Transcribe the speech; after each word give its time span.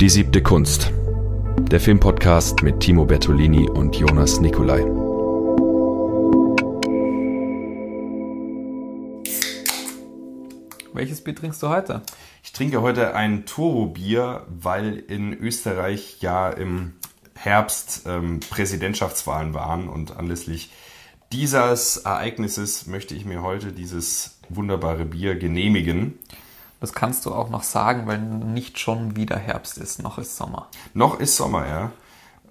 Die 0.00 0.08
siebte 0.08 0.42
Kunst. 0.42 0.90
Der 1.70 1.78
Filmpodcast 1.78 2.64
mit 2.64 2.80
Timo 2.80 3.04
Bertolini 3.04 3.68
und 3.70 3.94
Jonas 3.94 4.40
Nicolai. 4.40 4.80
Welches 10.92 11.22
Bier 11.22 11.36
trinkst 11.36 11.62
du 11.62 11.68
heute? 11.68 12.02
Ich 12.42 12.52
trinke 12.52 12.82
heute 12.82 13.14
ein 13.14 13.46
Turbo-Bier, 13.46 14.44
weil 14.48 14.96
in 14.96 15.32
Österreich 15.32 16.20
ja 16.20 16.50
im 16.50 16.94
Herbst 17.36 18.02
ähm, 18.06 18.40
Präsidentschaftswahlen 18.40 19.54
waren 19.54 19.88
und 19.88 20.16
anlässlich 20.16 20.72
dieses 21.30 21.98
Ereignisses 21.98 22.86
möchte 22.88 23.14
ich 23.14 23.24
mir 23.24 23.42
heute 23.42 23.72
dieses 23.72 24.38
wunderbare 24.48 25.04
Bier 25.04 25.36
genehmigen. 25.36 26.18
Das 26.84 26.92
kannst 26.92 27.24
du 27.24 27.34
auch 27.34 27.48
noch 27.48 27.62
sagen, 27.62 28.06
weil 28.06 28.18
nicht 28.18 28.78
schon 28.78 29.16
wieder 29.16 29.38
Herbst 29.38 29.78
ist, 29.78 30.02
noch 30.02 30.18
ist 30.18 30.36
Sommer. 30.36 30.68
Noch 30.92 31.18
ist 31.18 31.34
Sommer, 31.34 31.66
ja. 31.66 31.92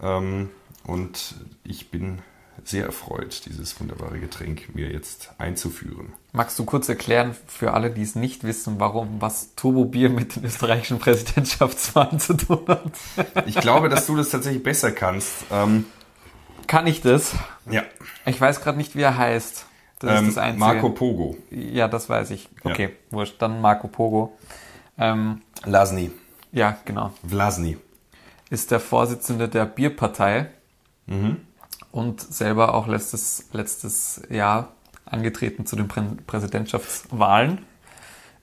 Ähm, 0.01 0.49
und 0.87 1.35
ich 1.63 1.91
bin 1.91 2.23
sehr 2.63 2.87
erfreut, 2.87 3.45
dieses 3.45 3.79
wunderbare 3.79 4.19
Getränk 4.19 4.73
mir 4.73 4.91
jetzt 4.91 5.33
einzuführen. 5.37 6.13
Magst 6.31 6.57
du 6.57 6.65
kurz 6.65 6.89
erklären 6.89 7.35
für 7.45 7.75
alle, 7.75 7.91
die 7.91 8.01
es 8.01 8.15
nicht 8.15 8.43
wissen, 8.43 8.79
warum 8.79 9.21
was 9.21 9.53
Turbo-Bier 9.53 10.09
mit 10.09 10.35
den 10.35 10.45
österreichischen 10.45 10.97
Präsidentschaftswahlen 10.97 12.19
zu 12.19 12.33
tun 12.33 12.63
hat? 12.67 12.91
Ich 13.45 13.57
glaube, 13.57 13.87
dass 13.87 14.07
du 14.07 14.15
das 14.15 14.31
tatsächlich 14.31 14.63
besser 14.63 14.91
kannst. 14.91 15.45
Ähm, 15.51 15.85
Kann 16.65 16.87
ich 16.87 17.01
das? 17.01 17.35
ja. 17.69 17.83
Ich 18.25 18.41
weiß 18.41 18.61
gerade 18.61 18.79
nicht, 18.79 18.95
wie 18.95 19.03
er 19.03 19.15
heißt. 19.15 19.67
Das 20.03 20.19
Ähm, 20.19 20.27
ist 20.29 20.37
das 20.37 20.43
Einzige. 20.43 20.59
Marco 20.65 20.89
Pogo. 20.89 21.37
Ja, 21.49 21.87
das 21.87 22.09
weiß 22.09 22.31
ich. 22.31 22.49
Ja. 22.63 22.71
Okay, 22.71 22.89
wurscht. 23.09 23.41
Dann 23.41 23.61
Marco 23.61 23.87
Pogo. 23.87 24.37
Ähm, 24.97 25.41
Lasny. 25.65 26.11
ja, 26.51 26.77
genau. 26.85 27.11
Vlasny. 27.27 27.77
Ist 28.49 28.69
der 28.71 28.79
Vorsitzende 28.79 29.49
der 29.49 29.65
Bierpartei 29.65 30.49
und 31.91 32.21
selber 32.21 32.73
auch 32.75 32.87
letztes, 32.87 33.49
letztes 33.51 34.21
Jahr 34.29 34.73
angetreten 35.05 35.65
zu 35.65 35.75
den 35.75 35.87
Prä 35.87 36.01
Präsidentschaftswahlen 36.27 37.59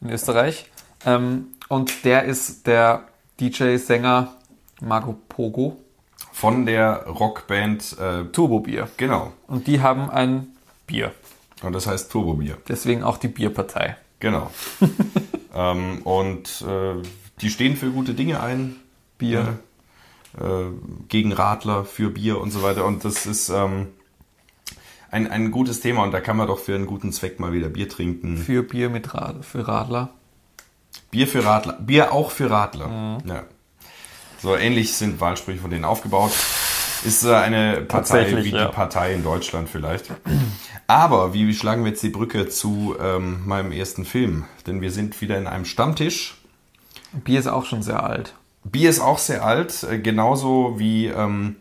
in 0.01 0.11
Österreich. 0.11 0.71
Ähm, 1.07 1.49
und 1.69 2.05
der 2.05 2.25
ist 2.25 2.67
der 2.67 3.05
DJ-Sänger 3.41 4.35
Marco 4.83 5.15
Pogo, 5.29 5.77
Von 6.33 6.67
der 6.67 7.07
Rockband, 7.07 7.97
äh, 7.99 8.25
Turbo 8.27 8.61
Bier. 8.61 8.89
genau. 8.97 9.33
Und 9.47 9.67
die 9.67 9.81
haben 9.81 10.11
ein 10.11 10.49
Bier. 10.87 11.13
Und 11.63 11.73
das 11.73 11.87
heißt 11.87 12.11
Turbobier. 12.11 12.57
Deswegen 12.69 13.03
auch 13.03 13.19
die 13.19 13.29
Bierpartei. 13.29 13.97
Genau. 14.19 14.51
ähm, 15.55 16.03
und 16.03 16.63
äh, 16.63 17.03
die 17.41 17.51
stehen 17.51 17.77
für 17.77 17.91
gute 17.91 18.15
Dinge 18.15 18.41
ein. 18.41 18.77
Bier. 19.19 19.59
Äh, 20.39 20.71
gegen 21.09 21.33
Radler, 21.33 21.85
für 21.85 22.11
Bier 22.11 22.41
und 22.41 22.51
so 22.51 22.63
weiter. 22.63 22.85
Und 22.85 23.05
das 23.05 23.27
ist 23.27 23.49
ähm, 23.49 23.89
ein, 25.11 25.27
ein 25.27 25.51
gutes 25.51 25.81
Thema 25.81 26.05
und 26.05 26.13
da 26.13 26.21
kann 26.21 26.37
man 26.37 26.47
doch 26.47 26.61
für 26.61 26.75
einen 26.75 26.87
guten 26.87 27.13
Zweck 27.13 27.41
mal 27.41 27.53
wieder 27.53 27.69
Bier 27.69 27.89
trinken. 27.89 28.37
Für 28.37 28.63
Bier 28.63 28.91
mit 28.91 29.13
Rad 29.13 29.45
für 29.45 29.67
Radler. 29.67 30.11
Bier 31.11 31.27
für 31.27 31.45
Radler. 31.45 31.79
Bier 31.81 32.13
auch 32.13 32.31
für 32.31 32.49
Radler. 32.49 33.19
Ja. 33.25 33.45
So 34.41 34.57
ähnlich 34.57 34.95
sind 34.95 35.21
Wahlsprüche 35.21 35.61
von 35.61 35.71
denen 35.71 35.85
aufgebaut. 35.85 36.33
Ist 37.05 37.25
äh, 37.25 37.35
eine 37.35 37.81
Partei 37.83 38.45
wie 38.45 38.51
ja. 38.51 38.67
die 38.67 38.73
Partei 38.73 39.15
in 39.15 39.23
Deutschland 39.23 39.69
vielleicht. 39.69 40.07
Aber 40.87 41.33
wie 41.33 41.55
schlagen 41.55 41.85
wir 41.85 41.91
jetzt 41.91 42.03
die 42.03 42.11
Brücke 42.11 42.49
zu 42.49 42.97
ähm, 43.01 43.47
meinem 43.47 43.73
ersten 43.73 44.05
Film? 44.05 44.45
Denn 44.67 44.81
wir 44.81 44.91
sind 44.91 45.21
wieder 45.21 45.39
in 45.39 45.47
einem 45.47 45.65
Stammtisch. 45.65 46.37
Bier 47.13 47.41
ist 47.41 47.47
auch 47.47 47.65
schon 47.65 47.83
sehr 47.83 48.03
alt. 48.05 48.35
Bier 48.65 48.91
ist 48.91 49.01
auch 49.01 49.19
sehr 49.19 49.45
alt, 49.45 49.83
äh, 49.85 49.99
genauso 49.99 50.79
wie 50.79 51.07
ähm, 51.07 51.57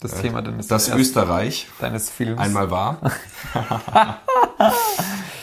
Das 0.00 0.20
Thema 0.20 0.42
deines, 0.42 0.66
das 0.66 0.88
Österreich 0.88 1.68
deines 1.80 2.10
Films. 2.10 2.38
einmal 2.38 2.70
war. 2.70 3.00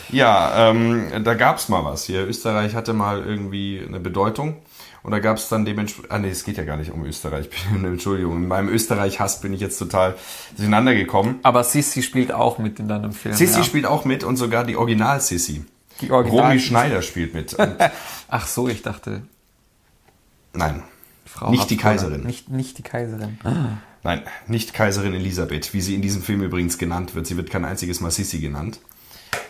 ja, 0.09 0.69
ähm, 0.69 1.23
da 1.23 1.33
gab's 1.33 1.69
mal 1.69 1.83
was 1.83 2.03
hier. 2.03 2.27
Österreich 2.27 2.75
hatte 2.75 2.93
mal 2.93 3.23
irgendwie 3.23 3.83
eine 3.85 3.99
Bedeutung. 3.99 4.57
Und 5.03 5.11
da 5.11 5.19
gab's 5.19 5.49
dann 5.49 5.65
dementsprechend. 5.65 6.11
Ah 6.11 6.19
nee, 6.19 6.29
es 6.29 6.45
geht 6.45 6.57
ja 6.57 6.63
gar 6.63 6.77
nicht 6.77 6.91
um 6.91 7.03
Österreich. 7.05 7.49
Entschuldigung. 7.73 8.37
In 8.37 8.47
meinem 8.47 8.69
Österreich-Hass 8.69 9.41
bin 9.41 9.53
ich 9.53 9.59
jetzt 9.59 9.77
total 9.77 10.15
durcheinander 10.55 10.95
gekommen. 10.95 11.39
Aber 11.43 11.63
Sissi 11.65 12.01
spielt 12.01 12.31
auch 12.31 12.57
mit 12.57 12.79
in 12.79 12.87
deinem 12.87 13.11
Film. 13.11 13.35
Sissi 13.35 13.59
ja. 13.59 13.63
spielt 13.65 13.85
auch 13.85 14.05
mit 14.05 14.23
und 14.23 14.37
sogar 14.37 14.63
die 14.63 14.77
Original-Sissi. 14.77 15.65
Die 16.01 16.11
Original- 16.11 16.45
Romy 16.47 16.59
Schneider 16.59 17.01
spielt 17.01 17.33
mit. 17.33 17.55
Ach 18.29 18.47
so, 18.47 18.67
ich 18.69 18.81
dachte, 18.81 19.23
nein. 20.53 20.83
Frau 21.25 21.49
Nicht 21.49 21.69
die 21.69 21.75
Habsburger. 21.75 21.97
Kaiserin. 21.97 22.23
Nicht, 22.23 22.49
nicht 22.49 22.77
die 22.77 22.83
Kaiserin. 22.83 23.39
Nein, 24.03 24.21
nicht 24.47 24.73
Kaiserin 24.73 25.13
Elisabeth, 25.13 25.73
wie 25.73 25.81
sie 25.81 25.95
in 25.95 26.01
diesem 26.01 26.21
Film 26.21 26.43
übrigens 26.43 26.77
genannt 26.77 27.15
wird. 27.15 27.25
Sie 27.25 27.37
wird 27.37 27.49
kein 27.49 27.65
einziges 27.65 28.01
Mal 28.01 28.11
Sissi 28.11 28.39
genannt. 28.39 28.79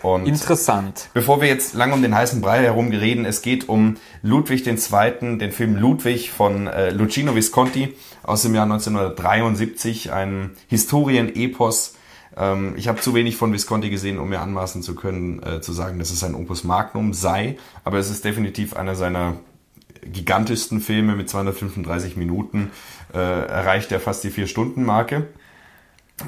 Und 0.03 0.28
Interessant. 0.28 1.09
Bevor 1.14 1.41
wir 1.41 1.47
jetzt 1.47 1.74
lang 1.74 1.94
um 1.94 2.02
den 2.02 2.14
heißen 2.14 2.41
Brei 2.41 2.62
herum 2.62 2.90
reden, 2.90 3.25
es 3.25 3.41
geht 3.41 3.69
um 3.69 3.96
Ludwig 4.22 4.68
II., 4.68 5.38
den 5.38 5.52
Film 5.52 5.75
Ludwig 5.75 6.30
von 6.30 6.68
äh, 6.68 6.91
Luchino 6.91 7.36
Visconti 7.36 7.96
aus 8.22 8.42
dem 8.42 8.53
Jahr 8.53 8.66
1973, 8.66 10.12
ein 10.12 10.52
Historienepos. 10.68 11.96
Ähm, 12.36 12.74
ich 12.75 12.90
habe 12.90 13.00
zu 13.00 13.13
wenig 13.13 13.38
von 13.38 13.53
Visconti 13.53 13.90
gesehen, 13.90 14.19
um 14.19 14.28
mir 14.28 14.42
anmaßen 14.42 14.84
zu 14.84 14.94
können, 14.94 15.42
äh, 15.42 15.62
zu 15.62 15.72
sagen, 15.72 16.00
dass 16.00 16.12
es 16.12 16.24
ein 16.24 16.36
Opus 16.36 16.66
Magnum 16.66 17.13
sei, 17.13 17.58
aber 17.86 17.97
es 17.97 18.09
ist 18.09 18.25
definitiv 18.25 18.75
einer 18.75 18.96
seiner 18.96 19.38
gigantischsten 20.06 20.81
Filme 20.81 21.16
mit 21.16 21.30
235 21.30 22.18
Minuten, 22.18 22.72
äh, 23.13 23.18
erreicht 23.18 23.92
er 23.94 24.02
fast 24.02 24.25
die 24.25 24.31
Vier-Stunden-Marke. 24.31 25.28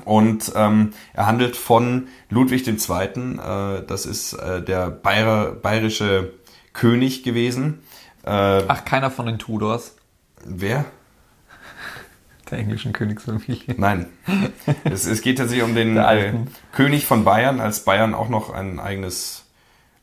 Und 0.03 0.51
ähm, 0.56 0.94
er 1.13 1.28
handelt 1.28 1.56
von 1.56 2.07
Ludwig 2.29 2.68
II., 2.68 2.75
äh, 2.75 3.85
das 3.85 4.06
ist 4.06 4.34
äh, 4.34 4.62
der 4.62 4.90
Bayer, 4.90 5.51
bayerische 5.51 6.34
König 6.73 7.23
gewesen. 7.23 7.81
Äh, 8.23 8.29
Ach, 8.68 8.84
keiner 8.84 9.12
von 9.12 9.25
den 9.28 9.38
Tudors, 9.38 9.96
wer? 10.44 10.85
der 12.50 12.59
englischen 12.59 12.94
Königsfamilie. 12.94 13.75
Nein. 13.78 14.07
es, 14.84 15.06
es 15.06 15.22
geht 15.22 15.38
tatsächlich 15.38 15.66
um 15.66 15.75
den 15.75 15.97
äh. 15.97 16.34
König 16.72 17.06
von 17.06 17.23
Bayern, 17.23 17.59
als 17.59 17.84
Bayern 17.85 18.13
auch 18.13 18.29
noch 18.29 18.52
ein 18.52 18.79
eigenes 18.79 19.45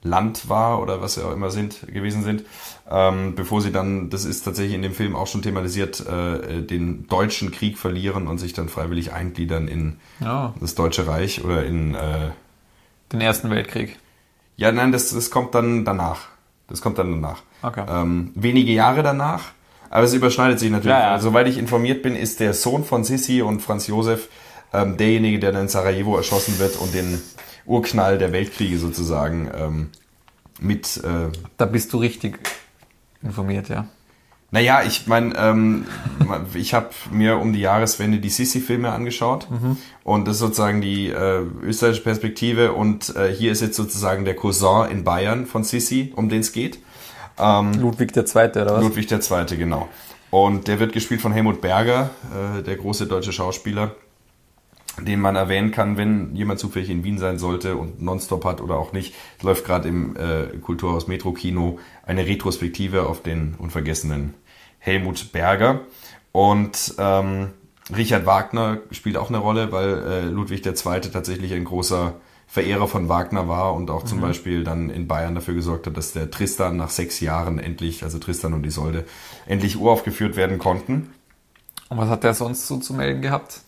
Land 0.03 0.49
war 0.49 0.83
oder 0.83 1.01
was 1.01 1.15
sie 1.15 1.25
auch 1.25 1.33
immer 1.33 1.51
sind, 1.51 1.87
gewesen 1.87 2.25
sind, 2.25 2.45
ähm, 2.91 3.35
bevor 3.35 3.61
sie 3.61 3.71
dann, 3.71 4.11
das 4.11 4.25
ist 4.25 4.43
tatsächlich 4.43 4.75
in 4.75 4.83
dem 4.83 4.95
Film 4.95 5.15
auch 5.15 5.29
schon 5.29 5.43
thematisiert, 5.43 6.05
äh, 6.07 6.63
den 6.63 7.07
deutschen 7.07 7.53
Krieg 7.53 7.79
verlieren 7.79 8.27
und 8.27 8.39
sich 8.39 8.53
dann 8.53 8.69
freiwillig 8.69 9.13
eingliedern 9.13 9.69
in 9.69 9.97
Ja, 10.21 10.55
das 10.61 10.75
Deutsche 10.75 11.07
Reich 11.07 11.45
oder 11.45 11.65
in 11.65 11.95
äh, 11.95 12.31
den 13.13 13.21
Ersten 13.21 13.51
Weltkrieg. 13.51 13.99
Ja, 14.57 14.73
nein, 14.73 14.93
das, 14.93 15.11
das 15.11 15.31
kommt 15.31 15.55
dann 15.55 15.85
danach. 15.85 16.29
Das 16.69 16.81
kommt 16.81 16.99
dann 16.99 17.11
danach. 17.13 17.43
Okay. 17.63 17.85
Ähm, 17.89 18.33
wenige 18.35 18.73
Jahre 18.73 19.03
danach. 19.03 19.53
Aber 19.91 20.05
es 20.05 20.15
überschneidet 20.15 20.59
sich 20.59 20.71
natürlich. 20.71 20.97
Ja, 20.97 21.01
ja. 21.01 21.13
Also, 21.13 21.29
soweit 21.29 21.47
ich 21.49 21.59
informiert 21.59 22.03
bin, 22.03 22.17
ist 22.17 22.41
der 22.41 22.55
Sohn 22.55 22.83
von 22.85 23.05
Sissi 23.05 23.43
und 23.43 23.61
Franz 23.61 23.87
Josef 23.87 24.29
ähm, 24.73 24.97
derjenige, 24.97 25.39
der 25.39 25.53
dann 25.53 25.63
in 25.63 25.69
Sarajevo 25.69 26.17
erschossen 26.17 26.59
wird 26.59 26.77
und 26.77 26.95
den 26.95 27.21
Urknall 27.67 28.19
der 28.19 28.33
Weltkriege 28.33 28.79
sozusagen 28.79 29.51
ähm, 29.55 29.89
mit. 30.61 30.99
Äh, 30.99 31.31
Da 31.57 31.67
bist 31.67 31.93
du 31.93 31.99
richtig 31.99 32.39
informiert, 33.23 33.69
ja. 33.69 33.87
naja, 34.51 34.83
ich 34.85 35.07
meine, 35.07 35.35
ähm, 35.37 35.87
ich 36.55 36.75
habe 36.75 36.91
mir 37.11 37.39
um 37.39 37.53
die 37.53 37.61
Jahreswende 37.61 38.19
die 38.19 38.29
Sissi-Filme 38.31 38.91
angeschaut 38.91 39.47
und 40.05 40.27
das 40.27 40.37
ist 40.37 40.41
sozusagen 40.41 40.81
die 40.81 41.09
äh, 41.09 41.43
österreichische 41.63 42.03
Perspektive 42.03 42.73
und 42.73 43.15
äh, 43.17 43.33
hier 43.33 43.53
ist 43.53 43.61
jetzt 43.63 43.77
sozusagen 43.77 44.25
der 44.25 44.35
Cousin 44.35 44.91
in 44.91 45.05
Bayern 45.05 45.47
von 45.47 45.63
Sissi, 45.65 46.13
um 46.17 46.29
den 46.29 46.41
es 46.41 46.53
geht. 46.53 46.81
Ludwig 47.79 48.15
II., 48.17 48.23
oder 48.25 48.75
was? 48.75 48.83
Ludwig 48.83 49.11
II., 49.11 49.57
genau. 49.57 49.89
Und 50.31 50.67
der 50.67 50.81
wird 50.81 50.93
gespielt 50.93 51.21
von 51.21 51.33
Helmut 51.33 51.61
Berger, 51.61 52.11
äh, 52.59 52.63
der 52.63 52.77
große 52.77 53.07
deutsche 53.07 53.33
Schauspieler, 53.33 53.95
den 55.01 55.21
man 55.21 55.37
erwähnen 55.37 55.71
kann, 55.71 55.97
wenn 55.97 56.35
jemand 56.35 56.61
zufällig 56.61 56.91
in 56.91 57.05
Wien 57.05 57.19
sein 57.19 57.39
sollte 57.39 57.77
und 57.77 58.03
Nonstop 58.03 58.45
hat 58.45 58.61
oder 58.61 58.77
auch 58.77 58.93
nicht. 58.93 59.15
Es 59.39 59.43
läuft 59.43 59.65
gerade 59.65 59.89
im 59.89 60.17
äh, 60.17 60.59
Kulturhaus 60.59 61.09
Metro 61.09 61.33
Kino 61.33 61.79
eine 62.05 62.27
Retrospektive 62.27 63.07
auf 63.07 63.23
den 63.23 63.55
unvergessenen 63.59 64.35
Helmut 64.79 65.33
Berger. 65.33 65.81
Und 66.33 66.95
ähm, 66.99 67.51
Richard 67.95 68.27
Wagner 68.27 68.79
spielt 68.91 69.17
auch 69.17 69.29
eine 69.29 69.39
Rolle, 69.39 69.73
weil 69.73 70.03
äh, 70.03 70.21
Ludwig 70.25 70.65
II. 70.65 71.01
tatsächlich 71.01 71.53
ein 71.55 71.65
großer 71.65 72.15
Verehrer 72.47 72.87
von 72.87 73.09
Wagner 73.09 73.49
war 73.49 73.73
und 73.75 73.91
auch 73.91 74.05
zum 74.05 74.21
Beispiel 74.21 74.63
dann 74.63 74.91
in 74.91 75.09
Bayern 75.09 75.35
dafür 75.35 75.55
gesorgt 75.55 75.87
hat, 75.87 75.97
dass 75.97 76.13
der 76.13 76.31
Tristan 76.31 76.77
nach 76.77 76.91
sechs 76.91 77.19
Jahren 77.21 77.59
endlich, 77.59 78.03
also 78.03 78.19
Tristan 78.19 78.53
und 78.53 78.67
Isolde, 78.67 79.07
endlich 79.47 79.79
uraufgeführt 79.79 80.37
werden 80.37 80.59
konnten. 80.59 81.15
Und 81.89 81.97
was 81.97 82.11
hat 82.11 82.25
der 82.25 82.35
sonst 82.35 82.67
so 82.67 82.77
zu 82.77 82.93
melden 82.93 83.23
gehabt? 83.23 83.63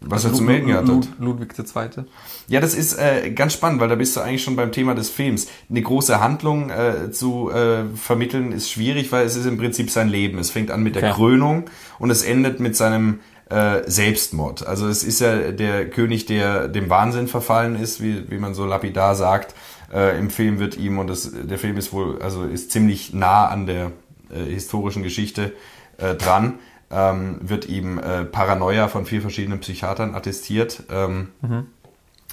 Was 0.00 0.24
er 0.24 0.32
zu 0.32 0.42
melden 0.42 0.68
gehabt 0.68 0.88
hat. 0.88 1.08
Ludwig 1.18 1.54
II. 1.58 2.04
Ja, 2.48 2.60
das 2.60 2.74
ist 2.74 2.94
äh, 2.98 3.30
ganz 3.32 3.52
spannend, 3.52 3.80
weil 3.80 3.88
da 3.88 3.94
bist 3.94 4.16
du 4.16 4.20
eigentlich 4.20 4.42
schon 4.42 4.56
beim 4.56 4.72
Thema 4.72 4.94
des 4.94 5.10
Films. 5.10 5.46
Eine 5.68 5.82
große 5.82 6.20
Handlung 6.20 6.70
äh, 6.70 7.10
zu 7.10 7.50
äh, 7.50 7.84
vermitteln 7.94 8.52
ist 8.52 8.70
schwierig, 8.70 9.12
weil 9.12 9.26
es 9.26 9.36
ist 9.36 9.46
im 9.46 9.58
Prinzip 9.58 9.90
sein 9.90 10.08
Leben. 10.08 10.38
Es 10.38 10.50
fängt 10.50 10.70
an 10.70 10.82
mit 10.82 10.96
der 10.96 11.00
Okay. 11.00 11.14
Krönung 11.14 11.64
und 11.98 12.10
es 12.10 12.22
endet 12.22 12.60
mit 12.60 12.76
seinem 12.76 13.20
äh, 13.50 13.82
Selbstmord. 13.86 14.66
Also 14.66 14.88
es 14.88 15.02
ist 15.02 15.20
ja 15.20 15.52
der 15.52 15.90
König, 15.90 16.26
der 16.26 16.68
dem 16.68 16.88
Wahnsinn 16.88 17.26
verfallen 17.26 17.76
ist, 17.76 18.02
wie, 18.02 18.30
wie 18.30 18.38
man 18.38 18.54
so 18.54 18.64
lapidar 18.64 19.14
sagt. 19.14 19.54
Äh, 19.92 20.18
Im 20.18 20.30
Film 20.30 20.58
wird 20.58 20.76
ihm, 20.76 20.98
und 20.98 21.08
das, 21.08 21.32
der 21.32 21.58
Film 21.58 21.76
ist 21.76 21.92
wohl, 21.92 22.22
also 22.22 22.44
ist 22.44 22.70
ziemlich 22.70 23.12
nah 23.12 23.48
an 23.48 23.66
der 23.66 23.92
äh, 24.30 24.44
historischen 24.44 25.02
Geschichte 25.02 25.52
äh, 25.98 26.14
dran, 26.14 26.58
ähm, 26.90 27.36
wird 27.40 27.68
ihm 27.68 27.98
äh, 27.98 28.24
Paranoia 28.24 28.88
von 28.88 29.06
vier 29.06 29.20
verschiedenen 29.20 29.60
Psychiatern 29.60 30.14
attestiert. 30.14 30.82
Ähm, 30.90 31.28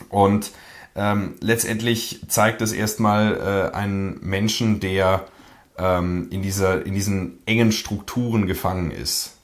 und 0.09 0.51
ähm, 0.95 1.35
letztendlich 1.41 2.21
zeigt 2.27 2.61
es 2.61 2.73
erstmal 2.73 3.71
äh, 3.71 3.75
einen 3.75 4.19
Menschen, 4.21 4.79
der 4.79 5.25
ähm, 5.77 6.27
in, 6.31 6.41
dieser, 6.41 6.85
in 6.85 6.93
diesen 6.93 7.39
engen 7.45 7.71
Strukturen 7.71 8.47
gefangen 8.47 8.91
ist. 8.91 9.37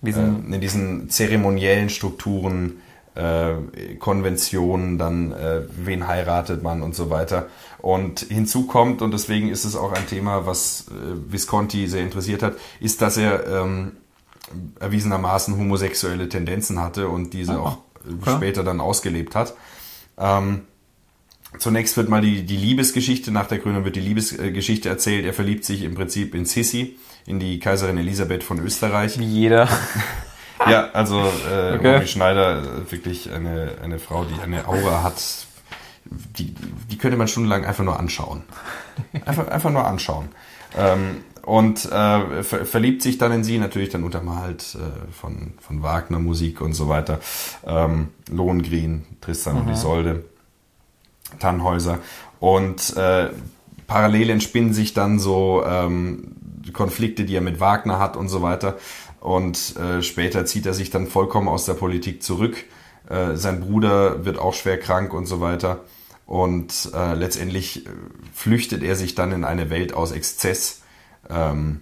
Diesen, 0.00 0.50
Äh, 0.50 0.54
in 0.54 0.60
diesen 0.60 1.10
zeremoniellen 1.10 1.90
Strukturen, 1.90 2.80
äh, 3.14 3.94
Konventionen, 3.98 4.98
dann 4.98 5.32
äh, 5.32 5.62
wen 5.76 6.08
heiratet 6.08 6.62
man 6.62 6.82
und 6.82 6.94
so 6.94 7.10
weiter. 7.10 7.48
Und 7.78 8.20
hinzu 8.20 8.66
kommt, 8.66 9.02
und 9.02 9.12
deswegen 9.12 9.50
ist 9.50 9.64
es 9.64 9.76
auch 9.76 9.92
ein 9.92 10.06
Thema, 10.06 10.46
was 10.46 10.86
äh, 10.88 11.32
Visconti 11.32 11.86
sehr 11.86 12.02
interessiert 12.02 12.42
hat, 12.42 12.54
ist, 12.80 13.02
dass 13.02 13.16
er 13.16 13.46
ähm, 13.46 13.92
erwiesenermaßen 14.80 15.56
homosexuelle 15.56 16.28
Tendenzen 16.28 16.80
hatte 16.80 17.08
und 17.08 17.32
diese 17.32 17.52
Ah, 17.54 17.58
auch 17.60 17.78
äh, 18.06 18.12
okay. 18.20 18.36
später 18.36 18.62
dann 18.64 18.80
ausgelebt 18.80 19.34
hat. 19.34 19.54
Ähm, 20.18 20.62
zunächst 21.58 21.96
wird 21.96 22.08
mal 22.08 22.20
die, 22.20 22.42
die 22.44 22.56
Liebesgeschichte, 22.56 23.30
nach 23.30 23.46
der 23.46 23.58
Krönung 23.58 23.84
wird 23.84 23.96
die 23.96 24.00
Liebesgeschichte 24.00 24.88
erzählt. 24.88 25.24
Er 25.24 25.32
verliebt 25.32 25.64
sich 25.64 25.82
im 25.82 25.94
Prinzip 25.94 26.34
in 26.34 26.44
Sissi, 26.44 26.96
in 27.26 27.40
die 27.40 27.58
Kaiserin 27.58 27.96
Elisabeth 27.98 28.42
von 28.44 28.58
Österreich. 28.60 29.18
wie 29.18 29.24
jeder. 29.24 29.68
Ja, 30.70 30.88
also 30.92 31.20
äh, 31.20 31.74
Okay. 31.74 31.94
Romy 31.96 32.06
Schneider, 32.06 32.62
äh, 32.62 32.90
wirklich 32.92 33.30
eine, 33.32 33.72
eine 33.82 33.98
Frau, 33.98 34.24
die 34.24 34.40
eine 34.40 34.66
Aura 34.68 35.02
hat, 35.02 35.20
die, 36.04 36.54
die 36.90 36.96
könnte 36.96 37.16
man 37.18 37.28
stundenlang 37.28 37.64
einfach 37.66 37.84
nur 37.84 37.98
anschauen. 37.98 38.44
Einfach, 39.26 39.48
einfach 39.48 39.70
nur 39.70 39.84
anschauen. 39.84 40.28
Ähm, 40.78 41.22
und 41.44 41.84
äh, 41.86 42.42
ver 42.42 42.64
verliebt 42.64 43.02
sich 43.02 43.18
dann 43.18 43.32
in 43.32 43.44
sie, 43.44 43.58
natürlich 43.58 43.90
dann 43.90 44.02
untermalt 44.02 44.76
äh, 44.76 45.12
von, 45.12 45.52
von 45.60 45.82
Wagner 45.82 46.18
Musik 46.18 46.60
und 46.60 46.72
so 46.72 46.88
weiter. 46.88 47.20
Ähm, 47.66 48.08
Lohengrin, 48.30 49.04
Tristan 49.20 49.56
und 49.56 49.68
Isolde, 49.68 50.24
Tannhäuser. 51.38 51.98
Und 52.40 52.96
äh, 52.96 53.28
parallel 53.86 54.30
entspinnen 54.30 54.72
sich 54.72 54.94
dann 54.94 55.18
so 55.18 55.62
ähm, 55.66 56.36
Konflikte, 56.72 57.24
die 57.24 57.36
er 57.36 57.42
mit 57.42 57.60
Wagner 57.60 57.98
hat 57.98 58.16
und 58.16 58.28
so 58.28 58.40
weiter. 58.42 58.76
Und 59.20 59.76
äh, 59.76 60.02
später 60.02 60.46
zieht 60.46 60.66
er 60.66 60.74
sich 60.74 60.90
dann 60.90 61.06
vollkommen 61.06 61.48
aus 61.48 61.66
der 61.66 61.74
Politik 61.74 62.22
zurück. 62.22 62.56
Äh, 63.08 63.36
sein 63.36 63.60
Bruder 63.60 64.24
wird 64.24 64.38
auch 64.38 64.54
schwer 64.54 64.78
krank 64.78 65.12
und 65.12 65.26
so 65.26 65.40
weiter. 65.40 65.80
Und 66.26 66.90
äh, 66.94 67.14
letztendlich 67.14 67.86
äh, 67.86 67.90
flüchtet 68.32 68.82
er 68.82 68.96
sich 68.96 69.14
dann 69.14 69.32
in 69.32 69.44
eine 69.44 69.68
Welt 69.68 69.92
aus 69.92 70.12
Exzess, 70.12 70.82
ähm, 71.30 71.80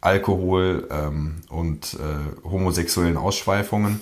Alkohol 0.00 0.88
ähm, 0.90 1.36
und 1.48 1.94
äh, 1.94 2.48
homosexuellen 2.48 3.16
Ausschweifungen. 3.16 4.00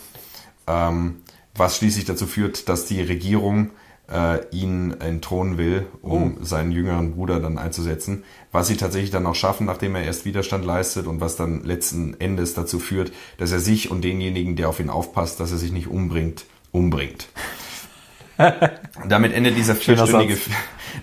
Ähm, 0.66 1.22
was 1.54 1.76
schließlich 1.76 2.04
dazu 2.04 2.26
führt, 2.26 2.68
dass 2.68 2.86
die 2.86 3.02
Regierung 3.02 3.70
äh, 4.10 4.38
ihn 4.50 4.92
entthronen 5.00 5.58
will, 5.58 5.86
um 6.02 6.38
seinen 6.42 6.72
jüngeren 6.72 7.12
Bruder 7.12 7.40
dann 7.40 7.58
einzusetzen, 7.58 8.24
was 8.52 8.66
sie 8.66 8.76
tatsächlich 8.76 9.10
dann 9.10 9.26
auch 9.26 9.34
schaffen, 9.34 9.66
nachdem 9.66 9.94
er 9.94 10.02
erst 10.02 10.24
Widerstand 10.24 10.64
leistet 10.64 11.06
und 11.06 11.20
was 11.20 11.36
dann 11.36 11.64
letzten 11.64 12.18
Endes 12.20 12.54
dazu 12.54 12.78
führt, 12.78 13.12
dass 13.38 13.52
er 13.52 13.60
sich 13.60 13.90
und 13.90 14.02
denjenigen, 14.02 14.56
der 14.56 14.68
auf 14.68 14.80
ihn 14.80 14.90
aufpasst, 14.90 15.38
dass 15.38 15.52
er 15.52 15.58
sich 15.58 15.72
nicht 15.72 15.86
umbringt, 15.86 16.46
umbringt. 16.72 17.28
Damit 19.08 19.32
endet 19.34 19.56
dieser 19.56 19.74
vierstündige, 19.74 20.36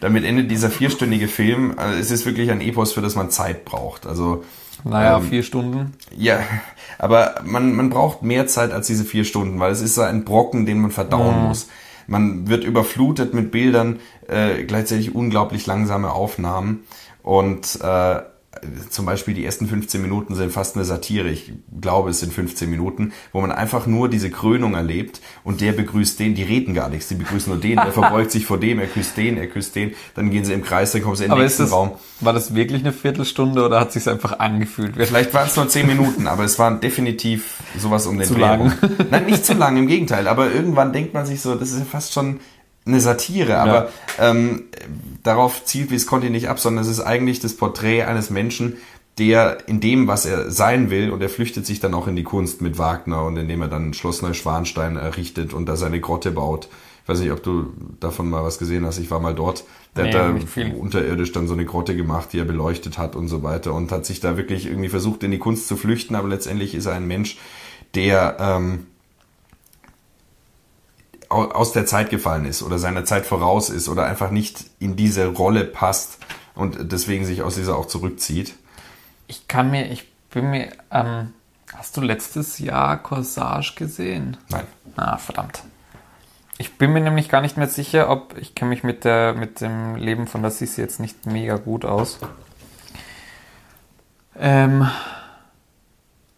damit 0.02 0.24
endet 0.26 0.50
dieser 0.52 0.70
vierstündige 0.70 1.28
Film. 1.28 1.74
Also 1.78 2.00
es 2.00 2.12
ist 2.12 2.26
wirklich 2.26 2.52
ein 2.52 2.62
Epos, 2.62 2.94
für 2.94 3.02
das 3.02 3.16
man 3.16 3.30
Zeit 3.30 3.66
braucht. 3.66 4.06
Also 4.06 4.44
Naja, 4.84 5.18
Ähm, 5.18 5.24
vier 5.24 5.44
Stunden. 5.44 5.94
ja, 6.16 6.40
aber 7.00 7.36
man, 7.44 7.74
man 7.74 7.90
braucht 7.90 8.22
mehr 8.24 8.48
Zeit 8.48 8.72
als 8.72 8.88
diese 8.88 9.06
vier 9.06 9.24
Stunden, 9.24 9.60
weil 9.60 9.72
es 9.72 9.82
ist 9.82 9.96
so 9.96 10.02
ein 10.02 10.24
Brocken, 10.24 10.66
den 10.66 10.80
man 10.80 10.92
verdauen 10.92 11.48
muss. 11.48 11.68
Man 12.08 12.48
wird 12.48 12.64
überflutet 12.64 13.34
mit 13.34 13.52
Bildern, 13.52 14.00
äh, 14.28 14.64
gleichzeitig 14.64 15.14
unglaublich 15.14 15.66
langsame 15.66 16.12
Aufnahmen 16.12 16.84
und 17.22 17.80
äh, 17.82 18.20
zum 18.90 19.06
Beispiel 19.06 19.34
die 19.34 19.46
ersten 19.46 19.68
15 19.68 20.02
Minuten 20.02 20.36
sind 20.36 20.52
fast 20.52 20.76
eine 20.76 20.86
Satire. 20.86 21.30
Ich 21.30 21.52
glaube, 21.80 22.10
es 22.10 22.20
sind 22.20 22.34
15 22.34 22.70
Minuten, 22.70 23.14
wo 23.32 23.42
man 23.42 23.52
einfach 23.52 23.88
nur 23.88 24.10
diese 24.10 24.30
Krönung 24.30 24.74
erlebt 24.74 25.22
und 25.44 25.62
der 25.62 25.74
begrüßt 25.74 26.20
den, 26.20 26.36
die 26.36 26.44
reden 26.44 26.74
gar 26.74 26.90
nichts, 26.90 27.08
die 27.08 27.16
begrüßen 27.16 27.52
nur 27.52 27.62
den, 27.62 27.78
er 27.78 27.92
verbeugt 27.92 28.32
sich 28.32 28.46
vor 28.46 28.60
dem, 28.60 28.80
er 28.80 28.88
küsst 28.88 29.18
den, 29.18 29.38
er 29.38 29.48
küsst 29.48 29.76
den, 29.76 29.94
dann 30.16 30.30
gehen 30.30 30.46
sie 30.46 30.54
im 30.54 30.64
Kreis, 30.64 30.92
dann 30.92 31.02
kommen 31.02 31.16
sie 31.16 31.24
in 31.24 31.30
den 31.30 31.34
Aber 31.34 31.44
nächsten 31.44 31.64
das, 31.64 31.72
Raum. 31.72 31.92
war 32.22 32.34
das 32.34 32.56
wirklich 32.56 32.82
eine 32.82 32.94
Viertelstunde 32.94 33.66
oder 33.66 33.80
hat 33.80 33.92
sich's 33.92 34.08
einfach 34.08 34.40
angefühlt? 34.40 34.96
Vielleicht 34.96 35.34
waren 35.34 35.48
es 35.48 35.56
nur 35.56 35.68
zehn 35.68 35.88
Minuten, 35.88 36.28
aber 36.28 36.44
es 36.44 36.58
waren 36.60 36.80
definitiv 36.80 37.56
sowas 37.78 38.08
um 38.08 38.18
den 38.18 38.28
Zu 38.28 38.36
Dreh 38.36 38.42
lang. 38.42 38.74
Nein, 39.12 39.26
nicht 39.26 39.46
zu 39.46 39.54
lang, 39.54 39.78
im 39.78 39.88
Gegenteil. 39.88 40.28
Aber 40.28 40.52
irgendwann 40.52 40.94
denkt 40.94 41.14
man 41.14 41.26
sich 41.26 41.42
so, 41.42 41.56
das 41.56 41.72
ist 41.72 41.80
ja 41.80 41.86
fast 41.86 42.14
schon 42.14 42.40
eine 42.88 43.00
Satire. 43.00 43.58
Aber 43.58 43.90
ähm, 44.20 44.64
darauf 45.24 45.66
zielt 45.66 45.92
Visconti 45.92 46.30
nicht 46.30 46.50
ab, 46.50 46.60
sondern 46.60 46.84
es 46.84 46.90
ist 46.90 47.02
eigentlich 47.02 47.40
das 47.40 47.56
Porträt 47.56 48.04
eines 48.04 48.30
Menschen, 48.30 48.78
der 49.18 49.68
in 49.68 49.80
dem, 49.80 50.08
was 50.08 50.26
er 50.26 50.52
sein 50.52 50.90
will, 50.90 51.12
und 51.12 51.22
er 51.22 51.30
flüchtet 51.30 51.66
sich 51.66 51.80
dann 51.80 51.94
auch 51.94 52.08
in 52.08 52.16
die 52.16 52.24
Kunst 52.24 52.62
mit 52.62 52.78
Wagner 52.78 53.24
und 53.24 53.38
indem 53.38 53.62
er 53.62 53.68
dann 53.68 53.94
Schloss 53.94 54.22
Neuschwanstein 54.22 54.96
errichtet 54.96 55.54
und 55.54 55.66
da 55.68 55.76
seine 55.76 56.00
Grotte 56.00 56.32
baut. 56.32 56.70
Ich 57.04 57.10
weiß 57.10 57.22
nicht, 57.22 57.32
ob 57.32 57.42
du 57.42 57.74
davon 58.00 58.30
mal 58.30 58.44
was 58.44 58.60
gesehen 58.60 58.86
hast. 58.86 59.00
Ich 59.00 59.10
war 59.10 59.20
mal 59.20 59.34
dort. 59.34 59.64
Der 59.96 60.04
Nee, 60.04 60.14
hat 60.14 60.58
da 60.58 60.76
unterirdisch 60.78 61.32
dann 61.32 61.48
so 61.48 61.54
eine 61.54 61.66
Grotte 61.66 61.96
gemacht, 61.96 62.34
die 62.34 62.40
er 62.40 62.46
beleuchtet 62.46 62.98
hat 62.98 63.16
und 63.16 63.30
so 63.30 63.44
weiter 63.44 63.74
und 63.74 63.92
hat 63.92 64.06
sich 64.06 64.20
da 64.20 64.38
wirklich 64.38 64.68
irgendwie 64.68 64.90
versucht, 64.90 65.24
in 65.24 65.32
die 65.32 65.40
Kunst 65.40 65.68
zu 65.68 65.78
flüchten, 65.78 66.16
aber 66.16 66.28
letztendlich 66.28 66.76
ist 66.76 66.86
er 66.86 66.94
ein 66.94 67.08
Mensch, 67.08 67.38
der 67.96 68.38
ähm, 68.40 68.88
aus 71.30 71.72
der 71.74 71.86
Zeit 71.86 72.10
gefallen 72.10 72.46
ist 72.46 72.64
oder 72.64 72.80
seiner 72.80 73.06
Zeit 73.06 73.26
voraus 73.26 73.70
ist 73.70 73.90
oder 73.90 74.06
einfach 74.06 74.32
nicht 74.32 74.66
in 74.80 74.96
diese 74.96 75.28
Rolle 75.28 75.66
passt 75.66 76.20
und 76.56 76.92
deswegen 76.92 77.26
sich 77.26 77.42
aus 77.42 77.56
dieser 77.56 77.78
auch 77.78 77.88
zurückzieht. 77.88 78.56
Ich 79.28 79.48
kann 79.48 79.72
mir, 79.72 79.92
ich 79.92 80.12
bin 80.30 80.50
mir, 80.50 80.70
ähm, 80.92 81.34
hast 81.74 81.98
du 81.98 82.02
letztes 82.02 82.60
Jahr 82.60 82.98
Corsage 82.98 83.74
gesehen? 83.76 84.38
Nein. 84.50 84.66
Ah, 84.96 85.18
verdammt. 85.18 85.64
Ich 86.58 86.78
bin 86.78 86.92
mir 86.92 87.02
nämlich 87.02 87.30
gar 87.30 87.42
nicht 87.42 87.58
mehr 87.58 87.68
sicher, 87.68 88.10
ob, 88.10 88.36
ich 88.38 88.56
kenne 88.56 88.70
mich 88.70 88.84
mit 88.84 89.04
der, 89.04 89.34
mit 89.34 89.62
dem 89.62 89.96
Leben 89.96 90.26
von 90.26 90.42
der 90.42 90.52
Sissi 90.52 90.82
jetzt 90.82 91.00
nicht 91.00 91.26
mega 91.28 91.58
gut 91.58 91.86
aus. 91.86 92.18
Ähm, 94.40 94.90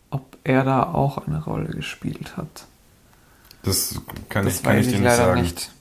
ob 0.10 0.38
er 0.44 0.64
da 0.64 0.84
auch 0.84 1.26
eine 1.26 1.44
Rolle 1.44 1.70
gespielt 1.70 2.36
hat. 2.36 2.66
Das 3.64 4.02
kann, 4.30 4.46
Das 4.46 4.58
ich, 4.58 4.64
kann 4.64 4.78
ich 4.78 4.88
ich 4.88 4.94
dir 4.94 5.00
nicht 5.00 5.16
sagen. 5.16 5.42
nicht. 5.42 5.72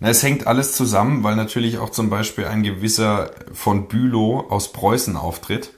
Na, 0.00 0.08
es 0.08 0.22
hängt 0.22 0.46
alles 0.46 0.76
zusammen, 0.76 1.22
weil 1.22 1.36
natürlich 1.36 1.78
auch 1.78 1.90
zum 1.90 2.10
Beispiel 2.10 2.46
ein 2.46 2.62
gewisser 2.62 3.30
von 3.52 3.88
Bülow 3.88 4.46
aus 4.50 4.72
Preußen 4.72 5.16
auftritt, 5.16 5.70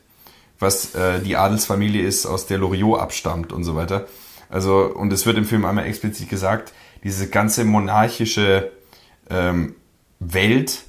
was 0.59 0.95
äh, 0.95 1.21
die 1.21 1.37
Adelsfamilie 1.37 2.02
ist, 2.02 2.26
aus 2.26 2.47
der 2.47 2.59
Loriot 2.59 2.99
abstammt 3.00 3.52
und 3.52 3.64
so 3.64 3.76
weiter. 3.76 4.06
Also, 4.49 4.87
und 4.87 5.12
es 5.12 5.26
wird 5.26 5.38
im 5.38 5.45
Film 5.45 5.64
einmal 5.64 5.87
explizit 5.87 6.28
gesagt, 6.28 6.73
diese 7.04 7.28
ganze 7.28 7.64
monarchische 7.64 8.71
ähm, 9.28 9.75
Welt 10.18 10.85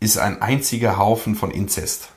ist 0.00 0.18
ein 0.18 0.42
einziger 0.42 0.98
Haufen 0.98 1.34
von 1.34 1.50
Inzest. 1.50 2.10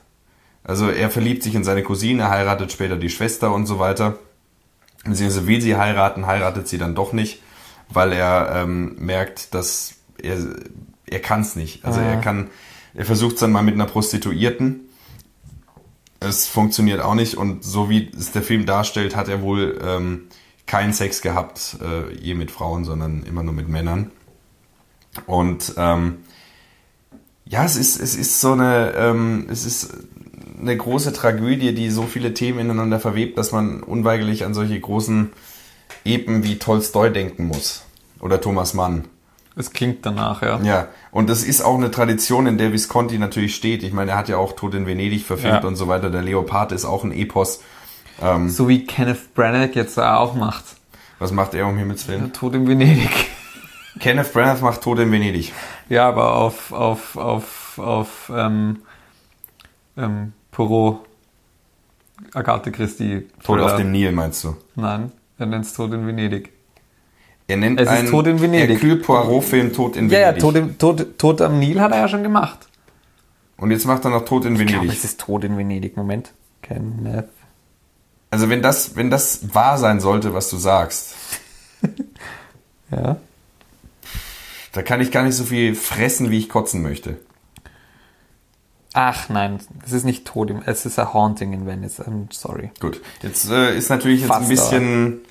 Also 0.64 0.90
er 0.90 1.10
verliebt 1.10 1.44
sich 1.44 1.56
in 1.56 1.64
seine 1.64 1.84
Cousine, 1.84 2.30
heiratet 2.30 2.72
später 2.72 2.96
die 2.96 3.10
Schwester 3.10 3.54
und 3.54 3.66
so 3.66 3.80
weiter. 3.80 4.18
Beziehungsweise 5.04 5.48
will 5.48 5.62
sie 5.62 5.76
heiraten, 5.76 6.26
heiratet 6.28 6.68
sie 6.68 6.78
dann 6.78 6.96
doch 6.96 7.14
nicht, 7.14 7.42
weil 7.90 8.14
er 8.14 8.64
ähm, 8.64 8.96
merkt, 8.98 9.54
dass 9.54 9.96
er, 10.22 10.38
er 11.06 11.20
kann 11.20 11.42
es 11.42 11.56
nicht. 11.56 11.84
Also 11.84 12.00
er 12.00 12.18
kann, 12.18 12.50
er 12.94 13.06
versucht 13.06 13.36
es 13.36 13.42
dann 13.42 13.52
mal 13.52 13.64
mit 13.64 13.74
einer 13.74 13.86
Prostituierten. 13.86 14.82
Es 16.20 16.48
funktioniert 16.48 17.02
auch 17.02 17.16
nicht 17.16 17.36
und 17.36 17.66
so 17.66 17.90
wie 17.90 18.10
es 18.18 18.32
der 18.32 18.44
Film 18.44 18.66
darstellt, 18.66 19.16
hat 19.16 19.28
er 19.28 19.42
wohl 19.42 19.78
ähm, 19.84 20.28
keinen 20.66 20.94
Sex 20.94 21.22
gehabt, 21.22 21.78
äh, 21.82 22.14
je 22.16 22.34
mit 22.34 22.50
Frauen, 22.50 22.86
sondern 22.86 23.24
immer 23.24 23.44
nur 23.44 23.54
mit 23.54 23.68
Männern. 23.68 24.12
Und 25.26 25.74
ähm, 25.78 26.20
ja, 27.46 27.66
es 27.66 27.76
ist, 27.76 28.00
es 28.00 28.16
ist 28.16 28.40
so 28.40 28.54
eine, 28.54 28.94
ähm, 28.96 29.48
es 29.50 29.66
ist 29.66 29.94
eine 30.64 30.78
große 30.78 31.14
Tragödie, 31.14 31.74
die 31.76 31.90
so 31.90 32.04
viele 32.04 32.34
Themen 32.34 32.60
ineinander 32.60 33.00
verwebt, 33.00 33.38
dass 33.38 33.52
man 33.52 33.84
unweigerlich 33.84 34.46
an 34.46 34.54
solche 34.54 34.80
großen 34.80 35.32
eben 36.06 36.44
wie 36.44 36.58
Tolstoi 36.58 37.10
denken 37.12 37.46
muss. 37.48 37.86
Oder 38.20 38.40
Thomas 38.42 38.74
Mann. 38.74 39.06
Es 39.56 39.72
klingt 39.72 40.06
danach, 40.06 40.42
ja. 40.42 40.60
Ja, 40.64 40.88
und 41.12 41.30
das 41.30 41.44
ist 41.44 41.62
auch 41.62 41.76
eine 41.76 41.92
Tradition, 41.92 42.48
in 42.48 42.58
der 42.58 42.74
Visconti 42.74 43.20
natürlich 43.20 43.54
steht. 43.56 43.84
Ich 43.84 43.94
meine, 43.94 44.12
er 44.12 44.18
hat 44.18 44.30
ja 44.30 44.38
auch 44.38 44.54
Tod 44.54 44.74
in 44.74 44.88
Venedig 44.88 45.24
verfilmt 45.26 45.62
Ja. 45.64 45.68
und 45.68 45.76
so 45.76 45.88
weiter. 45.88 46.10
Der 46.10 46.24
Leopard 46.24 46.72
ist 46.72 46.86
auch 46.86 47.04
ein 47.04 47.12
Epos. 47.12 47.62
So 48.48 48.68
wie 48.70 48.86
Kenneth 48.86 49.34
Branagh 49.36 49.72
jetzt 49.76 50.00
auch 50.00 50.34
macht. 50.34 50.64
Was 51.20 51.32
macht 51.32 51.54
er 51.54 51.68
um 51.68 51.78
Himmels 51.78 52.08
Willen? 52.08 52.32
Tod 52.34 52.56
in 52.56 52.68
Venedig. 52.68 53.10
Kenneth 54.00 54.34
Branagh 54.34 54.62
macht 54.62 54.82
Tod 54.82 55.00
in 55.00 55.12
Venedig. 55.12 55.52
Ja, 55.90 56.08
aber 56.08 56.36
auf, 56.36 56.72
auf, 56.72 57.16
auf, 57.18 57.78
auf 57.78 58.32
ähm, 58.36 58.78
ähm, 59.98 60.34
Poirot, 60.54 61.00
Agathe 62.34 62.72
Christie. 62.72 63.28
Tod 63.44 63.60
auf 63.60 63.76
dem 63.76 63.92
Nil, 63.92 64.12
meinst 64.14 64.44
du? 64.46 64.56
Nein, 64.76 65.12
er 65.38 65.46
nennt 65.48 65.66
es 65.66 65.74
Tod 65.74 65.92
in 65.94 66.08
Venedig. 66.08 66.54
Er 67.48 67.58
nennt 67.58 67.80
Es 67.80 67.88
ist 67.90 67.94
einen 67.94 68.10
Tod 68.10 68.28
in 68.28 68.40
Venedig. 68.40 68.70
Hercule 68.82 68.96
Poirot-Film 69.02 69.74
Tod 69.74 69.98
in 69.98 70.10
Ja, 70.10 70.20
ja, 70.20 70.28
Venedig. 70.28 70.42
Tod, 70.42 70.56
im, 70.56 70.78
Tod, 70.78 71.18
Tod 71.20 71.42
am 71.42 71.60
Nil 71.60 71.82
hat 71.82 71.92
er 71.92 71.98
ja 71.98 72.08
schon 72.08 72.24
gemacht. 72.24 72.68
und 73.58 73.72
jetzt 73.72 73.86
macht 73.86 74.06
er 74.06 74.12
noch 74.12 74.24
Tod 74.26 74.46
in 74.46 74.54
Ich 74.56 74.60
glaube, 74.66 74.84
Venedig. 74.84 74.98
es 74.98 75.04
ist 75.04 75.20
Tod 75.20 75.44
in 75.44 75.58
Venedig. 75.58 75.98
Moment. 75.98 76.32
Kenneth. 76.62 77.28
Also 78.32 78.50
wenn 78.50 78.62
das, 78.62 78.96
wenn 78.96 79.10
das 79.10 79.54
wahr 79.54 79.78
sein 79.78 80.00
sollte, 80.00 80.34
was 80.34 80.50
du 80.50 80.58
sagst, 80.58 81.16
Ja. 82.92 83.18
da 84.72 84.82
kann 84.84 85.02
ich 85.02 85.12
gar 85.12 85.24
nicht 85.24 85.36
so 85.36 85.44
viel 85.44 85.74
fressen, 85.76 86.30
wie 86.32 86.38
ich 86.38 86.48
kotzen 86.50 86.82
möchte. 86.84 87.18
Ach 88.94 89.28
nein, 89.30 89.60
es 89.86 89.92
ist 89.92 90.04
nicht 90.04 90.26
Tod 90.26 90.50
im, 90.52 90.62
es 90.66 90.86
ist 90.86 91.00
a 91.00 91.14
Haunting 91.14 91.52
in 91.54 91.66
Venice. 91.66 92.00
I'm 92.00 92.32
sorry. 92.32 92.72
Gut, 92.80 93.02
jetzt 93.24 93.50
äh, 93.50 93.76
ist 93.76 93.90
natürlich 93.90 94.22
jetzt 94.22 94.28
Fast, 94.30 94.44
ein 94.44 94.50
bisschen 94.50 95.22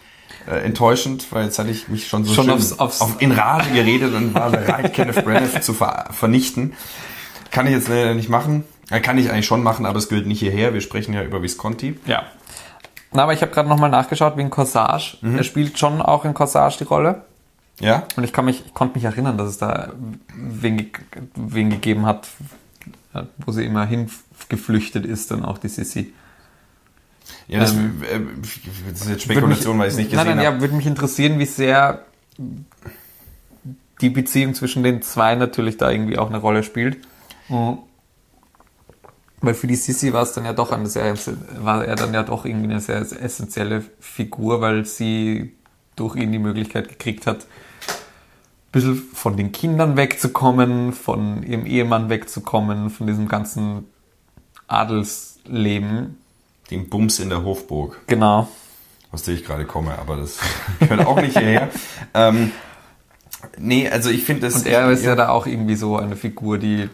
äh, 0.50 0.64
enttäuschend, 0.64 1.26
weil 1.31 1.45
jetzt 1.45 1.59
hatte 1.61 1.71
ich 1.71 1.88
mich 1.88 2.09
schon 2.09 2.25
so 2.25 2.35
Schon 2.35 2.47
schön 2.47 2.54
aufs- 2.54 2.78
aufs- 2.81 3.00
auf, 3.00 3.21
in 3.23 3.31
Rage 3.33 3.71
geredet 3.71 4.14
und 4.14 4.35
war 4.35 4.50
bereit, 4.50 4.92
Kenneth 4.95 5.25
Branagh 5.25 5.61
zu 5.62 5.75
ver 5.75 6.07
vernichten. 6.11 6.73
Kann 7.52 7.66
ich 7.66 7.73
jetzt 7.73 7.88
leider 7.88 8.14
nicht 8.14 8.28
machen. 8.28 8.64
Äh, 8.90 9.00
kann 9.00 9.16
ich 9.19 9.31
eigentlich 9.31 9.47
schon 9.47 9.62
machen, 9.62 9.87
aber 9.87 9.99
es 9.99 10.09
gehört 10.09 10.26
nicht 10.26 10.40
hierher. 10.40 10.75
Wir 10.75 10.81
sprechen 10.81 11.14
ja 11.14 11.23
über 11.23 11.40
Visconti. 11.42 11.99
Ja. 12.07 12.25
Na, 13.12 13.25
aber 13.25 13.35
ich 13.35 13.42
habe 13.42 13.52
gerade 13.52 13.69
nochmal 13.69 13.90
nachgeschaut 13.90 14.37
wegen 14.38 14.49
Corsage. 14.50 15.19
Er 15.23 15.45
spielt 15.45 15.78
schon 15.78 16.00
auch 16.02 16.25
in 16.25 16.33
Corsage 16.35 16.78
die 16.78 16.85
Rolle. 16.85 17.26
Ja? 17.78 18.04
Und 18.16 18.25
ich, 18.25 18.33
kann 18.33 18.47
mich, 18.47 18.64
ich 18.66 18.75
konnte 18.75 18.95
mich 18.97 19.04
erinnern, 19.04 19.37
dass 19.37 19.49
es 19.50 19.59
da 19.59 19.92
wen, 20.35 20.90
wen 21.35 21.69
gegeben 21.71 22.07
hat, 22.07 22.26
ja, 23.14 23.26
wo 23.45 23.52
sie 23.52 23.64
immer 23.64 23.87
hingeflüchtet 23.87 25.07
ist, 25.07 25.31
dann 25.31 25.45
auch 25.45 25.59
die 25.59 25.69
Sissy. 25.69 26.12
Ja, 27.49 27.61
das, 27.61 27.73
Ähm, 27.73 28.02
äh, 28.02 28.21
das 28.90 29.02
ist 29.02 29.09
jetzt 29.09 29.23
Spekulation, 29.23 29.78
weil 29.78 29.88
ich 29.88 29.92
es 29.92 29.99
nicht 29.99 30.11
gesehen 30.11 30.26
Nein, 30.26 30.37
nein, 30.37 30.47
habe. 30.47 30.57
ja, 30.57 30.61
würde 30.61 30.75
mich 30.75 30.87
interessieren, 30.87 31.38
wie 31.38 31.47
sehr 31.47 32.04
die 34.00 34.11
Beziehung 34.11 34.54
zwischen 34.54 34.83
den 34.83 35.02
zwei 35.02 35.35
natürlich 35.35 35.76
da 35.76 35.90
irgendwie 35.90 36.19
auch 36.19 36.28
eine 36.28 36.38
Rolle 36.38 36.62
spielt. 36.62 36.99
Mhm. 37.49 37.78
Weil 39.40 39.54
für 39.54 39.66
die 39.66 39.76
Sissy 39.76 40.12
war 40.12 40.23
es 40.23 40.33
dann 40.33 40.45
ja 40.45 40.52
doch 40.52 40.71
eine 40.71 40.87
sehr, 40.87 41.14
war 41.61 41.85
er 41.85 41.97
dann 41.97 42.14
ja 42.14 42.23
doch 42.23 42.45
irgendwie 42.45 42.71
eine 42.71 42.81
sehr 42.81 43.00
essentielle 43.00 43.85
Figur, 43.99 44.61
weil 44.61 44.85
sie 44.85 45.52
durch 45.97 46.16
ihn 46.16 46.33
die 46.33 46.38
Möglichkeit 46.38 46.88
gekriegt 46.88 47.26
hat, 47.26 47.47
bisschen 48.72 48.96
von 49.14 49.36
den 49.36 49.52
Kindern 49.52 49.96
wegzukommen, 49.96 50.92
von 50.92 51.42
ihrem 51.42 51.66
Ehemann 51.66 52.08
wegzukommen, 52.08 52.90
von 52.90 53.06
diesem 53.06 53.28
ganzen 53.28 53.84
Adelsleben. 54.66 56.18
Den 56.70 56.88
Bums 56.88 57.18
in 57.18 57.28
der 57.28 57.44
Hofburg, 57.44 58.00
Genau. 58.06 58.48
aus 59.10 59.22
der 59.24 59.34
ich 59.34 59.44
gerade 59.44 59.66
komme, 59.66 59.98
aber 59.98 60.16
das 60.16 60.38
gehört 60.80 61.06
auch 61.06 61.20
nicht 61.20 61.36
hierher. 61.38 61.68
ähm, 62.14 62.52
nee, 63.58 63.88
also 63.88 64.08
ich 64.10 64.24
finde 64.24 64.42
das... 64.46 64.56
Und 64.56 64.66
er 64.66 64.90
ist 64.90 65.04
ja 65.04 65.14
da 65.14 65.28
auch 65.28 65.46
irgendwie 65.46 65.76
so 65.76 65.96
eine 65.98 66.16
Figur, 66.16 66.58
die 66.58 66.88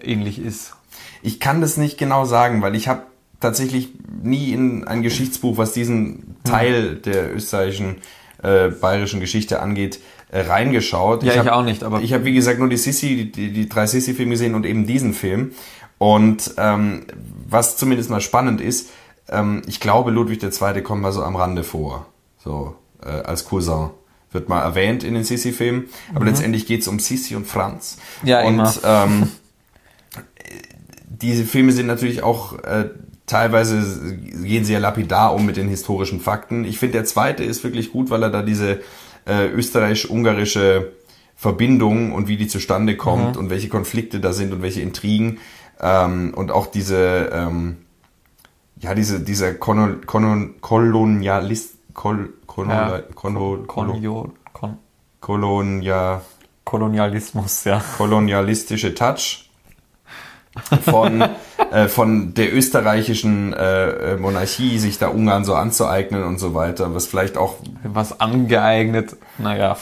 ähnlich 0.00 0.38
ist. 0.38 0.74
Ich 1.22 1.40
kann 1.40 1.60
das 1.60 1.76
nicht 1.76 1.98
genau 1.98 2.24
sagen, 2.24 2.62
weil 2.62 2.76
ich 2.76 2.86
habe 2.86 3.02
tatsächlich 3.40 3.90
nie 4.22 4.52
in 4.52 4.86
ein 4.86 5.02
Geschichtsbuch, 5.02 5.58
was 5.58 5.72
diesen 5.72 6.36
Teil 6.44 6.94
der 6.96 7.34
österreichischen 7.34 7.96
äh, 8.42 8.68
bayerischen 8.68 9.18
Geschichte 9.20 9.60
angeht, 9.60 9.98
reingeschaut. 10.40 11.22
Ja, 11.22 11.32
ich 11.32 11.38
hab, 11.38 11.48
auch 11.48 11.64
nicht, 11.64 11.82
aber- 11.82 12.00
ich 12.00 12.12
habe 12.12 12.24
wie 12.24 12.34
gesagt 12.34 12.58
nur 12.58 12.68
die 12.68 12.76
Sissi, 12.76 13.30
die, 13.34 13.52
die, 13.52 13.68
drei 13.68 13.86
Sissi-Filme 13.86 14.32
gesehen 14.32 14.54
und 14.54 14.66
eben 14.66 14.86
diesen 14.86 15.14
Film. 15.14 15.52
Und 15.98 16.54
ähm, 16.58 17.06
was 17.48 17.76
zumindest 17.76 18.10
mal 18.10 18.20
spannend 18.20 18.60
ist, 18.60 18.90
ähm, 19.28 19.62
ich 19.66 19.80
glaube 19.80 20.10
Ludwig 20.10 20.42
II. 20.42 20.82
kommt 20.82 21.02
mal 21.02 21.12
so 21.12 21.22
am 21.22 21.36
Rande 21.36 21.64
vor, 21.64 22.06
so 22.38 22.76
äh, 23.02 23.08
als 23.08 23.44
Cousin. 23.44 23.90
Wird 24.32 24.48
mal 24.48 24.60
erwähnt 24.60 25.04
in 25.04 25.14
den 25.14 25.24
Sissi-Filmen, 25.24 25.88
aber 26.14 26.26
letztendlich 26.26 26.66
geht 26.66 26.82
es 26.82 26.88
um 26.88 26.98
Sissi 26.98 27.36
und 27.36 27.46
Franz. 27.46 27.96
Mhm. 28.22 28.28
Ja, 28.28 28.40
und 28.42 28.54
immer. 28.54 28.74
Ähm, 28.84 29.28
diese 31.08 31.44
Filme 31.44 31.72
sind 31.72 31.86
natürlich 31.86 32.22
auch 32.22 32.58
äh, 32.58 32.90
teilweise 33.26 34.16
gehen 34.16 34.64
sehr 34.64 34.80
lapidar 34.80 35.34
um 35.34 35.46
mit 35.46 35.56
den 35.56 35.68
historischen 35.68 36.20
Fakten. 36.20 36.64
Ich 36.64 36.78
finde, 36.78 36.94
der 36.94 37.04
zweite 37.04 37.44
ist 37.44 37.64
wirklich 37.64 37.92
gut, 37.92 38.10
weil 38.10 38.22
er 38.22 38.30
da 38.30 38.42
diese 38.42 38.80
äh, 39.26 39.48
österreichisch-ungarische 39.48 40.92
Verbindung 41.36 42.12
und 42.12 42.28
wie 42.28 42.36
die 42.36 42.48
zustande 42.48 42.96
kommt 42.96 43.36
und 43.36 43.50
welche 43.50 43.68
Konflikte 43.68 44.20
da 44.20 44.32
sind 44.32 44.52
und 44.52 44.62
welche 44.62 44.80
Intrigen. 44.80 45.38
Ähm, 45.80 46.32
und 46.34 46.50
auch 46.50 46.66
diese 46.66 47.30
ähm, 47.32 47.76
ja 48.78 48.94
diese 48.94 49.20
dieser 49.20 49.54
Kono, 49.54 49.96
Kono, 50.06 50.50
Kolonialist 50.60 51.74
Kol, 51.92 52.32
Kolonial, 52.46 53.04
Kono, 53.14 53.64
Kolonio, 53.66 54.32
Kon 54.52 54.78
Kolonia, 55.20 56.22
Kolonialismus, 56.64 57.64
ja. 57.64 57.82
kolonialistische 57.96 58.94
Touch 58.94 59.45
von, 60.84 61.24
äh, 61.72 61.88
von 61.88 62.34
der 62.34 62.54
österreichischen 62.54 63.52
äh, 63.52 64.12
äh, 64.12 64.16
Monarchie, 64.16 64.78
sich 64.78 64.98
da 64.98 65.08
Ungarn 65.08 65.44
so 65.44 65.54
anzueignen 65.54 66.24
und 66.24 66.38
so 66.38 66.54
weiter, 66.54 66.94
was 66.94 67.06
vielleicht 67.06 67.36
auch, 67.36 67.56
Was 67.84 68.20
angeeignet, 68.20 69.16
naja. 69.38 69.76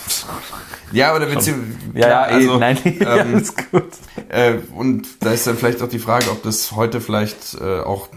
ja, 0.92 1.14
oder 1.14 1.26
beziehungsweise, 1.26 1.78
Ja, 1.94 2.08
ja, 2.08 2.22
also, 2.22 2.54
eh, 2.54 2.58
nein, 2.58 2.78
ja, 3.00 3.16
ähm, 3.16 3.34
alles 3.34 3.54
gut. 3.56 3.84
äh, 4.28 4.54
und 4.74 5.06
da 5.20 5.30
ist 5.32 5.46
dann 5.46 5.56
vielleicht 5.56 5.82
auch 5.82 5.88
die 5.88 5.98
Frage, 5.98 6.30
ob 6.30 6.42
das 6.42 6.72
heute 6.72 7.00
vielleicht 7.00 7.54
äh, 7.60 7.80
auch 7.80 8.08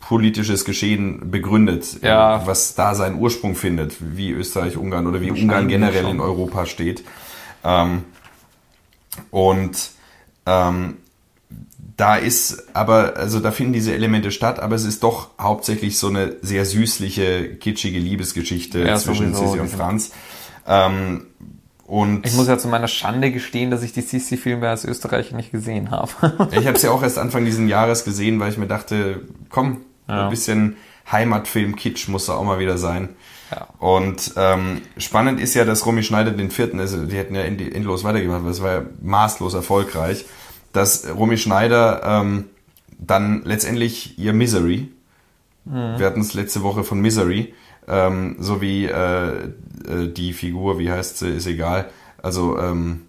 politisches 0.00 0.64
Geschehen 0.64 1.30
begründet, 1.30 2.02
Ja. 2.02 2.42
äh, 2.42 2.46
was 2.46 2.74
da 2.74 2.94
seinen 2.94 3.18
Ursprung 3.18 3.54
findet, 3.54 3.96
wie 4.00 4.30
Österreich, 4.30 4.76
Ungarn 4.76 5.06
oder 5.06 5.20
wie 5.20 5.30
Ungarn 5.30 5.68
generell 5.68 6.02
schon. 6.02 6.10
in 6.12 6.20
Europa 6.20 6.66
steht. 6.66 7.04
Ähm, 7.64 8.04
und 9.30 9.90
ähm, 10.46 10.96
da 12.02 12.16
ist 12.16 12.64
aber, 12.74 13.16
also 13.16 13.38
da 13.38 13.52
finden 13.52 13.72
diese 13.74 13.94
Elemente 13.94 14.32
statt, 14.32 14.58
aber 14.58 14.74
es 14.74 14.82
ist 14.84 15.04
doch 15.04 15.28
hauptsächlich 15.40 15.98
so 15.98 16.08
eine 16.08 16.34
sehr 16.42 16.64
süßliche, 16.64 17.54
kitschige 17.54 18.00
Liebesgeschichte 18.00 18.80
Ja, 18.80 18.96
zwischen 18.96 19.32
sowieso, 19.32 19.46
Sissi 19.52 19.60
und 19.60 19.68
Franz. 19.68 20.10
Ähm, 20.66 21.26
und 21.86 22.26
Ich 22.26 22.32
muss 22.34 22.48
ja 22.48 22.58
zu 22.58 22.66
meiner 22.66 22.88
Schande 22.88 23.30
gestehen, 23.30 23.70
dass 23.70 23.84
ich 23.84 23.92
die 23.92 24.00
Sissi-Filme 24.00 24.68
als 24.68 24.84
Österreicher 24.84 25.36
nicht 25.36 25.52
gesehen 25.52 25.92
habe. 25.92 26.10
ich 26.50 26.66
habe 26.66 26.76
es 26.76 26.82
ja 26.82 26.90
auch 26.90 27.04
erst 27.04 27.18
Anfang 27.18 27.44
diesen 27.44 27.68
Jahres 27.68 28.04
gesehen, 28.04 28.40
weil 28.40 28.50
ich 28.50 28.58
mir 28.58 28.66
dachte, 28.66 29.20
komm, 29.48 29.82
Ja. 30.08 30.24
ein 30.24 30.30
bisschen 30.30 30.76
Heimatfilm-Kitsch 31.10 32.08
muss 32.08 32.26
da 32.26 32.34
auch 32.34 32.44
mal 32.44 32.58
wieder 32.58 32.78
sein. 32.78 33.10
Ja. 33.52 33.68
Und 33.78 34.32
ähm, 34.36 34.80
spannend 34.96 35.38
ist 35.40 35.54
ja, 35.54 35.64
dass 35.64 35.84
Romy 35.86 36.02
Schneider 36.02 36.32
den 36.32 36.50
vierten, 36.50 36.80
also 36.80 37.04
die 37.04 37.16
hätten 37.16 37.34
ja 37.36 37.42
end- 37.42 37.60
endlos 37.60 38.02
weitergemacht, 38.02 38.42
weil 38.44 38.50
es 38.50 38.62
war 38.62 38.72
ja 38.72 38.82
maßlos 39.02 39.54
erfolgreich, 39.54 40.24
dass 40.72 41.06
Romy 41.16 41.36
Schneider 41.38 42.02
ähm, 42.04 42.44
dann 42.98 43.42
letztendlich 43.44 44.18
ihr 44.18 44.32
Misery, 44.32 44.88
wir 45.64 46.06
hatten 46.06 46.20
es 46.20 46.34
letzte 46.34 46.62
Woche 46.62 46.82
von 46.82 47.00
Misery, 47.00 47.54
ähm, 47.86 48.36
sowie 48.40 48.86
äh, 48.86 49.28
äh, 49.34 49.48
die 50.12 50.32
Figur, 50.32 50.78
wie 50.78 50.90
heißt 50.90 51.18
sie, 51.18 51.28
ist 51.30 51.46
egal, 51.46 51.88
also 52.20 52.58
ähm, 52.58 53.02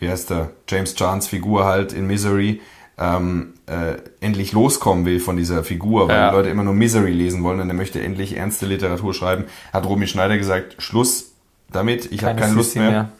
wie 0.00 0.08
heißt 0.08 0.30
der, 0.30 0.50
James 0.68 0.94
Chans 0.96 1.28
Figur 1.28 1.64
halt 1.66 1.92
in 1.92 2.06
Misery, 2.06 2.60
ähm, 2.98 3.54
äh, 3.66 3.94
endlich 4.20 4.52
loskommen 4.52 5.04
will 5.04 5.20
von 5.20 5.36
dieser 5.36 5.62
Figur, 5.62 6.08
weil 6.08 6.16
Ja. 6.16 6.30
die 6.30 6.36
Leute 6.36 6.48
immer 6.48 6.64
nur 6.64 6.74
Misery 6.74 7.12
lesen 7.12 7.44
wollen 7.44 7.60
und 7.60 7.68
er 7.68 7.74
möchte 7.74 8.02
endlich 8.02 8.36
ernste 8.36 8.66
Literatur 8.66 9.14
schreiben, 9.14 9.44
hat 9.72 9.86
Romy 9.86 10.08
Schneider 10.08 10.36
gesagt, 10.36 10.76
Schluss 10.78 11.32
damit, 11.70 12.10
ich 12.10 12.24
habe 12.24 12.40
keine 12.40 12.54
Lust 12.54 12.72
Sissi 12.72 12.80
mehr, 12.80 13.10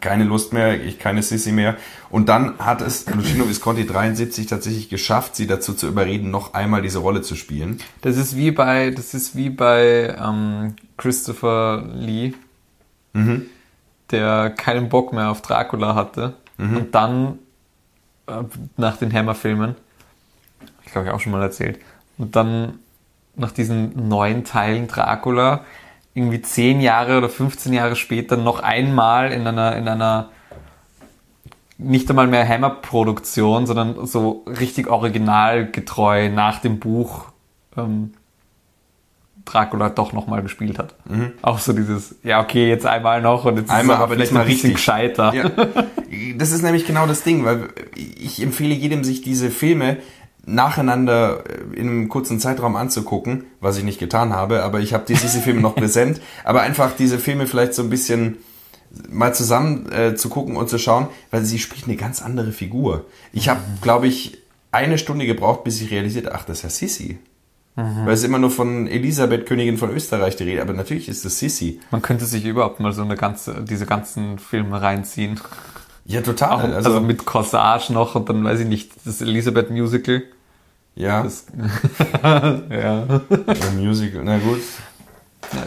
keine 0.00 0.24
Lust 0.24 0.52
mehr, 0.52 0.82
ich 0.82 0.98
keine 0.98 1.22
Sissy 1.22 1.52
mehr. 1.52 1.76
Und 2.10 2.28
dann 2.28 2.58
hat 2.58 2.80
es 2.80 3.06
Luchino 3.06 3.48
Visconti 3.48 3.86
73 3.86 4.46
tatsächlich 4.46 4.88
geschafft, 4.88 5.36
sie 5.36 5.46
dazu 5.46 5.74
zu 5.74 5.88
überreden, 5.88 6.30
noch 6.30 6.54
einmal 6.54 6.82
diese 6.82 6.98
Rolle 6.98 7.22
zu 7.22 7.34
spielen. 7.34 7.80
Das 8.00 8.16
ist 8.16 8.36
wie 8.36 8.50
bei, 8.50 8.90
das 8.90 9.14
ist 9.14 9.36
wie 9.36 9.50
bei 9.50 10.16
ähm, 10.18 10.76
Christopher 10.96 11.84
Lee, 11.94 12.32
der 14.10 14.50
keinen 14.50 14.88
Bock 14.88 15.12
mehr 15.12 15.30
auf 15.30 15.42
Dracula 15.42 15.94
hatte 15.94 16.34
und 16.58 16.94
dann 16.94 17.38
äh, 18.26 18.42
nach 18.76 18.96
den 18.96 19.12
Hammer-Filmen, 19.12 19.74
ich 20.84 20.92
glaube 20.92 21.08
ich 21.08 21.12
auch 21.12 21.20
schon 21.20 21.32
mal 21.32 21.42
erzählt, 21.42 21.80
und 22.18 22.36
dann 22.36 22.78
nach 23.36 23.52
diesen 23.52 24.08
neuen 24.08 24.44
Teilen 24.44 24.86
Dracula 24.88 25.64
irgendwie 26.14 26.42
10 26.42 26.80
Jahre 26.80 27.18
oder 27.18 27.28
15 27.28 27.72
Jahre 27.72 27.96
später 27.96 28.36
noch 28.36 28.60
einmal 28.60 29.32
in 29.32 29.46
einer, 29.46 29.76
in 29.76 29.88
einer 29.88 30.30
nicht 31.78 32.10
einmal 32.10 32.26
mehr 32.26 32.46
Hammer-Produktion, 32.46 33.66
sondern 33.66 34.06
so 34.06 34.44
richtig 34.46 34.88
originalgetreu 34.88 36.28
nach 36.28 36.60
dem 36.60 36.78
Buch 36.78 37.26
ähm, 37.76 38.12
Dracula 39.44 39.88
doch 39.88 40.12
nochmal 40.12 40.42
gespielt 40.42 40.78
hat. 40.78 40.94
Mhm. 41.08 41.32
Auch 41.42 41.58
so 41.58 41.72
dieses, 41.72 42.16
ja 42.22 42.40
okay, 42.40 42.68
jetzt 42.68 42.86
einmal 42.86 43.22
noch 43.22 43.44
und 43.44 43.56
jetzt 43.56 43.70
einmal, 43.70 43.94
ist 43.94 43.98
es 43.98 44.04
aber 44.04 44.14
vielleicht 44.14 44.32
mal 44.32 44.40
ein 44.42 44.46
bisschen 44.46 44.70
richtig. 44.70 44.74
gescheiter. 44.74 45.34
Ja. 45.34 45.50
Das 46.36 46.50
ist 46.50 46.62
nämlich 46.62 46.86
genau 46.86 47.06
das 47.06 47.22
Ding, 47.22 47.44
weil 47.44 47.68
ich 47.94 48.42
empfehle 48.42 48.74
jedem, 48.74 49.04
sich 49.04 49.22
diese 49.22 49.48
Filme 49.48 49.98
nacheinander 50.46 51.44
in 51.72 51.88
einem 51.88 52.08
kurzen 52.08 52.40
Zeitraum 52.40 52.76
anzugucken, 52.76 53.44
was 53.60 53.76
ich 53.76 53.84
nicht 53.84 54.00
getan 54.00 54.32
habe, 54.32 54.62
aber 54.62 54.80
ich 54.80 54.94
habe 54.94 55.04
diese 55.06 55.28
Filme 55.40 55.60
noch 55.60 55.74
präsent, 55.76 56.20
aber 56.44 56.62
einfach 56.62 56.96
diese 56.96 57.18
Filme 57.18 57.46
vielleicht 57.46 57.74
so 57.74 57.82
ein 57.82 57.90
bisschen 57.90 58.38
mal 59.08 59.34
zusammen 59.34 59.90
äh, 59.92 60.14
zu 60.14 60.28
gucken 60.28 60.56
und 60.56 60.68
zu 60.68 60.78
schauen, 60.78 61.08
weil 61.30 61.44
sie 61.44 61.58
spricht 61.58 61.86
eine 61.86 61.96
ganz 61.96 62.22
andere 62.22 62.52
Figur. 62.52 63.06
Ich 63.32 63.48
habe, 63.48 63.60
glaube 63.80 64.08
ich, 64.08 64.38
eine 64.72 64.98
Stunde 64.98 65.26
gebraucht, 65.26 65.64
bis 65.64 65.80
ich 65.80 65.90
realisiert, 65.90 66.30
ach, 66.32 66.44
das 66.44 66.58
ist 66.58 66.62
ja 66.62 66.70
Sissi. 66.70 67.18
Mhm. 67.76 68.06
Weil 68.06 68.14
es 68.14 68.24
immer 68.24 68.38
nur 68.38 68.50
von 68.50 68.86
Elisabeth, 68.88 69.46
Königin 69.46 69.78
von 69.78 69.90
Österreich 69.90 70.36
die 70.36 70.44
Rede, 70.44 70.62
aber 70.62 70.72
natürlich 70.72 71.08
ist 71.08 71.24
das 71.24 71.38
Sissi. 71.38 71.80
Man 71.90 72.02
könnte 72.02 72.24
sich 72.24 72.44
überhaupt 72.44 72.80
mal 72.80 72.92
so 72.92 73.02
eine 73.02 73.16
ganze, 73.16 73.62
diese 73.62 73.86
ganzen 73.86 74.38
Filme 74.38 74.80
reinziehen. 74.82 75.40
Ja, 76.10 76.22
total. 76.22 76.50
Auch, 76.50 76.62
also, 76.62 76.88
also, 76.88 77.00
mit 77.00 77.24
Corsage 77.24 77.92
noch 77.92 78.16
und 78.16 78.28
dann 78.28 78.42
weiß 78.42 78.58
ich 78.60 78.66
nicht, 78.66 78.90
das 79.04 79.20
Elisabeth 79.20 79.70
Musical. 79.70 80.24
Ja. 80.96 81.22
Das, 81.22 81.46
ja. 82.24 83.20
Musical, 83.76 84.22
na 84.24 84.38
gut. 84.38 84.60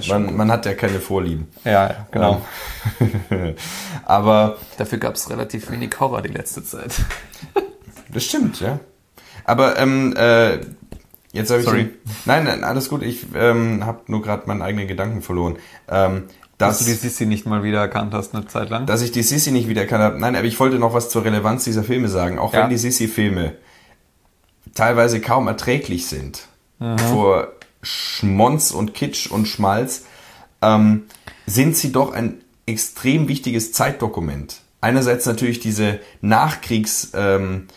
Ja, 0.01 0.19
man, 0.19 0.35
man, 0.35 0.51
hat 0.51 0.65
ja 0.65 0.73
keine 0.73 0.99
Vorlieben. 0.99 1.47
Ja, 1.63 1.87
ja 1.87 2.07
genau. 2.11 2.41
aber. 4.05 4.57
Dafür 4.77 4.97
gab 4.97 5.15
es 5.15 5.29
relativ 5.29 5.71
wenig 5.71 5.97
Horror 5.97 6.21
die 6.21 6.33
letzte 6.33 6.61
Zeit. 6.61 6.93
das 8.13 8.25
stimmt, 8.25 8.59
ja. 8.59 8.81
Aber 9.45 9.77
ähm, 9.79 10.13
äh, 10.17 10.59
jetzt 11.31 11.51
habe 11.51 11.61
ich. 11.61 11.65
Sorry. 11.65 11.83
Den, 11.85 11.97
nein, 12.25 12.43
nein, 12.43 12.65
alles 12.65 12.89
gut. 12.89 13.01
Ich 13.01 13.27
ähm, 13.33 13.85
habe 13.85 14.01
nur 14.07 14.21
gerade 14.21 14.45
meinen 14.47 14.61
eigenen 14.61 14.89
Gedanken 14.89 15.21
verloren. 15.21 15.55
Ähm, 15.87 16.25
dass, 16.67 16.79
dass 16.79 16.87
du 16.87 16.91
die 16.91 16.97
Sissi 16.97 17.25
nicht 17.25 17.45
mal 17.45 17.63
wieder 17.63 17.79
erkannt 17.79 18.13
hast 18.13 18.35
eine 18.35 18.47
Zeit 18.47 18.69
lang? 18.69 18.85
Dass 18.85 19.01
ich 19.01 19.11
die 19.11 19.23
Sissi 19.23 19.51
nicht 19.51 19.67
wieder 19.67 19.81
erkannt 19.81 20.03
habe. 20.03 20.19
Nein, 20.19 20.35
aber 20.35 20.45
ich 20.45 20.59
wollte 20.59 20.79
noch 20.79 20.93
was 20.93 21.09
zur 21.09 21.23
Relevanz 21.23 21.63
dieser 21.63 21.83
Filme 21.83 22.07
sagen. 22.07 22.39
Auch 22.39 22.53
ja. 22.53 22.63
wenn 22.63 22.69
die 22.69 22.77
Sissi-Filme 22.77 23.55
teilweise 24.73 25.21
kaum 25.21 25.47
erträglich 25.47 26.07
sind 26.07 26.47
mhm. 26.79 26.97
vor 26.97 27.47
Schmonz 27.81 28.71
und 28.71 28.93
Kitsch 28.93 29.29
und 29.29 29.47
Schmalz, 29.47 30.05
ähm, 30.61 31.03
sind 31.45 31.75
sie 31.75 31.91
doch 31.91 32.13
ein 32.13 32.41
extrem 32.65 33.27
wichtiges 33.27 33.73
Zeitdokument. 33.73 34.61
Einerseits 34.81 35.25
natürlich 35.25 35.59
diese 35.59 35.99
Nachkriegs, 36.21 37.11
ähm, 37.13 37.67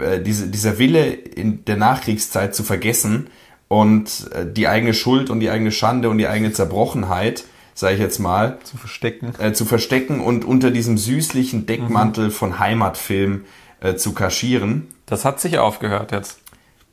äh, 0.00 0.20
diese, 0.20 0.48
dieser 0.48 0.78
Wille 0.78 1.12
in 1.12 1.64
der 1.64 1.76
Nachkriegszeit 1.76 2.54
zu 2.54 2.62
vergessen 2.62 3.28
und 3.68 4.30
äh, 4.32 4.50
die 4.50 4.68
eigene 4.68 4.94
Schuld 4.94 5.30
und 5.30 5.40
die 5.40 5.50
eigene 5.50 5.72
Schande 5.72 6.08
und 6.08 6.18
die 6.18 6.28
eigene 6.28 6.52
Zerbrochenheit, 6.52 7.44
sage 7.74 7.94
ich 7.94 8.00
jetzt 8.00 8.18
mal, 8.18 8.58
zu 8.64 8.76
verstecken, 8.76 9.32
äh, 9.38 9.52
zu 9.52 9.64
verstecken 9.64 10.20
und 10.20 10.44
unter 10.44 10.70
diesem 10.70 10.98
süßlichen 10.98 11.66
Deckmantel 11.66 12.26
mhm. 12.26 12.30
von 12.30 12.58
Heimatfilm 12.58 13.44
äh, 13.80 13.94
zu 13.94 14.12
kaschieren. 14.12 14.88
Das 15.06 15.24
hat 15.24 15.40
sich 15.40 15.58
aufgehört 15.58 16.12
jetzt. 16.12 16.38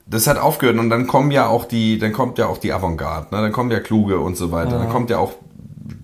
Das 0.05 0.25
hat 0.25 0.38
aufgehört 0.38 0.77
und 0.79 0.89
dann 0.89 1.05
kommen 1.05 1.29
ja 1.29 1.48
auch 1.48 1.65
die, 1.65 2.00
dann 2.00 2.13
kommt 2.13 2.39
ja 2.39 2.48
auch 2.48 2.57
die 2.57 2.74
Avantgarde, 2.74 3.36
ne? 3.36 3.43
dann 3.43 3.51
kommen 3.51 3.69
ja 3.69 3.79
Kluge 3.79 4.19
und 4.19 4.36
so 4.36 4.51
weiter, 4.51 4.77
mhm. 4.77 4.83
dann 4.83 4.89
kommt 4.89 5.09
ja 5.12 5.19
auch 5.19 5.33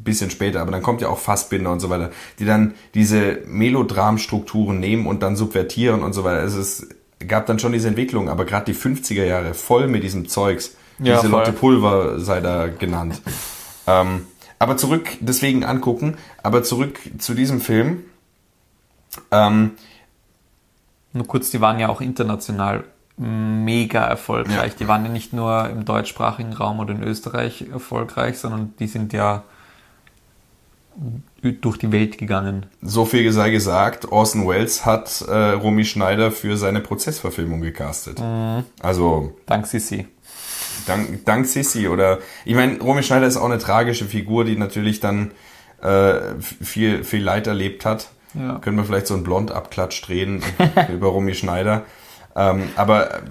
bisschen 0.05 0.29
später, 0.29 0.61
aber 0.61 0.71
dann 0.71 0.81
kommt 0.81 1.01
ja 1.01 1.09
auch 1.09 1.17
Fassbinder 1.17 1.71
und 1.71 1.81
so 1.81 1.89
weiter, 1.89 2.11
die 2.39 2.45
dann 2.45 2.75
diese 2.93 3.39
Melodramstrukturen 3.45 4.79
nehmen 4.79 5.05
und 5.05 5.21
dann 5.21 5.35
subvertieren 5.35 6.03
und 6.03 6.13
so 6.13 6.23
weiter. 6.23 6.39
Also 6.39 6.59
es 6.59 6.87
gab 7.27 7.45
dann 7.47 7.59
schon 7.59 7.73
diese 7.73 7.89
Entwicklung, 7.89 8.29
aber 8.29 8.45
gerade 8.45 8.71
die 8.71 8.77
50er 8.77 9.25
Jahre 9.25 9.53
voll 9.53 9.87
mit 9.87 10.03
diesem 10.03 10.29
Zeugs. 10.29 10.75
Ja, 10.99 11.15
diese 11.15 11.27
Lotte 11.27 11.51
Pulver 11.51 12.19
sei 12.19 12.39
da 12.39 12.67
genannt. 12.67 13.21
ähm, 13.87 14.27
aber 14.59 14.77
zurück, 14.77 15.09
deswegen 15.19 15.63
angucken, 15.63 16.17
aber 16.43 16.63
zurück 16.63 16.99
zu 17.17 17.33
diesem 17.33 17.61
Film. 17.61 18.03
Ähm, 19.31 19.71
nur 21.13 21.27
kurz, 21.27 21.49
die 21.51 21.61
waren 21.61 21.79
ja 21.79 21.89
auch 21.89 22.01
international 22.01 22.83
mega 23.17 24.03
erfolgreich. 24.03 24.73
Ja. 24.73 24.77
Die 24.79 24.87
waren 24.87 25.05
ja 25.05 25.11
nicht 25.11 25.31
nur 25.31 25.69
im 25.69 25.85
deutschsprachigen 25.85 26.53
Raum 26.53 26.79
oder 26.79 26.93
in 26.93 27.03
Österreich 27.03 27.65
erfolgreich, 27.71 28.37
sondern 28.37 28.73
die 28.79 28.87
sind 28.87 29.13
ja 29.13 29.43
durch 31.41 31.77
die 31.77 31.91
Welt 31.91 32.17
gegangen. 32.17 32.65
So 32.81 33.05
viel 33.05 33.29
sei 33.31 33.49
gesagt, 33.49 34.11
Orson 34.11 34.47
Welles 34.47 34.85
hat 34.85 35.21
äh, 35.27 35.51
Romy 35.51 35.85
Schneider 35.85 36.31
für 36.31 36.57
seine 36.57 36.81
Prozessverfilmung 36.81 37.61
gecastet. 37.61 38.19
Mhm. 38.19 38.65
Also. 38.81 39.37
Dank 39.45 39.67
Sissi. 39.67 40.07
Dank, 40.85 41.25
dank 41.25 41.45
Sissi 41.45 41.87
oder 41.87 42.19
ich 42.45 42.55
meine, 42.55 42.79
Romy 42.79 43.03
Schneider 43.03 43.27
ist 43.27 43.37
auch 43.37 43.45
eine 43.45 43.57
tragische 43.57 44.05
Figur, 44.05 44.45
die 44.45 44.57
natürlich 44.57 44.99
dann 44.99 45.31
äh, 45.81 46.39
viel, 46.39 47.03
viel 47.03 47.23
Leid 47.23 47.47
erlebt 47.47 47.85
hat. 47.85 48.09
Ja. 48.33 48.59
Können 48.59 48.77
wir 48.77 48.83
vielleicht 48.83 49.07
so 49.07 49.13
einen 49.13 49.23
Blond-Abklatsch 49.23 50.05
drehen 50.05 50.43
über 50.93 51.07
Romy 51.07 51.35
Schneider. 51.35 51.85
Ähm, 52.35 52.69
aber 52.75 53.15
äh, 53.15 53.21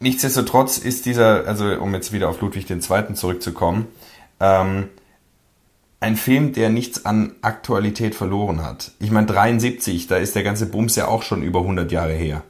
nichtsdestotrotz 0.00 0.78
ist 0.78 1.06
dieser, 1.06 1.46
also 1.46 1.66
um 1.80 1.94
jetzt 1.94 2.12
wieder 2.12 2.28
auf 2.28 2.40
Ludwig 2.40 2.68
II. 2.70 3.14
zurückzukommen, 3.14 3.86
ähm, 4.40 4.88
ein 6.00 6.16
Film, 6.16 6.52
der 6.52 6.68
nichts 6.68 7.06
an 7.06 7.34
Aktualität 7.40 8.14
verloren 8.14 8.62
hat. 8.62 8.92
Ich 9.00 9.10
meine, 9.10 9.26
73, 9.26 10.06
da 10.06 10.16
ist 10.18 10.34
der 10.34 10.42
ganze 10.42 10.66
Bums 10.66 10.94
ja 10.94 11.08
auch 11.08 11.22
schon 11.22 11.42
über 11.42 11.60
100 11.60 11.90
Jahre 11.90 12.12
her. 12.12 12.42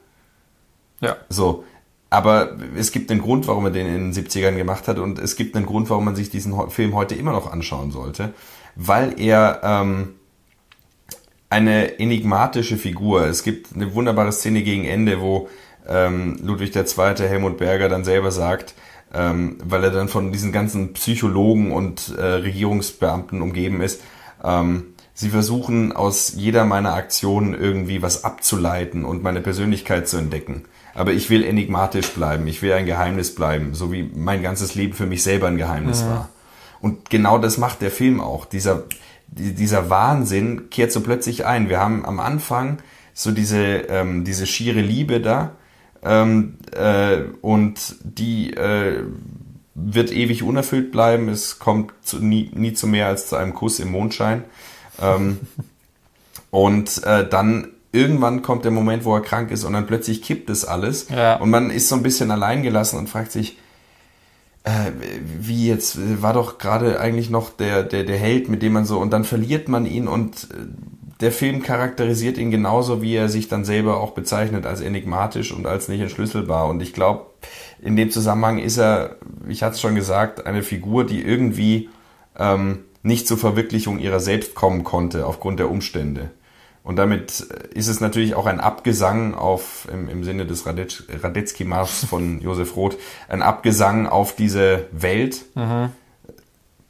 Ja. 0.99 1.15
So. 1.29 1.63
Aber 2.09 2.55
es 2.77 2.91
gibt 2.91 3.11
einen 3.11 3.21
Grund, 3.21 3.47
warum 3.47 3.65
er 3.65 3.71
den 3.71 3.87
in 3.87 4.11
den 4.11 4.13
70ern 4.13 4.55
gemacht 4.55 4.87
hat 4.87 4.97
und 4.97 5.19
es 5.19 5.35
gibt 5.35 5.55
einen 5.55 5.65
Grund, 5.65 5.89
warum 5.89 6.05
man 6.05 6.15
sich 6.15 6.29
diesen 6.29 6.55
Film 6.69 6.95
heute 6.95 7.15
immer 7.15 7.33
noch 7.33 7.51
anschauen 7.51 7.91
sollte. 7.91 8.33
Weil 8.75 9.19
er 9.19 9.59
ähm, 9.63 10.15
eine 11.49 11.99
enigmatische 11.99 12.77
Figur. 12.77 13.25
Es 13.25 13.43
gibt 13.43 13.75
eine 13.75 13.93
wunderbare 13.93 14.31
Szene 14.31 14.63
gegen 14.63 14.85
Ende, 14.85 15.21
wo 15.21 15.49
ähm, 15.87 16.37
Ludwig 16.41 16.75
II. 16.75 17.15
Helmut 17.17 17.57
Berger 17.57 17.89
dann 17.89 18.03
selber 18.03 18.31
sagt, 18.31 18.73
ähm, 19.13 19.57
weil 19.63 19.83
er 19.83 19.91
dann 19.91 20.09
von 20.09 20.31
diesen 20.31 20.51
ganzen 20.51 20.93
Psychologen 20.93 21.71
und 21.71 22.13
äh, 22.17 22.21
Regierungsbeamten 22.21 23.41
umgeben 23.41 23.81
ist, 23.81 24.01
ähm, 24.43 24.93
sie 25.13 25.29
versuchen 25.29 25.93
aus 25.93 26.33
jeder 26.35 26.65
meiner 26.65 26.93
Aktionen 26.93 27.53
irgendwie 27.53 28.01
was 28.01 28.23
abzuleiten 28.23 29.05
und 29.05 29.23
meine 29.23 29.41
Persönlichkeit 29.41 30.07
zu 30.07 30.17
entdecken. 30.17 30.65
Aber 30.97 31.13
ich 31.13 31.29
will 31.29 31.43
enigmatisch 31.43 32.09
bleiben, 32.09 32.47
ich 32.47 32.63
will 32.63 32.73
ein 32.73 32.87
Geheimnis 32.87 33.35
bleiben, 33.35 33.75
so 33.75 33.91
wie 33.91 34.09
mein 34.15 34.41
ganzes 34.41 34.73
Leben 34.73 34.93
für 34.93 35.05
mich 35.05 35.21
selber 35.21 35.47
ein 35.47 35.57
Geheimnis 35.57 36.01
ja. 36.01 36.09
war. 36.09 36.29
Und 36.81 37.11
genau 37.11 37.37
das 37.37 37.59
macht 37.59 37.81
der 37.81 37.91
Film 37.91 38.19
auch. 38.19 38.45
Dieser, 38.45 38.83
dieser 39.27 39.91
Wahnsinn 39.91 40.71
kehrt 40.71 40.91
so 40.91 41.01
plötzlich 41.01 41.45
ein. 41.45 41.69
Wir 41.69 41.79
haben 41.79 42.03
am 42.03 42.19
Anfang 42.19 42.79
so 43.13 43.31
diese, 43.31 43.57
ähm, 43.89 44.23
diese 44.23 44.47
schiere 44.47 44.81
Liebe 44.81 45.21
da 45.21 45.51
ähm, 46.03 46.57
äh, 46.71 47.19
und 47.41 47.95
die 48.01 48.53
äh, 48.53 49.03
wird 49.75 50.11
ewig 50.11 50.41
unerfüllt 50.41 50.91
bleiben. 50.91 51.29
Es 51.29 51.59
kommt 51.59 51.93
zu, 52.01 52.17
nie, 52.17 52.49
nie 52.55 52.73
zu 52.73 52.87
mehr 52.87 53.05
als 53.05 53.27
zu 53.27 53.35
einem 53.35 53.53
Kuss 53.53 53.79
im 53.79 53.91
Mondschein. 53.91 54.43
Ähm, 54.99 55.39
und 56.49 57.03
äh, 57.03 57.27
dann 57.27 57.67
irgendwann 57.91 58.41
kommt 58.41 58.65
der 58.65 58.71
Moment, 58.71 59.05
wo 59.05 59.15
er 59.15 59.21
krank 59.21 59.51
ist 59.51 59.63
und 59.63 59.73
dann 59.73 59.87
plötzlich 59.87 60.21
kippt 60.21 60.49
es 60.49 60.65
alles 60.65 61.07
ja. 61.09 61.37
und 61.37 61.49
man 61.49 61.69
ist 61.69 61.89
so 61.89 61.95
ein 61.95 62.03
bisschen 62.03 62.31
alleingelassen 62.31 62.99
und 62.99 63.09
fragt 63.09 63.31
sich, 63.31 63.57
äh, 64.63 64.91
wie 65.39 65.67
jetzt 65.67 66.21
war 66.21 66.33
doch 66.33 66.57
gerade 66.57 66.99
eigentlich 66.99 67.29
noch 67.29 67.49
der, 67.49 67.83
der, 67.83 68.03
der 68.03 68.17
Held, 68.17 68.49
mit 68.49 68.61
dem 68.61 68.73
man 68.73 68.85
so, 68.85 68.99
und 68.99 69.11
dann 69.11 69.23
verliert 69.23 69.69
man 69.69 69.85
ihn 69.85 70.07
und 70.07 70.49
äh, 70.51 70.55
der 71.21 71.31
Film 71.31 71.63
charakterisiert 71.63 72.37
ihn 72.37 72.51
genauso, 72.51 73.01
wie 73.01 73.15
er 73.15 73.29
sich 73.29 73.47
dann 73.47 73.65
selber 73.65 73.99
auch 73.99 74.11
bezeichnet, 74.11 74.65
als 74.65 74.81
enigmatisch 74.81 75.51
und 75.51 75.65
als 75.65 75.87
nicht 75.87 76.01
entschlüsselbar. 76.01 76.67
Und 76.67 76.81
ich 76.81 76.93
glaube, 76.93 77.25
in 77.81 77.95
dem 77.95 78.11
Zusammenhang 78.11 78.59
ist 78.59 78.77
er, 78.77 79.15
ich 79.47 79.63
hatte 79.63 79.75
es 79.75 79.81
schon 79.81 79.95
gesagt, 79.95 80.45
eine 80.45 80.61
Figur, 80.61 81.05
die 81.05 81.23
irgendwie 81.23 81.89
ähm, 82.37 82.85
nicht 83.01 83.27
zur 83.27 83.37
Verwirklichung 83.37 83.97
ihrer 83.99 84.19
selbst 84.19 84.53
kommen 84.53 84.83
konnte, 84.83 85.25
aufgrund 85.25 85.59
der 85.59 85.71
Umstände. 85.71 86.29
Und 86.87 86.95
damit 86.95 87.41
ist 87.41 87.89
es 87.89 87.99
natürlich 87.99 88.33
auch 88.35 88.45
ein 88.45 88.61
Abgesang 88.61 89.35
auf, 89.35 89.89
im, 89.91 90.07
im 90.07 90.23
Sinne 90.23 90.45
des 90.45 90.65
Radetzky-Marschs 90.65 92.05
von 92.05 92.39
Josef 92.41 92.77
Roth, 92.77 92.97
ein 93.27 93.41
Abgesang 93.41 94.07
auf 94.07 94.37
diese 94.37 94.85
Welt 94.93 95.43
mhm. 95.55 95.89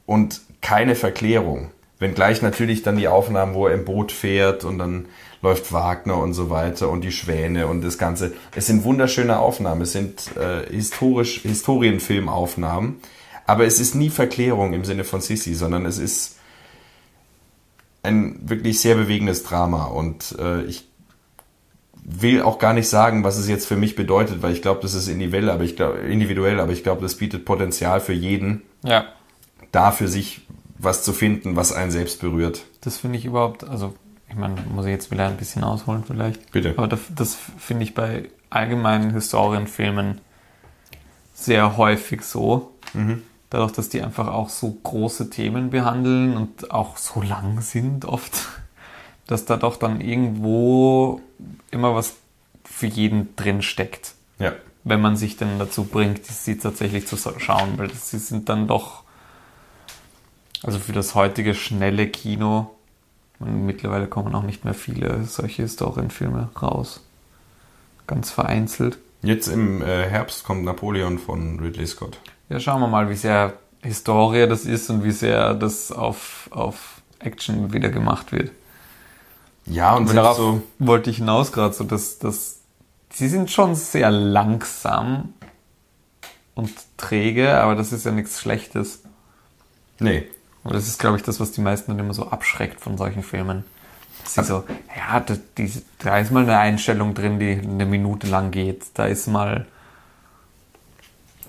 und 0.05 0.41
keine 0.61 0.93
Verklärung. 0.93 1.71
Wenngleich 1.97 2.43
natürlich 2.43 2.83
dann 2.83 2.97
die 2.97 3.07
Aufnahmen, 3.07 3.55
wo 3.55 3.65
er 3.65 3.73
im 3.73 3.85
Boot 3.85 4.11
fährt 4.11 4.65
und 4.65 4.77
dann 4.77 5.07
läuft 5.41 5.73
Wagner 5.73 6.17
und 6.17 6.35
so 6.35 6.51
weiter 6.51 6.89
und 6.89 7.01
die 7.01 7.11
Schwäne 7.11 7.65
und 7.65 7.81
das 7.81 7.97
Ganze. 7.97 8.33
Es 8.53 8.67
sind 8.67 8.83
wunderschöne 8.83 9.39
Aufnahmen, 9.39 9.81
es 9.81 9.93
sind 9.93 10.37
äh, 10.37 10.71
historisch, 10.71 11.41
Historienfilmaufnahmen, 11.41 12.97
Aber 13.47 13.65
es 13.65 13.79
ist 13.79 13.95
nie 13.95 14.11
Verklärung 14.11 14.73
im 14.73 14.85
Sinne 14.85 15.05
von 15.05 15.21
Sissy, 15.21 15.55
sondern 15.55 15.87
es 15.87 15.97
ist 15.97 16.36
ein 18.07 18.39
wirklich 18.49 18.79
sehr 18.79 18.95
bewegendes 18.95 19.43
Drama. 19.43 19.85
Und 19.85 20.35
äh, 20.39 20.63
ich 20.63 20.87
will 22.03 22.41
auch 22.41 22.57
gar 22.57 22.73
nicht 22.73 22.87
sagen, 22.87 23.23
was 23.23 23.37
es 23.37 23.47
jetzt 23.49 23.67
für 23.67 23.75
mich 23.75 23.95
bedeutet, 23.95 24.41
weil 24.41 24.53
ich 24.53 24.61
glaube, 24.61 24.79
das 24.81 24.93
ist 24.93 25.07
individuell, 25.07 25.49
aber 25.49 25.63
ich 25.63 25.75
glaube, 25.75 25.97
individuell, 25.99 26.59
aber 26.59 26.71
ich 26.71 26.83
glaube, 26.83 27.01
das 27.01 27.15
bietet 27.15 27.43
Potenzial 27.45 27.99
für 27.99 28.13
jeden, 28.13 28.61
Ja. 28.83 29.05
da 29.71 29.91
für 29.91 30.07
sich 30.07 30.41
was 30.79 31.03
zu 31.03 31.11
finden, 31.11 31.55
was 31.55 31.73
einen 31.73 31.91
selbst 31.91 32.21
berührt. 32.21 32.63
Das 32.81 32.97
finde 32.97 33.17
ich 33.17 33.25
überhaupt, 33.25 33.63
also 33.65 33.93
ich 34.29 34.35
meine, 34.35 34.55
muss 34.73 34.85
ich 34.85 34.91
jetzt 34.91 35.11
wieder 35.11 35.27
ein 35.27 35.37
bisschen 35.37 35.63
ausholen 35.63 36.03
vielleicht. 36.05 36.51
Bitte. 36.51 36.73
Aber 36.77 36.87
das, 36.87 36.99
das 37.13 37.35
finde 37.57 37.83
ich 37.83 37.93
bei 37.93 38.29
allgemeinen 38.49 39.11
Historienfilmen 39.11 40.21
sehr 41.33 41.77
häufig 41.77 42.21
so. 42.23 42.71
Dadurch, 43.49 43.71
dass 43.71 43.89
die 43.89 44.01
einfach 44.01 44.27
auch 44.27 44.49
so 44.49 44.71
große 44.83 45.29
Themen 45.29 45.69
behandeln 45.69 46.35
und 46.35 46.71
auch 46.71 46.97
so 46.97 47.21
lang 47.21 47.61
sind 47.61 48.05
oft, 48.05 48.47
dass 49.27 49.45
da 49.45 49.57
doch 49.57 49.77
dann 49.77 50.01
irgendwo 50.01 51.21
immer 51.71 51.95
was 51.95 52.15
für 52.63 52.87
jeden 52.87 53.35
drin 53.35 53.61
steckt. 53.61 54.13
Ja. 54.39 54.53
Wenn 54.83 55.01
man 55.01 55.17
sich 55.17 55.37
denn 55.37 55.59
dazu 55.59 55.85
bringt, 55.85 56.25
sie 56.25 56.57
tatsächlich 56.57 57.07
zu 57.07 57.17
schauen, 57.17 57.77
weil 57.77 57.93
sie 57.93 58.19
sind 58.19 58.49
dann 58.49 58.67
doch, 58.67 59.03
also 60.63 60.79
für 60.79 60.93
das 60.93 61.15
heutige 61.15 61.55
schnelle 61.55 62.07
Kino, 62.07 62.71
und 63.39 63.65
mittlerweile 63.65 64.07
kommen 64.07 64.33
auch 64.33 64.43
nicht 64.43 64.65
mehr 64.65 64.73
viele 64.73 65.23
solche 65.25 65.61
Historienfilme 65.63 66.49
raus. 66.61 67.03
Ganz 68.07 68.31
vereinzelt. 68.31 68.97
Jetzt 69.21 69.47
im 69.47 69.81
äh, 69.81 70.07
Herbst 70.07 70.43
kommt 70.43 70.63
Napoleon 70.63 71.19
von 71.19 71.59
Ridley 71.59 71.87
Scott. 71.87 72.19
Ja, 72.49 72.59
schauen 72.59 72.81
wir 72.81 72.87
mal, 72.87 73.09
wie 73.09 73.15
sehr 73.15 73.53
Historie 73.81 74.47
das 74.47 74.65
ist 74.65 74.89
und 74.89 75.03
wie 75.03 75.11
sehr 75.11 75.53
das 75.53 75.91
auf, 75.91 76.47
auf 76.51 77.01
Action 77.19 77.73
wieder 77.73 77.89
gemacht 77.89 78.31
wird. 78.31 78.51
Ja, 79.65 79.95
und 79.95 80.07
Und 80.09 80.15
darauf 80.15 80.37
so, 80.37 80.61
wollte 80.79 81.09
ich 81.09 81.17
hinaus 81.17 81.51
gerade, 81.51 81.73
so 81.73 81.83
dass, 81.83 82.19
dass 82.19 82.61
sie 83.11 83.27
sind 83.27 83.51
schon 83.51 83.75
sehr 83.75 84.11
langsam 84.11 85.33
und 86.55 86.71
träge, 86.97 87.57
aber 87.59 87.75
das 87.75 87.91
ist 87.91 88.05
ja 88.05 88.11
nichts 88.11 88.39
Schlechtes. 88.39 89.03
nee, 89.99 90.27
Und 90.63 90.73
das 90.75 90.87
ist, 90.87 90.99
glaube 90.99 91.17
ich, 91.17 91.23
das, 91.23 91.39
was 91.39 91.51
die 91.51 91.61
meisten 91.61 91.91
dann 91.91 91.99
immer 91.99 92.13
so 92.13 92.27
abschreckt 92.29 92.81
von 92.81 92.97
solchen 92.97 93.23
Filmen. 93.23 93.63
Sie 94.25 94.43
so, 94.43 94.65
ja, 94.95 95.19
da, 95.21 95.37
die, 95.57 95.71
da 95.99 96.17
ist 96.19 96.31
mal 96.31 96.43
eine 96.43 96.57
Einstellung 96.57 97.13
drin, 97.13 97.39
die 97.39 97.51
eine 97.53 97.85
Minute 97.85 98.27
lang 98.27 98.51
geht. 98.51 98.85
Da 98.95 99.05
ist 99.05 99.27
mal, 99.27 99.65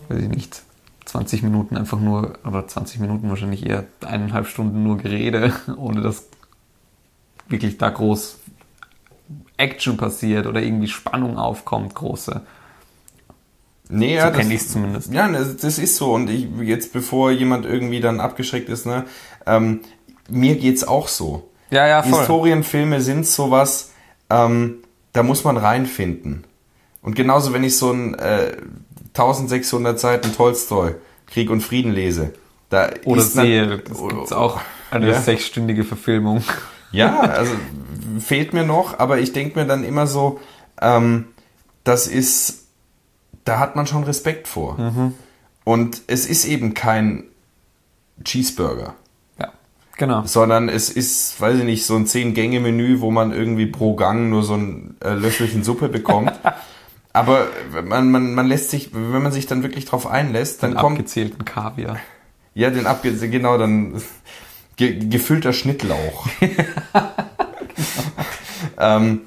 weiß 0.08 0.22
ich 0.22 0.28
nicht, 0.28 0.62
20 1.08 1.42
Minuten 1.42 1.76
einfach 1.76 1.98
nur, 1.98 2.34
oder 2.46 2.68
20 2.68 3.00
Minuten 3.00 3.30
wahrscheinlich 3.30 3.64
eher 3.66 3.84
eineinhalb 4.04 4.46
Stunden 4.46 4.82
nur 4.82 4.98
Gerede, 4.98 5.52
ohne 5.76 6.02
dass 6.02 6.28
wirklich 7.48 7.78
da 7.78 7.88
groß 7.88 8.38
Action 9.56 9.96
passiert 9.96 10.46
oder 10.46 10.62
irgendwie 10.62 10.88
Spannung 10.88 11.38
aufkommt, 11.38 11.94
große. 11.94 12.42
nee, 13.88 14.18
So 14.18 14.26
ja, 14.26 14.30
kenne 14.30 14.52
ich 14.54 14.60
es 14.60 14.68
zumindest. 14.70 15.12
ja, 15.12 15.28
das 15.28 15.56
das 15.56 15.78
ist 15.78 15.96
so. 15.96 16.12
Und 16.12 16.28
ich, 16.28 16.46
jetzt, 16.62 16.92
bevor 16.92 17.30
jemand 17.30 17.64
irgendwie 17.64 18.00
dann 18.00 18.20
abgeschreckt 18.20 18.68
ist, 18.68 18.84
ne, 18.86 19.04
ähm, 19.46 19.80
mir 20.28 20.56
geht's 20.56 20.86
auch 20.86 21.08
so. 21.08 21.48
Ja, 21.70 21.86
ja, 21.86 22.02
voll. 22.02 22.18
Historienfilme 22.20 23.00
sind 23.00 23.26
sowas, 23.26 23.92
ähm, 24.28 24.76
da 25.14 25.22
muss 25.22 25.44
man 25.44 25.56
reinfinden. 25.56 26.44
Und 27.00 27.14
genauso, 27.14 27.54
wenn 27.54 27.64
ich 27.64 27.76
so 27.76 27.92
ein 27.92 28.14
äh, 28.14 28.56
1600 29.18 29.98
Seiten 29.98 30.32
Tolstoi, 30.34 30.94
Krieg 31.26 31.50
und 31.50 31.60
Frieden 31.62 31.92
lese, 31.92 32.32
da 32.70 32.90
Oder 33.04 33.20
ist 33.20 33.32
sehe, 33.34 33.78
das 33.78 33.98
gibt's 34.08 34.32
auch 34.32 34.60
eine 34.90 35.08
Ja. 35.10 35.20
sechsstündige 35.20 35.84
Verfilmung. 35.84 36.42
Ja, 36.92 37.20
also 37.20 37.52
fehlt 38.20 38.54
mir 38.54 38.64
noch, 38.64 38.98
aber 38.98 39.18
ich 39.18 39.32
denke 39.32 39.58
mir 39.58 39.66
dann 39.66 39.84
immer 39.84 40.06
so, 40.06 40.40
ähm, 40.80 41.26
das 41.84 42.06
ist, 42.06 42.66
da 43.44 43.58
hat 43.58 43.76
man 43.76 43.86
schon 43.86 44.04
Respekt 44.04 44.48
vor. 44.48 44.76
Und 45.64 46.02
es 46.06 46.24
ist 46.26 46.46
eben 46.46 46.72
kein 46.74 47.24
Cheeseburger, 48.24 48.94
Ja, 49.38 49.52
genau. 49.98 50.22
sondern 50.24 50.68
es 50.68 50.88
ist, 50.90 51.38
weiß 51.40 51.58
ich 51.58 51.64
nicht, 51.64 51.84
so 51.84 51.94
ein 51.96 52.06
Zehn-Gänge-Menü, 52.06 53.00
wo 53.00 53.10
man 53.10 53.32
irgendwie 53.32 53.66
pro 53.66 53.94
Gang 53.94 54.30
nur 54.30 54.42
so 54.42 54.54
ein 54.54 54.96
äh, 55.04 55.12
Löffelchen 55.12 55.62
Suppe 55.64 55.88
bekommt. 55.88 56.32
Aber 57.12 57.48
man, 57.84 58.10
man, 58.10 58.34
man 58.34 58.46
lässt 58.46 58.70
sich, 58.70 58.90
wenn 58.92 59.22
man 59.22 59.32
sich 59.32 59.46
dann 59.46 59.62
wirklich 59.62 59.86
drauf 59.86 60.06
einlässt, 60.06 60.62
dann 60.62 60.72
Den 60.72 60.78
kommt 60.78 60.98
abgezählten 60.98 61.44
Kaviar. 61.44 61.98
ja 62.54 62.70
den 62.70 62.86
abge 62.86 63.12
genau 63.28 63.58
dann 63.58 64.00
ge 64.76 64.98
gefüllter 65.08 65.52
Schnittlauch. 65.52 66.28
ähm, 68.78 69.22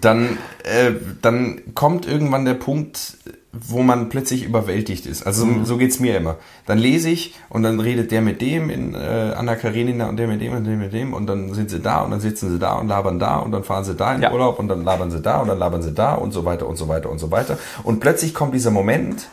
dann, 0.00 0.38
äh, 0.64 0.92
dann 1.22 1.60
kommt 1.74 2.06
irgendwann 2.06 2.44
der 2.44 2.54
Punkt, 2.54 3.18
wo 3.52 3.82
man 3.82 4.08
plötzlich 4.08 4.44
überwältigt 4.44 5.06
ist. 5.06 5.24
Also 5.24 5.46
so 5.64 5.76
geht's 5.76 6.00
mir 6.00 6.16
immer. 6.16 6.38
Dann 6.66 6.78
lese 6.78 7.08
ich 7.10 7.34
und 7.50 7.62
dann 7.62 7.78
redet 7.78 8.10
der 8.10 8.20
mit 8.20 8.40
dem 8.40 8.68
in 8.68 8.94
äh, 8.94 9.32
Anna 9.36 9.54
Karenina 9.54 10.08
und 10.08 10.16
der 10.16 10.26
mit 10.26 10.40
dem 10.40 10.54
und 10.54 10.64
der 10.64 10.76
mit 10.76 10.92
dem 10.92 11.12
und 11.14 11.26
dann 11.26 11.54
sind 11.54 11.70
sie 11.70 11.78
da 11.80 12.00
und 12.00 12.10
dann 12.10 12.20
sitzen 12.20 12.50
sie 12.50 12.58
da 12.58 12.72
und 12.74 12.88
labern 12.88 13.18
da 13.20 13.36
und 13.36 13.52
dann 13.52 13.62
fahren 13.62 13.84
sie 13.84 13.94
da 13.94 14.14
in 14.14 14.22
Ja. 14.22 14.32
Urlaub 14.32 14.58
und 14.58 14.66
dann 14.68 14.82
labern 14.84 15.10
sie 15.12 15.20
da 15.20 15.38
und 15.40 15.48
dann 15.48 15.58
labern 15.58 15.82
sie 15.82 15.92
da 15.92 16.14
und 16.14 16.32
so 16.32 16.44
weiter 16.44 16.66
und 16.66 16.76
so 16.76 16.88
weiter 16.88 17.10
und 17.10 17.18
so 17.18 17.30
weiter. 17.30 17.58
Und 17.84 18.00
plötzlich 18.00 18.34
kommt 18.34 18.54
dieser 18.54 18.72
Moment, 18.72 19.28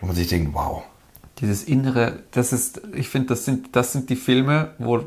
wo 0.00 0.06
man 0.08 0.16
sich 0.16 0.28
denkt, 0.28 0.52
wow, 0.52 0.82
Dieses 1.40 1.64
innere, 1.64 2.18
das 2.32 2.52
ist, 2.52 2.82
ich 2.94 3.08
finde, 3.08 3.28
das 3.28 3.44
sind, 3.46 3.74
das 3.74 3.92
sind 3.92 4.10
die 4.10 4.16
Filme, 4.16 4.74
wo 4.78 5.00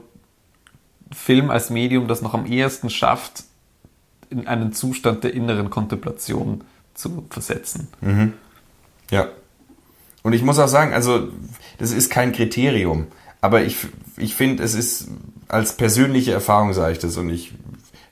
Film 1.12 1.52
als 1.52 1.70
Medium 1.70 2.08
das 2.08 2.22
noch 2.22 2.34
am 2.34 2.46
ehesten 2.46 2.90
schafft, 2.90 3.44
in 4.30 4.48
einen 4.48 4.74
Zustand 4.74 5.24
der 5.24 5.34
inneren 5.34 5.70
Kontemplation 5.70 6.62
zu 6.94 7.26
versetzen. 7.30 7.88
Ja. 9.12 9.28
Und 10.24 10.34
ich 10.34 10.42
muss 10.44 10.60
auch 10.60 10.68
sagen, 10.68 10.94
also 10.94 11.30
das 11.78 11.92
ist 11.92 12.10
kein 12.10 12.32
Kriterium, 12.32 13.08
aber 13.40 13.62
ich, 13.62 13.78
ich 14.18 14.36
finde, 14.36 14.64
es 14.64 14.74
ist 14.74 15.10
als 15.48 15.78
persönliche 15.78 16.34
Erfahrung, 16.34 16.74
sage 16.74 16.94
ich 16.94 17.00
das, 17.00 17.16
und 17.18 17.30
ich 17.30 17.54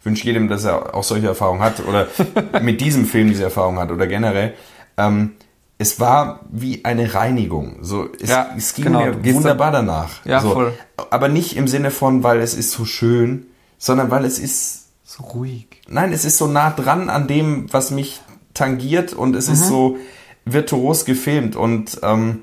wünsche 0.04 0.26
jedem, 0.26 0.48
dass 0.48 0.64
er 0.64 0.96
auch 0.96 1.04
solche 1.04 1.28
Erfahrungen 1.28 1.62
hat 1.62 1.86
oder 1.86 2.08
mit 2.62 2.80
diesem 2.80 3.06
Film 3.06 3.30
diese 3.30 3.44
Erfahrung 3.44 3.80
hat 3.80 3.92
oder 3.92 4.08
generell. 4.08 4.54
Ähm, 4.98 5.32
es 5.78 6.00
war 6.00 6.42
wie 6.52 6.86
eine 6.86 7.14
Reinigung. 7.14 7.80
So, 7.82 8.08
es, 8.22 8.30
Ja, 8.30 8.52
es 8.56 8.74
ging 8.76 8.86
genau. 8.86 9.06
mir 9.06 9.34
wunderbar 9.34 9.72
danach. 9.72 10.26
Ja, 10.26 10.40
so, 10.40 10.54
voll. 10.54 10.74
Aber 11.10 11.28
nicht 11.28 11.58
im 11.58 11.68
Sinne 11.68 11.92
von, 11.92 12.24
weil 12.24 12.40
es 12.40 12.54
ist 12.54 12.72
so 12.72 12.86
schön, 12.86 13.48
sondern 13.78 14.10
weil 14.10 14.24
es 14.24 14.40
ist 14.40 14.85
So 15.16 15.24
ruhig. 15.24 15.68
Nein, 15.88 16.12
es 16.12 16.26
ist 16.26 16.38
so 16.38 16.48
nah 16.48 16.72
dran 16.72 17.10
an 17.10 17.28
dem, 17.28 17.72
was 17.72 17.92
mich 17.92 18.22
tangiert 18.54 19.14
und 19.14 19.36
es 19.36 19.48
ist 19.48 19.68
so 19.68 19.98
virtuos 20.44 21.06
gefilmt 21.06 21.56
und 21.56 22.00
ähm, 22.04 22.42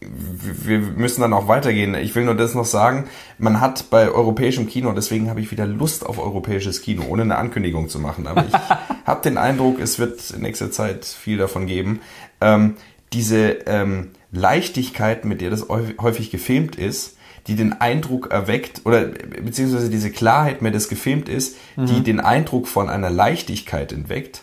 wir 0.00 0.78
müssen 0.78 1.20
dann 1.20 1.34
auch 1.34 1.48
weitergehen. 1.48 1.94
Ich 1.94 2.14
will 2.14 2.24
nur 2.24 2.34
das 2.34 2.54
noch 2.54 2.64
sagen, 2.64 3.08
man 3.38 3.60
hat 3.60 3.90
bei 3.90 4.08
europäischem 4.08 4.66
Kino, 4.66 4.92
deswegen 4.92 5.28
habe 5.28 5.40
ich 5.40 5.50
wieder 5.50 5.66
Lust 5.66 6.06
auf 6.06 6.18
europäisches 6.18 6.80
Kino, 6.80 7.04
ohne 7.08 7.22
eine 7.22 7.36
Ankündigung 7.36 7.90
zu 7.90 7.98
machen, 7.98 8.26
aber 8.26 8.46
ich 8.46 8.54
habe 9.06 9.22
den 9.22 9.36
Eindruck, 9.36 9.78
es 9.78 9.98
wird 9.98 10.30
in 10.30 10.42
nächster 10.42 10.70
Zeit 10.70 11.04
viel 11.04 11.36
davon 11.36 11.66
geben, 11.66 12.00
ähm, 12.40 12.76
diese 13.12 13.48
ähm, 13.66 14.12
Leichtigkeit, 14.32 15.26
mit 15.26 15.42
der 15.42 15.50
das 15.50 15.68
häufig 15.68 16.30
gefilmt 16.30 16.76
ist, 16.76 17.15
die 17.46 17.56
den 17.56 17.80
Eindruck 17.80 18.30
erweckt, 18.30 18.82
oder 18.84 19.02
beziehungsweise 19.06 19.88
diese 19.90 20.10
Klarheit, 20.10 20.62
mit 20.62 20.72
der 20.74 20.80
das 20.80 20.88
gefilmt 20.88 21.28
ist, 21.28 21.56
die 21.76 22.02
den 22.02 22.20
Eindruck 22.20 22.66
von 22.68 22.88
einer 22.88 23.10
Leichtigkeit 23.10 23.92
entweckt, 23.92 24.42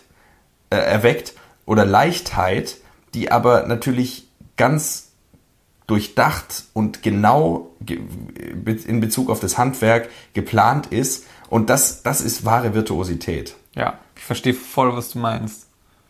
äh, 0.70 0.76
erweckt 0.76 1.34
oder 1.66 1.84
Leichtheit, 1.84 2.76
die 3.12 3.30
aber 3.30 3.66
natürlich 3.66 4.28
ganz 4.56 5.12
durchdacht 5.86 6.64
und 6.72 7.02
genau 7.02 7.70
ge- 7.80 8.00
in 8.86 9.00
Bezug 9.00 9.28
auf 9.28 9.40
das 9.40 9.58
Handwerk 9.58 10.08
geplant 10.32 10.86
ist. 10.86 11.26
Und 11.50 11.68
das, 11.68 12.02
das 12.02 12.22
ist 12.22 12.46
wahre 12.46 12.72
Virtuosität. 12.74 13.54
Ja, 13.74 13.98
ich 14.16 14.22
verstehe 14.22 14.54
voll, 14.54 14.96
was 14.96 15.10
du 15.10 15.18
meinst. 15.18 15.66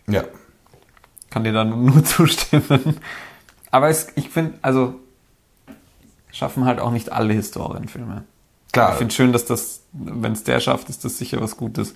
Ja. 0.07 0.25
Kann 1.31 1.43
dir 1.43 1.53
da 1.53 1.65
nur 1.65 2.05
zustimmen. 2.05 3.01
Aber 3.73 3.89
es, 3.89 4.07
ich 4.15 4.29
finde, 4.29 4.59
also 4.63 5.01
schaffen 6.35 6.65
halt 6.67 6.81
auch 6.81 6.91
nicht 6.91 7.13
alle 7.13 7.33
Historienfilme. 7.33 8.25
Klar. 8.73 8.93
Ich 8.93 8.99
finde 8.99 9.15
schön, 9.15 9.33
dass 9.33 9.45
das, 9.45 9.83
wenn 9.93 10.33
es 10.33 10.43
der 10.45 10.61
schafft, 10.61 10.91
ist 10.91 11.05
das 11.05 11.17
sicher 11.17 11.41
was 11.41 11.57
Gutes. 11.57 11.95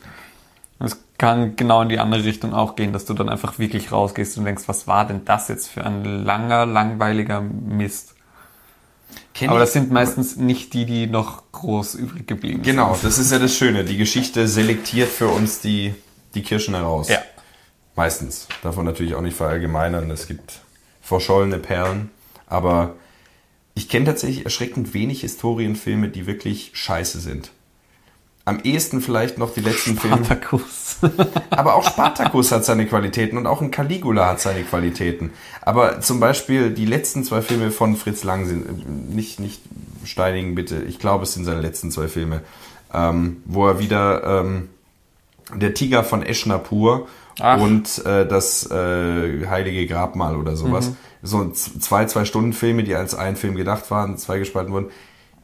Es 0.79 0.97
kann 1.19 1.57
genau 1.57 1.83
in 1.83 1.89
die 1.89 1.99
andere 1.99 2.23
Richtung 2.23 2.55
auch 2.55 2.77
gehen, 2.77 2.93
dass 2.93 3.05
du 3.05 3.15
dann 3.15 3.29
einfach 3.29 3.59
wirklich 3.59 3.91
rausgehst 3.91 4.39
und 4.39 4.45
denkst, 4.45 4.63
was 4.67 4.87
war 4.87 5.05
denn 5.05 5.25
das 5.25 5.49
jetzt 5.49 5.67
für 5.69 5.85
ein 5.85 6.05
langer, 6.05 6.67
langweiliger 6.67 7.41
Mist? 7.41 8.15
Kenn 9.35 9.51
Aber 9.51 9.59
das 9.59 9.73
sind 9.73 9.91
meistens 9.91 10.37
nicht 10.37 10.75
die, 10.75 10.87
die 10.87 11.09
noch 11.09 11.51
groß 11.51 11.97
übrig 11.97 12.29
geblieben 12.29 12.63
Genau, 12.63 12.93
sind. 12.95 13.05
das 13.05 13.19
ist 13.19 13.33
ja 13.33 13.41
das 13.41 13.57
Schöne. 13.57 13.85
Die 13.85 13.97
Geschichte 13.97 14.47
selektiert 14.47 15.09
für 15.09 15.29
uns 15.29 15.61
die, 15.61 15.95
die 16.35 16.43
Kirschen 16.43 16.75
heraus. 16.77 17.09
Ja. 17.09 17.19
Meistens. 17.97 18.47
Davon 18.63 18.85
natürlich 18.85 19.17
auch 19.17 19.21
nicht 19.21 19.37
verallgemeinern. 19.37 20.09
Es 20.13 20.29
gibt 20.29 20.61
verschollene 21.03 21.59
Perlen. 21.59 22.11
Aber 22.47 22.95
ich 23.79 23.89
kenne 23.89 24.07
tatsächlich 24.07 24.45
erschreckend 24.45 24.93
wenig 24.93 25.21
Historienfilme, 25.21 26.09
die 26.09 26.27
wirklich 26.27 26.73
scheiße 26.73 27.21
sind. 27.21 27.53
Am 28.45 28.59
ehesten 28.65 29.01
vielleicht 29.01 29.39
noch 29.39 29.55
die 29.55 29.61
letzten 29.61 29.97
Filme. 29.97 30.25
Spartacus. 30.25 30.97
Aber 31.51 31.77
auch 31.77 31.85
Spartacus 31.89 32.51
hat 32.51 32.65
seine 32.65 32.87
Qualitäten 32.87 33.39
und 33.39 33.47
auch 33.47 33.61
ein 33.61 33.71
Caligula 33.71 34.27
hat 34.27 34.41
seine 34.41 34.65
Qualitäten. 34.65 35.31
Aber 35.61 36.01
zum 36.01 36.19
Beispiel 36.19 36.71
die 36.73 36.87
letzten 36.87 37.23
zwei 37.23 37.41
Filme 37.41 37.71
von 37.71 37.95
Fritz 37.95 38.25
Lang 38.25 38.47
sind, 38.47 38.67
äh, 38.67 39.15
nicht, 39.15 39.39
nicht 39.39 39.63
steinigen 40.03 40.57
bitte, 40.57 40.83
ich 40.83 40.99
glaube 40.99 41.23
es 41.23 41.35
sind 41.35 41.45
seine 41.45 41.61
letzten 41.61 41.93
zwei 41.93 42.09
Filme, 42.09 42.41
ähm, 42.93 43.43
wo 43.45 43.69
er 43.69 43.79
wieder 43.79 44.41
ähm, 44.41 44.71
der 45.55 45.73
Tiger 45.75 46.03
von 46.03 46.25
Eschnapur 46.25 47.07
Ach. 47.41 47.61
und 47.61 48.05
äh, 48.05 48.27
das 48.27 48.71
äh, 48.71 49.47
Heilige 49.47 49.87
Grabmal 49.87 50.37
oder 50.37 50.57
sowas. 50.57 50.93
So 51.23 51.39
ein 51.39 51.55
z- 51.55 51.83
zwei, 51.83 52.05
zwei 52.07 52.25
Stunden 52.25 52.53
Filme, 52.53 52.85
die 52.85 52.95
als 52.95 53.15
ein 53.15 53.37
Film 53.37 53.55
gedacht 53.57 53.91
waren, 53.91 54.17
zwei 54.19 54.39
gespalten 54.39 54.73
wurden. 54.73 54.91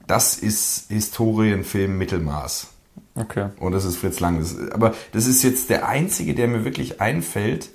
Das 0.07 0.37
ist 0.37 0.87
Historienfilm 0.91 1.97
Mittelmaß. 1.99 2.69
Okay. 3.17 3.47
Und 3.61 3.73
das 3.73 3.85
ist 3.85 3.97
Fritz 3.97 4.21
Lang. 4.21 4.39
Das, 4.41 4.57
aber 4.73 4.93
das 5.13 5.27
ist 5.27 5.43
jetzt 5.43 5.71
der 5.71 5.89
einzige, 5.89 6.35
der 6.35 6.49
mir 6.49 6.65
wirklich 6.65 7.01
einfällt. 7.01 7.71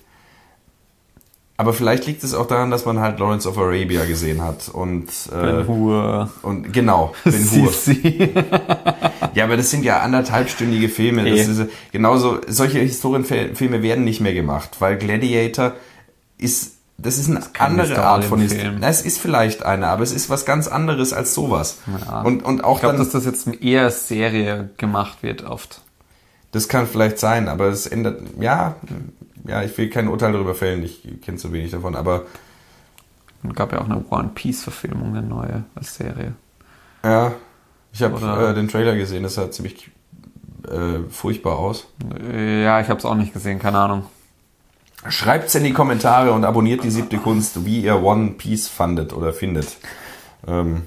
Aber 1.58 1.74
vielleicht 1.74 2.06
liegt 2.08 2.24
es 2.24 2.34
auch 2.34 2.46
daran, 2.46 2.72
dass 2.72 2.86
man 2.86 3.00
halt 3.00 3.20
Lawrence 3.20 3.48
of 3.48 3.58
Arabia 3.58 4.06
gesehen 4.06 4.42
hat. 4.42 4.70
Und, 4.70 5.08
äh, 5.32 5.36
Ben 5.42 5.68
Hur. 5.68 6.30
und 6.42 6.72
genau, 6.72 7.14
Ben 7.26 7.34
Hur. 7.52 7.74
Ja, 9.40 9.46
aber 9.46 9.56
das 9.56 9.70
sind 9.72 9.86
ja 9.86 10.02
anderthalbstündige 10.02 10.90
Filme. 10.90 11.24
Das 11.24 11.48
ist, 11.48 11.70
genauso, 11.94 12.40
solche 12.48 12.80
Historienfilme 12.80 13.82
werden 13.82 14.04
nicht 14.04 14.20
mehr 14.20 14.34
gemacht, 14.34 14.72
weil 14.80 14.98
Gladiator 14.98 15.74
ist, 16.38 16.74
das 16.98 17.18
ist 17.18 17.30
eine 17.30 17.40
kein 17.54 17.80
andere 17.80 18.04
Art 18.04 18.26
von 18.26 18.42
Historienfilm. 18.42 18.84
Historien. 18.84 18.92
Es 18.92 19.02
ist 19.02 19.20
vielleicht 19.20 19.64
eine, 19.64 19.88
aber 19.88 20.04
es 20.04 20.12
ist 20.12 20.30
was 20.30 20.46
ganz 20.46 20.68
anderes 20.68 21.14
als 21.14 21.34
sowas. 21.34 21.78
Ja. 22.06 22.22
Und, 22.22 22.44
und 22.44 22.66
auch 22.66 22.76
Ich 22.76 22.82
glaube, 22.82 22.98
dass 22.98 23.12
das 23.12 23.24
jetzt 23.24 23.48
eher 23.62 23.84
als 23.84 24.10
Serie 24.10 24.72
gemacht 24.76 25.24
wird 25.24 25.44
oft. 25.46 25.82
Das 26.52 26.68
kann 26.68 26.86
vielleicht 26.86 27.18
sein, 27.20 27.48
aber 27.48 27.68
es 27.68 27.88
ändert, 27.88 28.22
ja, 28.42 28.76
ja, 29.48 29.64
ich 29.64 29.78
will 29.78 29.90
kein 29.90 30.10
Urteil 30.10 30.34
darüber 30.34 30.54
fällen, 30.54 30.84
ich 30.84 31.02
kenne 31.22 31.38
zu 31.38 31.54
wenig 31.54 31.72
davon, 31.72 31.96
aber 31.96 32.26
Es 33.48 33.56
gab 33.56 33.72
ja 33.72 33.80
auch 33.80 33.86
eine 33.86 34.04
One 34.10 34.32
Piece 34.36 34.64
Verfilmung, 34.64 35.16
eine 35.16 35.26
neue 35.26 35.64
als 35.76 35.96
Serie. 35.96 36.34
ja, 37.06 37.32
ich 37.94 38.02
habe 38.02 38.50
äh, 38.50 38.54
den 38.54 38.68
Trailer 38.68 38.96
gesehen, 38.96 39.24
das 39.24 39.36
sah 39.36 39.50
ziemlich 39.52 39.90
äh, 40.68 41.10
furchtbar 41.10 41.58
aus. 41.60 41.88
Ja, 42.32 42.80
ich 42.82 42.90
habe 42.90 43.00
es 43.00 43.06
auch 43.06 43.16
nicht 43.16 43.34
gesehen, 43.34 43.60
keine 43.60 43.80
Ahnung. 43.80 44.06
Schreibt's 45.08 45.56
in 45.56 45.64
die 45.64 45.72
Kommentare 45.74 46.34
und 46.34 46.44
abonniert 46.44 46.84
die 46.84 46.92
siebte 46.92 47.18
Kunst, 47.18 47.66
wie 47.66 47.82
ihr 47.82 48.04
One 48.04 48.32
Piece 48.32 48.68
fandet 48.68 49.14
oder 49.14 49.32
findet. 49.34 49.78
Ähm, 50.48 50.84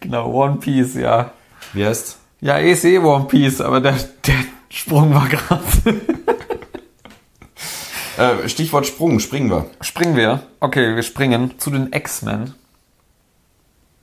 Genau, 0.00 0.32
One 0.32 0.56
Piece, 0.56 0.94
ja. 0.94 1.32
wie 1.72 1.84
heißt? 1.84 2.18
Ja, 2.40 2.58
ich 2.58 2.80
sehe 2.80 3.02
One 3.02 3.26
Piece, 3.26 3.60
aber 3.60 3.80
der, 3.80 3.96
der 4.26 4.34
Sprung 4.68 5.14
war 5.14 5.28
gerade. 5.28 6.00
Äh, 8.16 8.48
Stichwort 8.48 8.86
Sprung, 8.86 9.20
springen 9.20 9.50
wir. 9.50 9.66
Springen 9.80 10.16
wir. 10.16 10.42
Okay, 10.60 10.94
wir 10.94 11.02
springen 11.02 11.58
zu 11.58 11.70
den 11.70 11.92
X-Men. 11.92 12.54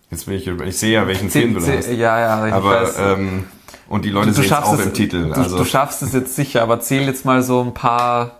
Jetzt 0.09 0.27
will 0.27 0.35
ich, 0.37 0.47
ich 0.47 0.77
sehe 0.77 0.93
ja, 0.93 1.07
welchen 1.07 1.29
Film 1.29 1.53
du 1.53 1.59
hast. 1.59 1.87
Ja, 1.89 2.19
ja, 2.19 2.47
ich 2.47 2.53
Aber 2.53 2.81
weiß. 2.83 2.95
ähm, 2.99 3.45
und 3.89 4.05
die 4.05 4.09
Leute 4.09 4.33
sehen 4.33 4.45
es 4.45 4.51
auch 4.53 4.79
im 4.79 4.93
Titel. 4.93 5.27
du, 5.27 5.33
Also 5.33 5.57
du 5.57 5.65
schaffst 5.65 6.01
es 6.01 6.13
jetzt 6.13 6.35
sicher, 6.35 6.61
aber 6.61 6.79
zähl 6.79 7.03
jetzt 7.03 7.25
mal 7.25 7.43
so 7.43 7.61
ein 7.61 7.73
paar 7.73 8.39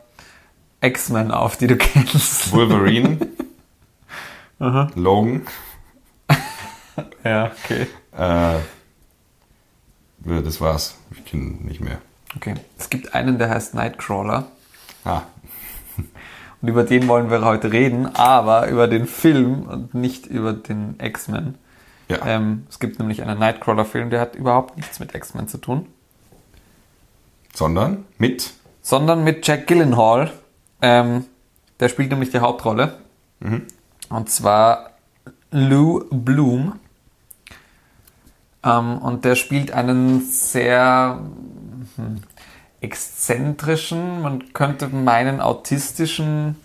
X-Men 0.82 1.32
auf, 1.32 1.58
die 1.58 1.68
du 1.68 1.76
kennst. 1.78 2.52
Wolverine, 2.54 3.18
Logan, 4.96 5.46
Ja, 7.24 7.52
okay. 7.64 7.88
äh, 8.18 8.60
das 10.42 10.60
war's. 10.62 10.96
Ich 11.12 11.26
kenne 11.26 11.44
nicht 11.64 11.80
mehr. 11.82 12.00
Okay. 12.36 12.56
Es 12.78 12.90
gibt 12.90 13.14
einen, 13.14 13.38
der 13.38 13.50
heißt 13.50 13.74
Nightcrawler. 13.74 14.48
Ah, 15.06 15.22
Und 16.62 16.70
über 16.70 16.84
den 16.84 17.08
wollen 17.08 17.30
wir 17.30 17.44
heute 17.46 17.72
reden, 17.72 18.08
aber 18.16 18.68
über 18.68 18.88
den 18.88 19.06
Film 19.06 19.64
und 19.64 19.94
nicht 19.94 20.26
über 20.26 20.54
den 20.54 20.96
X-Men. 21.00 21.56
ja. 22.10 22.26
Ähm, 22.26 22.66
es 22.70 22.80
gibt 22.80 23.00
nämlich 23.00 23.22
einen 23.22 23.40
Nightcrawler-Film, 23.40 24.10
der 24.10 24.22
hat 24.22 24.36
überhaupt 24.36 24.76
nichts 24.78 25.00
mit 25.00 25.14
X-Men 25.14 25.48
zu 25.48 25.60
tun, 25.60 25.88
Sondern 27.54 28.06
mit 28.18 28.54
sondern 28.88 29.26
mit 29.26 29.46
Jack 29.46 29.68
Gyllenhaal. 29.68 30.32
Ähm, 30.82 31.26
der 31.82 31.90
spielt 31.90 32.10
nämlich 32.10 32.30
die 32.30 32.40
Hauptrolle. 32.40 33.00
Und 34.10 34.30
zwar 34.30 34.92
Lou 35.52 36.06
Bloom. 36.10 36.80
Ähm, 38.64 38.98
und 39.00 39.26
der 39.26 39.36
spielt 39.36 39.72
einen 39.72 40.22
sehr 40.22 41.20
hm, 41.98 42.24
exzentrischen, 42.82 44.22
man 44.22 44.54
könnte 44.54 44.88
meinen 44.88 45.42
autistischen, 45.42 46.58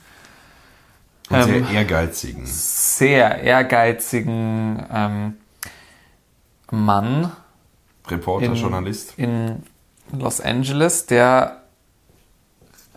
und 1.31 1.37
Ähm, 1.37 1.45
sehr 1.45 1.71
ehrgeizigen. 1.71 2.43
sehr 2.45 3.43
ehrgeizigen 3.43 4.85
ähm, 4.93 5.35
Mann 6.71 7.33
Reporter, 8.09 8.47
in, 8.47 8.55
Journalist. 8.55 9.15
in 9.17 9.63
Los 10.13 10.41
Angeles, 10.41 11.07
der 11.07 11.63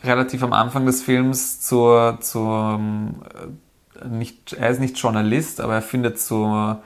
relativ 0.04 0.44
am 0.44 0.54
Anfang 0.54 0.86
des 0.86 1.02
Films 1.02 1.62
zur, 1.62 2.18
zur 2.22 2.80
äh, 4.02 4.08
nicht, 4.08 4.54
er 4.54 4.70
ist 4.70 4.80
nicht 4.80 4.98
Journalist, 4.98 5.62
aber 5.62 5.76
er 5.76 5.82
findet 5.82 6.20
zur 6.20 6.82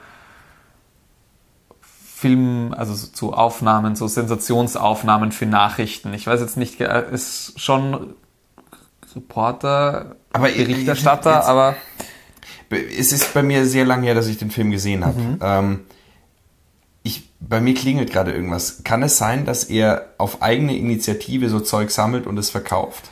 Film, 2.20 2.74
also 2.76 2.92
so 2.94 3.06
zu 3.06 3.32
Aufnahmen, 3.32 3.96
so 3.96 4.06
Sensationsaufnahmen 4.06 5.32
für 5.32 5.46
Nachrichten. 5.46 6.12
Ich 6.12 6.26
weiß 6.26 6.40
jetzt 6.40 6.58
nicht, 6.58 6.78
er 6.80 7.08
ist 7.08 7.58
schon 7.58 8.14
Reporter, 9.16 10.16
Aber 10.32 10.48
Berichterstatter, 10.48 11.36
jetzt- 11.36 11.48
aber 11.48 11.76
Es 12.98 13.10
ist 13.12 13.32
bei 13.34 13.42
mir 13.42 13.64
sehr 13.66 13.84
lange 13.84 14.04
her, 14.06 14.14
dass 14.14 14.28
ich 14.28 14.36
den 14.38 14.50
Film 14.50 14.70
gesehen 14.70 15.04
habe. 15.04 15.18
Mhm. 15.18 15.38
Ähm, 15.42 15.80
ich, 17.02 17.30
bei 17.40 17.60
mir 17.60 17.74
klingelt 17.74 18.12
gerade 18.12 18.32
irgendwas. 18.32 18.84
Kann 18.84 19.02
es 19.02 19.16
sein, 19.16 19.44
dass 19.46 19.64
er 19.64 20.10
auf 20.18 20.42
eigene 20.42 20.76
Initiative 20.76 21.48
so 21.48 21.58
Zeug 21.60 21.90
sammelt 21.90 22.26
und 22.26 22.38
es 22.38 22.50
verkauft? 22.50 23.10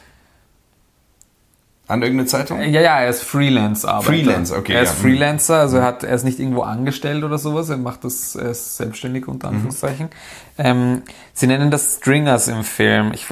An 1.88 2.02
irgendeine 2.02 2.26
Zeitung? 2.28 2.60
Ja, 2.60 2.82
ja, 2.82 3.00
er 3.00 3.08
ist 3.08 3.22
Freelance-Arbeiter. 3.22 4.12
Freelance, 4.12 4.54
okay, 4.54 4.74
Er 4.74 4.82
ist 4.82 4.90
ja. 4.90 4.94
Mhm. 4.96 5.00
Freelancer, 5.02 5.56
also 5.58 5.78
er, 5.78 5.84
hat, 5.84 6.04
er 6.04 6.14
ist 6.14 6.22
nicht 6.24 6.38
irgendwo 6.38 6.60
angestellt 6.60 7.24
oder 7.24 7.38
sowas, 7.38 7.70
er 7.70 7.78
macht 7.78 8.04
das, 8.04 8.36
er 8.36 8.50
ist 8.50 8.76
selbstständig 8.76 9.26
Mhm. 9.26 9.32
unter 9.32 9.48
Anführungszeichen. 9.48 10.10
Ähm, 10.58 11.02
sie 11.32 11.46
nennen 11.46 11.70
das 11.70 11.96
Stringers 11.96 12.46
im 12.48 12.62
Film. 12.62 13.12
Ich 13.14 13.26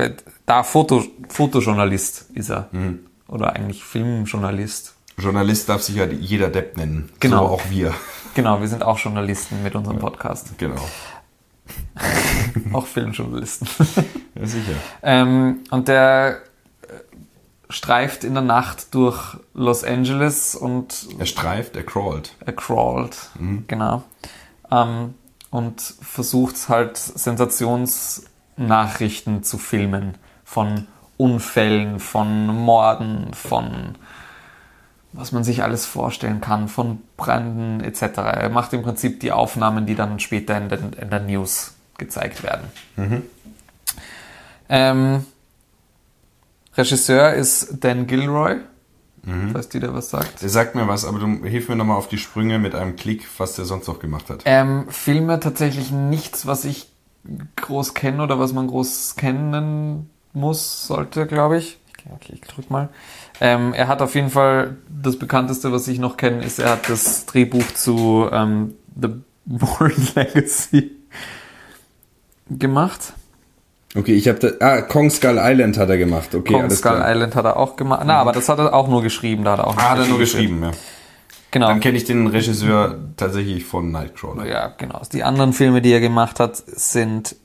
da 0.47 0.63
Foto, 0.63 1.05
Fotojournalist 1.29 2.31
ist 2.35 2.49
er. 2.51 2.69
Mhm. 2.73 3.01
Oder 3.29 3.55
eigentlich 3.55 3.85
Filmjournalist. 3.85 4.95
Journalist 5.19 5.69
darf 5.69 5.83
sich 5.83 5.97
ja 5.97 6.07
jeder 6.07 6.49
Depp 6.49 6.77
nennen. 6.77 7.11
Genau. 7.21 7.49
So 7.49 7.53
auch 7.55 7.63
wir. 7.69 7.93
Genau, 8.35 8.61
wir 8.61 8.69
sind 8.69 8.83
auch 8.83 8.99
Journalisten 8.99 9.63
mit 9.63 9.75
unserem 9.75 9.99
Podcast. 9.99 10.57
Genau. 10.59 10.81
auch 12.73 12.87
Filmjournalisten. 12.87 13.69
Ja, 14.35 14.47
sicher. 14.47 14.73
Ähm, 15.03 15.61
und 15.71 15.89
der 15.89 16.39
streift 17.69 18.25
in 18.25 18.33
der 18.35 18.43
Nacht 18.43 18.95
durch 18.95 19.37
Los 19.55 19.85
Angeles 19.85 20.55
und 20.55 21.09
Er 21.19 21.27
streift, 21.27 21.77
er 21.77 21.83
crawlt. 21.83 22.35
er 22.45 22.53
crawlt, 22.53 23.31
genau. 23.67 24.05
Ähm, 24.71 25.15
und 25.51 25.81
versucht 25.81 26.69
halt 26.69 26.97
Sensationsnachrichten 26.97 29.43
zu 29.43 29.59
filmen 29.59 30.15
von 30.45 30.87
Unfällen, 31.17 31.99
von 31.99 32.47
Morden, 32.47 33.35
von 33.35 33.97
was 35.13 35.33
man 35.33 35.43
sich 35.45 35.63
alles 35.63 35.87
vorstellen 35.87 36.43
kann, 36.43 36.69
von 36.69 37.01
Bränden 37.17 37.81
etc. 37.83 38.03
Er 38.19 38.51
macht 38.51 38.75
im 38.75 38.83
Prinzip 38.83 39.19
die 39.21 39.33
Aufnahmen, 39.33 39.87
die 39.87 39.95
dann 39.95 40.21
später 40.21 40.59
in, 40.59 40.69
den, 40.69 40.93
in 40.93 41.09
der 41.09 41.21
News 41.21 41.73
gezeigt 41.97 42.43
werden. 42.43 42.71
Ähm, 44.69 45.25
Regisseur 46.77 47.33
ist 47.33 47.79
Dan 47.81 48.07
Gilroy, 48.07 48.57
falls 49.53 49.69
dir 49.69 49.81
der 49.81 49.95
was 49.95 50.11
sagt. 50.11 50.43
Der 50.43 50.49
sagt 50.49 50.75
mir 50.75 50.87
was, 50.87 51.05
aber 51.05 51.19
du 51.19 51.45
hilf 51.45 51.69
mir 51.69 51.77
nochmal 51.77 51.97
auf 51.97 52.09
die 52.09 52.19
Sprünge 52.19 52.59
mit 52.59 52.75
einem 52.75 52.97
Klick, 52.97 53.27
was 53.39 53.55
der 53.57 53.65
sonst 53.65 53.89
noch 53.89 53.99
gemacht 53.99 54.31
hat. 54.31 54.43
Ähm, 54.45 54.87
Filme 54.89 55.41
tatsächlich 55.41 55.91
nichts, 55.91 56.47
was 56.47 56.65
ich 56.65 56.89
groß 57.57 57.95
kenne 57.95 58.23
oder 58.23 58.39
was 58.39 58.53
man 58.53 58.69
groß 58.69 59.17
kennen 59.17 60.11
muss, 60.33 60.87
sollte, 60.87 61.27
glaube 61.27 61.59
ich. 61.59 61.79
Okay, 62.15 62.35
ich 62.35 62.41
drück 62.43 62.71
mal. 62.71 62.89
Ähm, 63.41 63.75
er 63.75 63.89
hat 63.89 64.01
auf 64.01 64.15
jeden 64.15 64.31
Fall 64.31 64.77
das 64.89 65.19
bekannteste, 65.19 65.73
was 65.73 65.89
ich 65.89 65.99
noch 65.99 66.17
kenne, 66.17 66.45
ist, 66.45 66.59
er 66.59 66.71
hat 66.71 66.89
das 66.89 67.27
Drehbuch 67.27 67.67
zu 67.75 68.29
ähm, 68.31 68.75
The 69.01 69.09
Bourne 69.45 69.95
Legacy 70.15 70.93
gemacht. 72.49 73.13
Okay, 73.95 74.13
ich 74.15 74.29
habe 74.29 74.39
da. 74.39 74.67
Ah, 74.67 74.83
Kong 74.83 75.11
Skull 75.11 75.39
Island 75.41 75.79
hat 75.79 75.89
er 75.89 75.97
gemacht. 75.97 76.35
Okay, 76.35 76.53
Kong 76.53 76.63
alles 76.65 76.79
Skull 76.79 76.97
klar. 76.97 77.11
Island 77.11 77.35
hat 77.35 77.45
er 77.45 77.57
auch 77.57 77.77
gemacht. 77.77 78.03
Na, 78.05 78.19
aber 78.21 78.33
das 78.33 78.49
hat 78.49 78.59
er 78.59 78.75
auch 78.75 78.89
nur 78.89 79.03
geschrieben. 79.03 79.45
Da 79.45 79.53
hat 79.53 79.61
er 79.61 79.67
auch 79.69 79.77
Ah, 79.77 79.91
hat 79.91 79.99
er 80.01 80.07
nur 80.07 80.19
geschrieben, 80.19 80.63
ja. 80.63 80.71
Genau. 81.51 81.69
Dann 81.69 81.81
kenne 81.81 81.97
ich 81.97 82.05
den 82.05 82.27
Regisseur 82.27 82.99
tatsächlich 83.17 83.65
von 83.65 83.91
Nightcrawler. 83.91 84.47
Ja, 84.47 84.69
genau. 84.77 85.01
Die 85.13 85.23
anderen 85.23 85.53
Filme, 85.55 85.81
die 85.81 85.93
er 85.93 86.01
gemacht 86.01 86.41
hat, 86.41 86.57
sind 86.57 87.37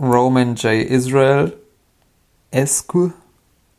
Roman 0.00 0.56
J. 0.56 0.82
Israel, 0.82 1.52
Esque, 2.50 3.12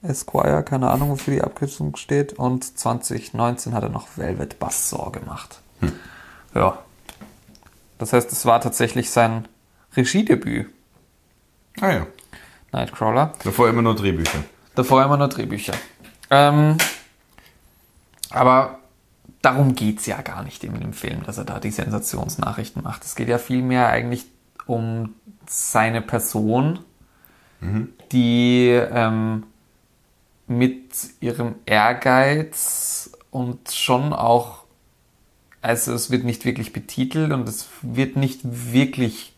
Esquire, 0.01 0.63
keine 0.63 0.89
Ahnung, 0.89 1.09
wofür 1.09 1.33
die 1.33 1.41
Abkürzung 1.41 1.95
steht. 1.97 2.33
Und 2.33 2.77
2019 2.77 3.73
hat 3.73 3.83
er 3.83 3.89
noch 3.89 4.07
Velvet 4.15 4.59
Buzzsaw 4.59 5.11
gemacht. 5.11 5.59
Ja. 6.55 6.77
Das 7.97 8.13
heißt, 8.13 8.31
es 8.31 8.45
war 8.45 8.61
tatsächlich 8.61 9.09
sein 9.09 9.47
Regiedebüt, 9.95 10.67
Ah 11.79 11.91
ja. 11.91 12.07
Nightcrawler. 12.71 13.33
Davor 13.43 13.69
immer 13.69 13.81
nur 13.81 13.95
Drehbücher. 13.95 14.43
Davor 14.75 15.03
immer 15.03 15.17
nur 15.17 15.27
Drehbücher. 15.27 15.73
Ähm, 16.29 16.77
aber 18.29 18.79
darum 19.41 19.75
geht's 19.75 20.05
ja 20.05 20.21
gar 20.21 20.43
nicht 20.43 20.63
in 20.63 20.79
dem 20.79 20.93
Film, 20.93 21.23
dass 21.23 21.37
er 21.37 21.45
da 21.45 21.59
die 21.59 21.71
Sensationsnachrichten 21.71 22.81
macht. 22.81 23.03
Es 23.03 23.15
geht 23.15 23.27
ja 23.27 23.37
vielmehr 23.37 23.87
eigentlich 23.87 24.25
um 24.65 25.13
seine 25.45 26.01
Person, 26.01 26.79
die 28.11 28.69
ähm, 28.69 29.43
mit 30.47 30.91
ihrem 31.21 31.55
Ehrgeiz 31.65 33.11
und 33.31 33.71
schon 33.71 34.13
auch, 34.13 34.63
also 35.61 35.93
es 35.93 36.11
wird 36.11 36.23
nicht 36.25 36.43
wirklich 36.45 36.73
betitelt 36.73 37.31
und 37.31 37.47
es 37.47 37.67
wird 37.81 38.17
nicht 38.17 38.41
wirklich 38.43 39.32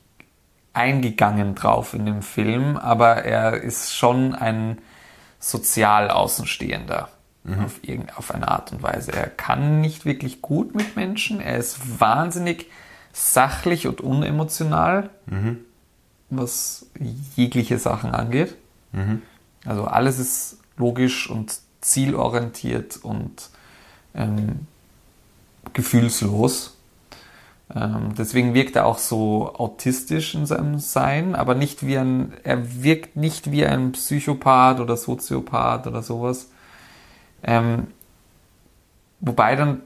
eingegangen 0.76 1.56
drauf 1.56 1.94
in 1.94 2.06
dem 2.06 2.22
Film, 2.22 2.78
aber 2.78 3.24
er 3.24 3.62
ist 3.62 3.96
schon 3.96 4.36
ein 4.36 4.80
sozial 5.40 6.10
Außenstehender 6.10 7.10
auf, 7.64 7.80
irgend, 7.84 8.18
auf 8.18 8.34
eine 8.34 8.48
Art 8.48 8.72
und 8.72 8.82
Weise. 8.82 9.14
Er 9.14 9.28
kann 9.28 9.82
nicht 9.82 10.06
wirklich 10.06 10.42
gut 10.42 10.76
mit 10.76 10.96
Menschen, 10.96 11.40
er 11.40 11.58
ist 11.58 12.00
wahnsinnig 12.00 12.70
sachlich 13.14 13.88
und 13.88 14.02
unemotional, 14.02 15.10
was 16.30 16.88
jegliche 17.36 17.80
Sachen 17.80 18.12
angeht. 18.12 18.56
Also 19.66 19.86
alles 19.86 20.20
ist 20.20 20.58
logisch 20.78 21.30
und 21.30 21.60
zielorientiert 21.82 22.98
und 22.98 23.50
ähm, 24.16 24.68
gefühlslos. 25.74 26.75
Ähm, 27.74 28.14
deswegen 28.16 28.54
wirkt 28.54 28.76
er 28.76 28.86
auch 28.86 29.00
so 29.00 29.54
autistisch 29.56 30.36
in 30.36 30.46
seinem 30.46 30.80
Sein, 30.80 31.36
aber 31.36 31.56
nicht 31.56 31.86
wie 31.86 31.98
ein, 31.98 32.34
er 32.44 32.84
wirkt 32.84 33.16
nicht 33.16 33.52
wie 33.52 33.66
ein 33.66 33.94
Psychopath 33.94 34.80
oder 34.80 34.98
Soziopath 34.98 35.88
oder 35.88 36.04
sowas. 36.04 36.52
Ähm, 37.44 37.88
wobei 39.20 39.56
dann 39.56 39.82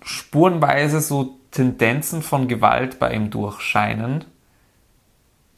spurenweise 0.00 1.00
so 1.00 1.36
Tendenzen 1.50 2.22
von 2.22 2.48
Gewalt 2.48 2.98
bei 2.98 3.12
ihm 3.12 3.30
durchscheinen, 3.30 4.24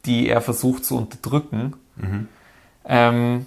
die 0.07 0.29
er 0.29 0.41
versucht 0.41 0.85
zu 0.85 0.97
unterdrücken. 0.97 1.75
Ähm, 2.85 3.47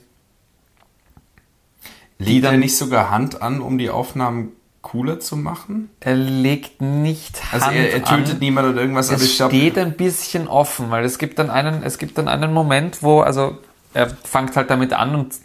Legt 2.20 2.46
er 2.46 2.54
nicht 2.54 2.76
sogar 2.76 3.12
Hand 3.12 3.42
an, 3.42 3.62
um 3.62 3.78
die 3.78 3.92
Aufnahmen 3.92 4.54
cooler 4.92 5.20
zu 5.20 5.36
machen? 5.36 5.90
er 6.00 6.16
legt 6.16 6.82
nicht 6.82 7.42
Also 7.52 7.66
Hand 7.68 7.76
er, 7.76 7.94
er 7.94 8.04
tötet 8.04 8.34
an. 8.36 8.40
niemand 8.40 8.70
oder 8.70 8.82
irgendwas, 8.82 9.10
aber 9.10 9.22
Es 9.22 9.34
steht 9.34 9.78
ein 9.78 9.94
bisschen 9.94 10.48
offen, 10.48 10.90
weil 10.92 11.04
es 11.04 11.18
gibt 11.18 11.40
dann 11.40 11.50
einen, 11.50 11.84
es 11.84 11.98
gibt 11.98 12.18
dann 12.18 12.28
einen 12.28 12.54
Moment, 12.54 13.04
wo, 13.04 13.22
also 13.22 13.58
er 13.94 14.10
fängt 14.10 14.56
halt 14.56 14.70
damit 14.70 14.94
an 14.94 15.16
und 15.16 15.36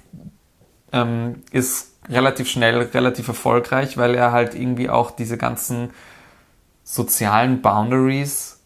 ähm, 0.93 1.43
ist 1.51 1.93
relativ 2.09 2.49
schnell, 2.49 2.79
relativ 2.83 3.29
erfolgreich, 3.29 3.97
weil 3.97 4.15
er 4.15 4.33
halt 4.33 4.55
irgendwie 4.55 4.89
auch 4.91 5.11
diese 5.11 5.37
ganzen 5.39 5.91
sozialen 6.85 7.63
Boundaries 7.63 8.61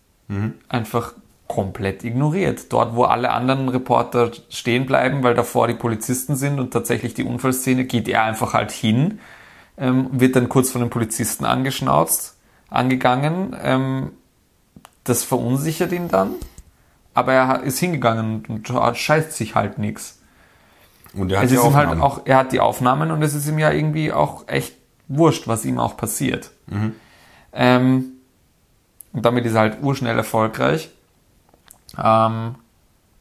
einfach 0.69 1.13
komplett 1.47 2.03
ignoriert. 2.03 2.73
Dort, 2.73 2.97
wo 2.97 3.05
alle 3.05 3.31
anderen 3.31 3.69
Reporter 3.69 4.33
stehen 4.49 4.87
bleiben, 4.87 5.23
weil 5.23 5.35
davor 5.35 5.69
die 5.69 5.75
Polizisten 5.75 6.35
sind 6.35 6.59
und 6.59 6.73
tatsächlich 6.73 7.15
die 7.15 7.23
Unfallszene, 7.23 7.85
geht 7.85 8.09
er 8.09 8.25
einfach 8.25 8.53
halt 8.53 8.73
hin, 8.73 9.21
ähm, 9.79 10.09
wird 10.13 10.37
dann 10.37 10.49
kurz 10.49 10.71
von 10.71 10.81
den 10.81 10.91
Polizisten 10.91 11.45
angeschnauzt, 11.45 12.37
angegangen. 12.71 13.57
Ähm, 13.63 14.11
das 15.05 15.23
verunsichert 15.23 15.93
ihn 15.93 16.09
dann, 16.09 16.33
aber 17.15 17.33
er 17.33 17.63
ist 17.63 17.79
hingegangen 17.79 18.45
und 18.49 18.69
hat- 18.71 18.97
scheißt 18.97 19.33
sich 19.33 19.55
halt 19.55 19.79
nichts. 19.79 20.19
und 21.15 21.31
er 21.31 21.39
hat 21.39 21.45
Es 21.45 21.51
die 21.53 21.57
ist 21.57 21.65
ihm 21.65 21.75
halt 21.75 21.89
Aufnahmen. 21.89 22.03
auch, 22.03 22.21
er 22.25 22.37
hat 22.39 22.53
die 22.53 22.61
Aufnahmen 22.61 23.11
und 23.11 23.23
es 23.23 23.35
ist 23.35 23.47
ihm 23.49 23.59
ja 23.59 23.71
irgendwie 23.71 24.13
auch 24.13 24.49
echt 24.49 24.75
wurscht, 25.09 25.47
was 25.47 25.65
ihm 25.65 25.79
auch 25.79 25.97
passiert. 25.97 26.51
Ähm, 27.53 28.05
und 29.13 29.25
damit 29.25 29.47
ist 29.47 29.55
er 29.55 29.61
halt 29.61 29.79
urschnell 29.83 30.17
erfolgreich. 30.17 30.91
Ähm, 31.97 32.57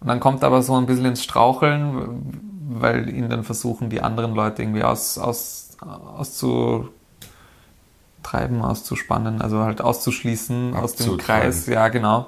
und 0.01 0.07
dann 0.07 0.19
kommt 0.19 0.43
aber 0.43 0.61
so 0.61 0.75
ein 0.75 0.87
bisschen 0.87 1.05
ins 1.05 1.23
Straucheln, 1.23 2.41
weil 2.67 3.07
ihn 3.09 3.29
dann 3.29 3.43
versuchen, 3.43 3.89
die 3.89 4.01
anderen 4.01 4.33
Leute 4.35 4.61
irgendwie 4.63 4.83
aus, 4.83 5.17
aus, 5.17 5.64
auszutreiben, 5.79 6.91
auszuspannen, 8.61 9.41
also 9.41 9.59
halt 9.59 9.81
auszuschließen 9.81 10.75
aus 10.75 10.95
dem. 10.95 11.17
Kreis, 11.17 11.67
ja 11.67 11.87
genau, 11.89 12.27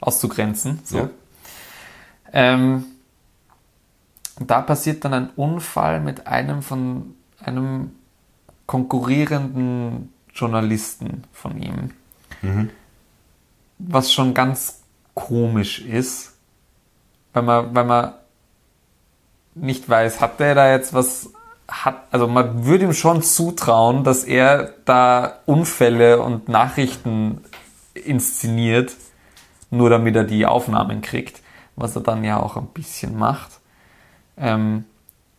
auszugrenzen. 0.00 0.80
So. 0.84 0.98
Ja. 0.98 1.10
Ähm, 2.32 2.84
da 4.40 4.62
passiert 4.62 5.04
dann 5.04 5.14
ein 5.14 5.30
Unfall 5.36 6.00
mit 6.00 6.26
einem 6.26 6.62
von 6.62 7.14
einem 7.38 7.92
konkurrierenden 8.66 10.12
Journalisten 10.34 11.24
von 11.32 11.60
ihm. 11.60 11.90
Was 13.78 14.12
schon 14.12 14.34
ganz 14.34 14.80
komisch 15.14 15.80
ist, 15.80 16.34
weil 17.32 17.42
man, 17.42 17.74
weil 17.74 17.84
man 17.84 18.14
nicht 19.54 19.88
weiß, 19.88 20.20
hat 20.20 20.40
der 20.40 20.54
da 20.54 20.70
jetzt 20.70 20.94
was, 20.94 21.30
hat, 21.68 22.02
also 22.10 22.26
man 22.26 22.66
würde 22.66 22.84
ihm 22.84 22.92
schon 22.92 23.22
zutrauen, 23.22 24.04
dass 24.04 24.24
er 24.24 24.74
da 24.84 25.40
Unfälle 25.46 26.20
und 26.20 26.48
Nachrichten 26.48 27.42
inszeniert, 27.94 28.92
nur 29.70 29.90
damit 29.90 30.16
er 30.16 30.24
die 30.24 30.46
Aufnahmen 30.46 31.00
kriegt, 31.00 31.40
was 31.76 31.96
er 31.96 32.02
dann 32.02 32.24
ja 32.24 32.40
auch 32.40 32.56
ein 32.56 32.66
bisschen 32.68 33.18
macht. 33.18 33.60
Ähm, 34.36 34.84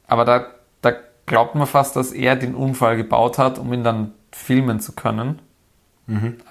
aber 0.08 0.26
da, 0.26 0.48
da 0.82 0.94
glaubt 1.26 1.56
man 1.56 1.68
fast, 1.68 1.96
dass 1.96 2.12
er 2.12 2.36
den 2.36 2.56
Unfall 2.56 2.98
gebaut 2.98 3.38
hat, 3.38 3.60
um 3.60 3.72
ihn 3.74 3.84
dann 3.84 4.14
filmen 4.32 4.80
zu 4.80 4.94
können. 4.94 5.40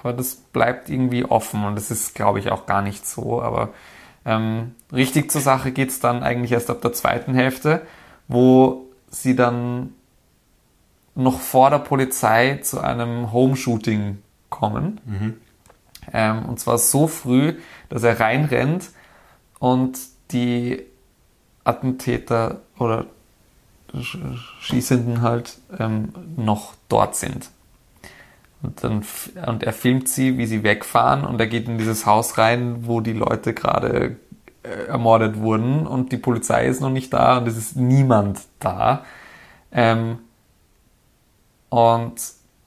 Aber 0.01 0.13
das 0.13 0.35
bleibt 0.35 0.89
irgendwie 0.89 1.25
offen 1.25 1.65
und 1.65 1.75
das 1.77 1.91
ist, 1.91 2.15
glaube 2.15 2.39
ich, 2.39 2.51
auch 2.51 2.67
gar 2.67 2.83
nicht 2.83 3.07
so. 3.07 3.43
Aber 3.43 3.71
ähm, 4.25 4.75
richtig 4.93 5.31
zur 5.31 5.41
Sache 5.41 5.73
geht's 5.73 6.01
dann 6.01 6.23
eigentlich 6.23 6.53
erst 6.53 6.71
ab 6.71 6.81
der 6.81 6.93
zweiten 6.93 7.35
Hälfte, 7.35 7.83
wo 8.29 8.87
sie 9.13 9.37
dann 9.37 9.93
noch 11.15 11.39
vor 11.39 11.71
der 11.71 11.79
Polizei 11.79 12.59
zu 12.63 12.81
einem 12.81 13.33
Home-Shooting 13.33 14.19
kommen. 14.49 15.01
Ähm, 16.13 16.47
und 16.47 16.59
zwar 16.59 16.79
so 16.79 17.07
früh, 17.07 17.55
dass 17.89 18.03
er 18.03 18.19
reinrennt 18.19 18.91
und 19.61 19.99
die 20.33 20.83
Attentäter 21.63 22.63
oder 22.79 23.07
Sch- 23.95 24.37
Schießenden 24.61 25.21
halt 25.21 25.59
ähm, 25.79 26.09
noch 26.37 26.75
dort 26.89 27.15
sind. 27.15 27.51
Und, 28.63 28.83
dann, 28.83 29.05
und 29.47 29.63
er 29.63 29.73
filmt 29.73 30.09
sie, 30.09 30.39
wie 30.39 30.47
sie 30.47 30.63
wegfahren 30.63 31.25
und 31.25 31.39
er 31.41 31.47
geht 31.47 31.69
in 31.69 31.79
dieses 31.79 32.07
Haus 32.07 32.39
rein, 32.39 32.87
wo 32.87 33.01
die 33.01 33.13
Leute 33.13 33.53
gerade 33.53 34.17
ermordet 34.63 35.39
wurden 35.39 35.87
und 35.87 36.13
die 36.13 36.17
Polizei 36.19 36.67
ist 36.67 36.81
noch 36.81 36.91
nicht 36.91 37.13
da 37.13 37.39
und 37.39 37.49
es 37.49 37.57
ist 37.57 37.77
niemand 37.77 38.41
da. 38.61 39.05
Ähm, 39.73 40.19
und 41.69 42.15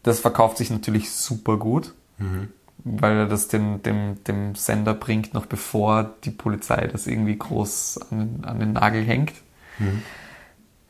das 0.04 0.20
verkauft 0.20 0.58
sich 0.58 0.70
natürlich 0.70 1.12
super 1.12 1.58
gut, 1.58 1.94
weil 2.84 3.18
er 3.18 3.26
das 3.28 3.48
dem, 3.48 3.82
dem, 3.84 4.24
dem 4.26 4.56
Sender 4.56 4.94
bringt, 4.94 5.34
noch 5.34 5.46
bevor 5.46 6.12
die 6.24 6.32
Polizei 6.32 6.88
das 6.88 7.08
irgendwie 7.08 7.38
groß 7.38 8.00
an, 8.12 8.20
den- 8.20 8.46
an 8.46 8.60
den 8.60 8.74
Nagel 8.74 9.04
hängt. 9.04 9.34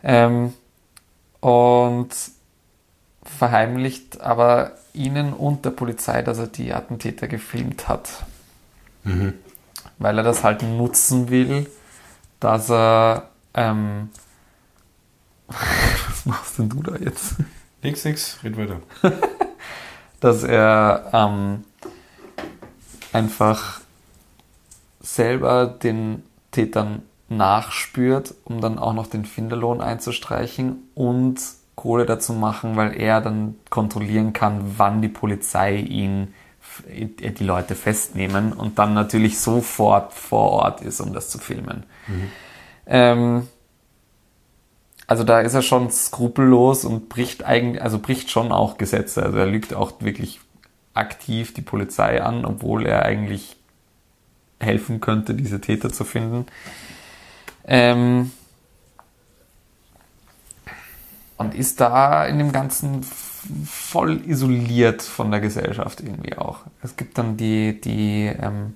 Ähm, 0.04 0.54
und 1.40 2.10
verheimlicht 3.24 4.22
aber 4.22 4.74
ihnen 4.94 5.34
und 5.34 5.66
der 5.66 5.72
Polizei, 5.72 6.22
dass 6.22 6.38
er 6.38 6.48
die 6.48 6.74
Attentäter 6.74 7.28
gefilmt 7.28 7.88
hat. 7.88 8.26
Weil 9.98 10.18
er 10.18 10.24
das 10.24 10.44
halt 10.44 10.62
nutzen 10.64 11.30
will, 11.30 11.70
dass 12.40 12.70
er. 12.70 13.30
Ähm, 13.54 14.10
was 15.48 16.26
machst 16.26 16.58
denn 16.58 16.70
du 16.70 16.82
da 16.82 16.96
jetzt? 16.96 17.36
Nix, 17.82 18.04
nix, 18.04 18.40
red 18.44 18.58
weiter. 18.58 18.82
dass 20.20 20.44
er 20.44 21.10
ähm, 21.14 21.64
einfach 23.14 23.82
selber 25.00 25.68
den 25.68 26.24
Tätern 26.52 27.04
nachspürt, 27.30 28.34
um 28.44 28.62
dann 28.62 28.80
auch 28.80 28.94
noch 28.94 29.08
den 29.08 29.26
Finderlohn 29.26 29.82
einzustreichen 29.82 30.90
und 30.96 31.40
Kohle 31.76 32.06
dazu 32.06 32.34
machen, 32.34 32.76
weil 32.76 33.00
er 33.00 33.22
dann 33.22 33.56
kontrollieren 33.70 34.34
kann, 34.34 34.74
wann 34.78 35.02
die 35.02 35.10
Polizei 35.10 35.76
ihn 35.76 36.34
die 36.88 37.44
Leute 37.44 37.76
festnehmen 37.76 38.54
und 38.54 38.80
dann 38.80 38.94
natürlich 38.94 39.40
sofort 39.40 40.14
vor 40.14 40.52
Ort 40.52 40.82
ist, 40.82 41.02
um 41.02 41.14
das 41.14 41.30
zu 41.30 41.38
filmen. 41.38 41.84
Mhm. 42.08 42.32
Ähm, 42.88 43.48
also 45.08 45.24
da 45.24 45.40
ist 45.42 45.54
er 45.54 45.62
schon 45.62 45.92
skrupellos 45.92 46.84
und 46.84 47.10
bricht 47.10 47.44
eigentlich, 47.44 47.82
also 47.82 48.00
bricht 48.00 48.32
schon 48.32 48.52
auch 48.52 48.78
Gesetze. 48.78 49.24
Also 49.24 49.38
er 49.38 49.46
lügt 49.46 49.74
auch 49.74 49.94
wirklich 50.00 50.40
aktiv 50.94 51.54
die 51.54 51.62
Polizei 51.62 52.24
an, 52.24 52.46
obwohl 52.46 52.86
er 52.86 53.04
eigentlich 53.04 53.58
helfen 54.60 55.02
könnte, 55.02 55.36
diese 55.36 55.62
Täter 55.62 55.92
zu 55.92 56.06
finden. 56.06 56.46
Ähm, 57.66 58.32
und 61.38 61.54
ist 61.54 61.82
da 61.82 62.26
in 62.26 62.40
dem 62.40 62.52
Ganzen 62.52 63.06
voll 63.66 64.22
isoliert 64.28 65.02
von 65.02 65.32
der 65.32 65.40
Gesellschaft 65.40 66.02
irgendwie 66.02 66.38
auch. 66.38 66.60
Es 66.82 66.96
gibt 66.96 67.18
dann 67.18 67.38
die, 67.38 67.80
die 67.80 68.26
ähm, 68.26 68.76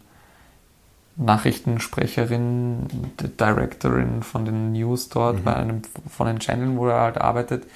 Nachrichtensprecherin, 1.16 2.88
die 3.20 3.28
Directorin 3.28 4.24
von 4.24 4.46
den 4.46 4.72
News 4.72 5.10
dort 5.10 5.40
mhm. 5.40 5.44
bei 5.44 5.56
einem 5.56 5.82
von 6.10 6.28
den 6.28 6.40
Channeln, 6.40 6.78
wo 6.78 6.88
er 6.88 7.02
halt 7.02 7.18
arbeitet, 7.18 7.68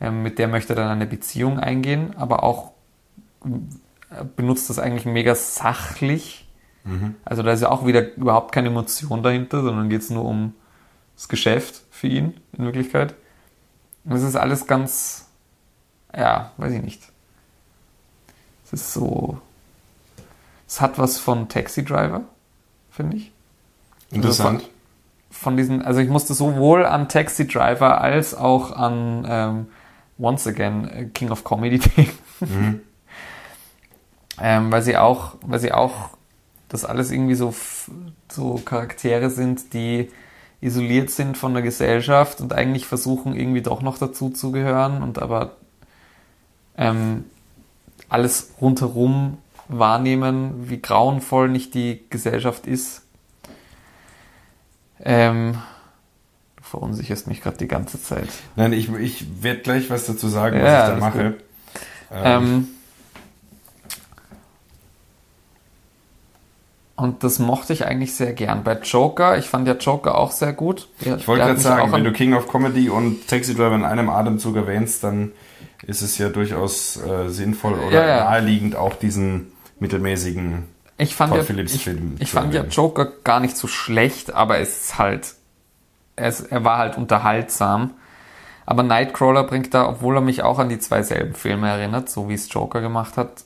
ähm, 0.00 0.22
mit 0.22 0.38
der 0.38 0.48
möchte 0.48 0.74
er 0.74 0.76
dann 0.76 0.88
eine 0.88 1.06
Beziehung 1.06 1.58
eingehen, 1.58 2.14
aber 2.16 2.42
auch 2.42 2.72
äh, 3.44 4.24
benutzt 4.36 4.70
das 4.70 4.78
eigentlich 4.78 5.06
mega 5.06 5.34
sachlich. 5.34 6.48
Mhm. 6.84 7.16
Also 7.24 7.42
da 7.42 7.52
ist 7.52 7.62
ja 7.62 7.70
auch 7.70 7.86
wieder 7.86 8.14
überhaupt 8.14 8.52
keine 8.52 8.68
Emotion 8.68 9.22
dahinter, 9.22 9.62
sondern 9.62 9.88
geht 9.88 10.02
es 10.02 10.10
nur 10.10 10.24
um 10.24 10.54
das 11.16 11.28
Geschäft 11.28 11.82
für 11.90 12.08
ihn 12.08 12.34
in 12.56 12.64
Wirklichkeit. 12.64 13.14
Und 14.04 14.12
es 14.12 14.22
ist 14.22 14.36
alles 14.36 14.66
ganz, 14.66 15.28
ja, 16.16 16.52
weiß 16.56 16.72
ich 16.72 16.82
nicht. 16.82 17.02
Es 18.64 18.72
ist 18.72 18.92
so, 18.92 19.38
es 20.66 20.80
hat 20.80 20.98
was 20.98 21.18
von 21.18 21.48
Taxi 21.48 21.84
Driver, 21.84 22.22
finde 22.90 23.18
ich. 23.18 23.32
Interessant. 24.10 24.60
Also 24.60 24.66
von, 24.66 24.72
von, 25.30 25.56
diesen, 25.56 25.82
also 25.82 26.00
ich 26.00 26.08
musste 26.08 26.34
sowohl 26.34 26.86
an 26.86 27.08
Taxi 27.08 27.46
Driver 27.46 28.00
als 28.00 28.34
auch 28.34 28.72
an 28.72 29.26
ähm, 29.28 29.66
Once 30.18 30.46
Again 30.46 30.88
äh, 30.88 31.04
King 31.06 31.30
of 31.30 31.44
Comedy 31.44 31.78
denken. 31.96 32.18
Mhm. 32.40 32.80
ähm, 34.40 34.72
weil 34.72 34.82
sie 34.82 34.96
auch, 34.96 35.34
weil 35.42 35.60
sie 35.60 35.72
auch 35.72 36.10
das 36.68 36.84
alles 36.84 37.10
irgendwie 37.10 37.34
so, 37.34 37.54
so 38.30 38.54
Charaktere 38.64 39.30
sind, 39.30 39.74
die 39.74 40.10
isoliert 40.62 41.10
sind 41.10 41.36
von 41.36 41.52
der 41.52 41.62
Gesellschaft 41.62 42.40
und 42.40 42.52
eigentlich 42.52 42.86
versuchen 42.86 43.34
irgendwie 43.34 43.62
doch 43.62 43.82
noch 43.82 43.98
dazu 43.98 44.30
zu 44.30 44.52
gehören 44.52 45.02
und 45.02 45.20
aber 45.20 45.56
ähm, 46.76 47.24
alles 48.08 48.52
rundherum 48.60 49.38
wahrnehmen, 49.68 50.68
wie 50.68 50.80
grauenvoll 50.80 51.48
nicht 51.48 51.74
die 51.74 52.04
Gesellschaft 52.10 52.66
ist. 52.66 53.02
Ähm, 55.00 55.58
du 56.56 56.62
verunsicherst 56.62 57.26
mich 57.26 57.40
gerade 57.40 57.56
die 57.56 57.68
ganze 57.68 58.00
Zeit. 58.02 58.28
Nein, 58.56 58.72
ich, 58.72 58.92
ich 58.92 59.42
werde 59.42 59.60
gleich 59.60 59.90
was 59.90 60.06
dazu 60.06 60.28
sagen, 60.28 60.56
was 60.56 60.64
ja, 60.64 60.88
ich 60.88 60.94
da 60.94 61.00
mache. 61.00 61.34
Ähm, 62.12 62.24
ähm 62.24 62.68
Und 67.02 67.24
das 67.24 67.40
mochte 67.40 67.72
ich 67.72 67.84
eigentlich 67.84 68.14
sehr 68.14 68.32
gern. 68.32 68.62
Bei 68.62 68.78
Joker, 68.78 69.36
ich 69.36 69.48
fand 69.48 69.66
ja 69.66 69.74
Joker 69.74 70.16
auch 70.16 70.30
sehr 70.30 70.52
gut. 70.52 70.88
Der, 71.04 71.16
ich 71.16 71.26
wollte 71.26 71.46
gerade 71.46 71.58
sagen, 71.58 71.90
wenn 71.90 72.04
du 72.04 72.12
King 72.12 72.32
of 72.32 72.46
Comedy 72.46 72.90
und 72.90 73.26
Taxi 73.26 73.56
Driver 73.56 73.74
in 73.74 73.84
einem 73.84 74.08
Atemzug 74.08 74.54
erwähnst, 74.54 75.02
dann 75.02 75.32
ist 75.86 76.02
es 76.02 76.18
ja 76.18 76.28
durchaus 76.28 76.96
äh, 76.96 77.28
sinnvoll 77.28 77.74
oder 77.74 78.06
ja, 78.06 78.24
naheliegend, 78.24 78.76
auch 78.76 78.94
diesen 78.94 79.52
mittelmäßigen 79.80 80.64
ich 80.98 81.16
fand 81.16 81.30
Paul 81.30 81.40
ja, 81.40 81.44
Phillips 81.44 81.74
ich, 81.74 81.84
Film. 81.84 82.16
Ich 82.20 82.30
fand 82.30 82.54
erwähnen. 82.54 82.70
ja 82.70 82.76
Joker 82.76 83.06
gar 83.24 83.40
nicht 83.40 83.56
so 83.56 83.66
schlecht, 83.66 84.32
aber 84.34 84.58
es 84.58 84.84
ist 84.84 84.98
halt, 84.98 85.34
es, 86.16 86.40
er 86.40 86.64
war 86.64 86.78
halt 86.78 86.96
unterhaltsam. 86.96 87.94
Aber 88.66 88.84
Nightcrawler 88.84 89.44
bringt 89.44 89.74
da, 89.74 89.88
obwohl 89.88 90.16
er 90.16 90.20
mich 90.20 90.42
auch 90.42 90.58
an 90.58 90.68
die 90.68 90.78
zwei 90.78 91.02
selben 91.02 91.34
Filme 91.34 91.68
erinnert, 91.68 92.08
so 92.08 92.28
wie 92.28 92.34
es 92.34 92.52
Joker 92.52 92.80
gemacht 92.80 93.16
hat, 93.16 93.44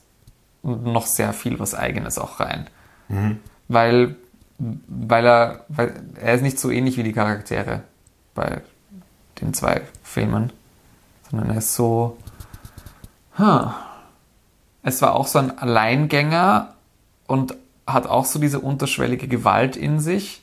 noch 0.63 1.07
sehr 1.07 1.33
viel 1.33 1.59
was 1.59 1.75
Eigenes 1.75 2.19
auch 2.19 2.41
rein. 2.41 2.67
Mhm. 3.09 3.39
Weil, 3.69 4.17
weil 4.59 5.25
er, 5.25 5.65
weil 5.69 5.95
er 6.21 6.35
ist 6.35 6.43
nicht 6.43 6.59
so 6.59 6.71
ähnlich 6.71 6.99
wie 6.99 7.05
die 7.05 7.13
Charaktere 7.13 7.83
bei 8.35 8.61
den 9.41 9.55
zwei 9.55 9.81
Filmen, 10.03 10.53
sondern 11.31 11.51
er 11.51 11.59
ist 11.59 11.75
so, 11.75 12.19
huh. 13.39 13.71
es 14.83 15.03
war 15.03 15.15
auch 15.15 15.27
so 15.27 15.39
ein 15.39 15.59
Alleingänger 15.59 16.75
und 17.27 17.57
hat 17.87 18.07
auch 18.07 18.25
so 18.25 18.39
diese 18.39 18.61
unterschwellige 18.61 19.29
Gewalt 19.29 19.77
in 19.77 20.01
sich 20.01 20.43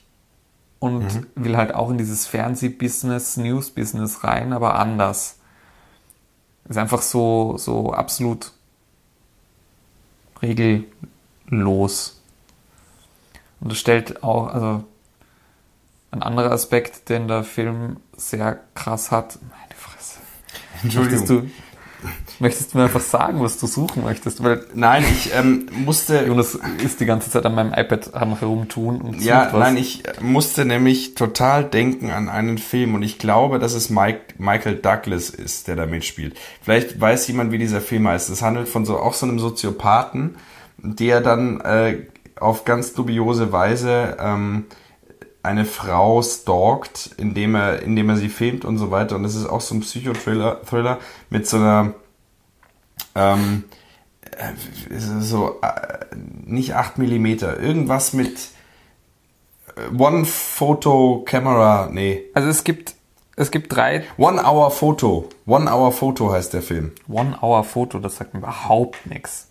und 0.79 1.15
mhm. 1.15 1.27
will 1.35 1.57
halt 1.57 1.73
auch 1.73 1.89
in 1.89 1.97
dieses 1.97 2.27
Fernsehbusiness, 2.27 3.37
News-Business 3.37 4.23
rein, 4.23 4.53
aber 4.53 4.75
anders. 4.75 5.37
Ist 6.67 6.77
einfach 6.77 7.01
so, 7.01 7.57
so 7.57 7.93
absolut 7.93 8.51
regellos. 10.41 12.21
Und 13.59 13.71
das 13.71 13.79
stellt 13.79 14.23
auch, 14.23 14.47
also 14.47 14.83
ein 16.11 16.21
anderer 16.21 16.51
Aspekt, 16.51 17.09
den 17.09 17.27
der 17.27 17.43
Film 17.43 17.97
sehr 18.15 18.59
krass 18.75 19.09
hat. 19.09 19.39
Meine 19.41 19.73
Fresse. 19.75 20.19
Entschuldigung. 20.83 21.51
Möchtest 22.39 22.73
du, 22.73 22.77
mir 22.77 22.85
einfach 22.85 23.01
sagen, 23.01 23.41
was 23.41 23.57
du 23.57 23.67
suchen 23.67 24.03
möchtest? 24.03 24.43
Weil 24.43 24.65
nein, 24.73 25.03
ich 25.11 25.31
ähm, 25.33 25.67
musste. 25.85 26.25
Jonas 26.25 26.57
ist 26.83 26.99
die 26.99 27.05
ganze 27.05 27.29
Zeit 27.29 27.45
an 27.45 27.55
meinem 27.55 27.73
iPad 27.73 28.13
am 28.13 28.37
herumtun 28.37 29.01
und 29.01 29.21
Ja, 29.21 29.49
was. 29.51 29.59
nein, 29.59 29.77
ich 29.77 30.03
musste 30.21 30.65
nämlich 30.65 31.15
total 31.15 31.63
denken 31.63 32.11
an 32.11 32.29
einen 32.29 32.57
Film 32.57 32.95
und 32.95 33.03
ich 33.03 33.19
glaube, 33.19 33.59
dass 33.59 33.73
es 33.73 33.89
Mike, 33.89 34.19
Michael 34.37 34.75
Douglas 34.75 35.29
ist, 35.29 35.67
der 35.67 35.75
da 35.75 35.85
mitspielt. 35.85 36.35
Vielleicht 36.61 36.99
weiß 36.99 37.27
jemand, 37.27 37.51
wie 37.51 37.57
dieser 37.57 37.81
Film 37.81 38.07
heißt. 38.07 38.29
Es 38.29 38.41
handelt 38.41 38.67
von 38.67 38.85
so 38.85 38.97
auch 38.97 39.13
so 39.13 39.25
einem 39.25 39.39
Soziopathen, 39.39 40.35
der 40.77 41.21
dann 41.21 41.61
äh, 41.61 41.97
auf 42.39 42.65
ganz 42.65 42.93
dubiose 42.93 43.51
Weise 43.51 44.17
ähm, 44.19 44.65
eine 45.43 45.65
Frau 45.65 46.21
stalkt, 46.21 47.11
indem 47.17 47.55
er, 47.55 47.81
indem 47.81 48.09
er 48.09 48.17
sie 48.17 48.29
filmt 48.29 48.63
und 48.65 48.77
so 48.77 48.91
weiter. 48.91 49.17
Und 49.17 49.23
das 49.23 49.35
ist 49.35 49.45
auch 49.45 49.61
so 49.61 49.75
ein 49.75 49.81
Psychothriller 49.81 50.61
Thriller 50.63 50.99
mit 51.29 51.47
so 51.47 51.57
einer 51.57 51.93
ähm, 53.15 53.65
äh, 54.31 54.53
so 54.97 55.59
äh, 55.61 56.15
nicht 56.45 56.73
8 56.73 56.97
mm, 56.97 57.25
irgendwas 57.25 58.13
mit 58.13 58.49
äh, 59.75 59.95
One 59.95 60.25
Photo 60.25 61.23
Camera, 61.25 61.89
nee. 61.91 62.23
Also 62.33 62.49
es 62.49 62.63
gibt 62.63 62.95
es 63.35 63.49
gibt 63.49 63.75
drei. 63.75 64.03
One 64.17 64.43
Hour 64.43 64.69
Photo. 64.69 65.27
One 65.47 65.69
Hour 65.69 65.91
Photo 65.91 66.31
heißt 66.31 66.53
der 66.53 66.61
Film. 66.61 66.91
One 67.09 67.37
Hour 67.41 67.63
Photo, 67.63 67.99
das 67.99 68.17
sagt 68.17 68.33
mir 68.33 68.41
überhaupt 68.41 69.07
nichts. 69.07 69.49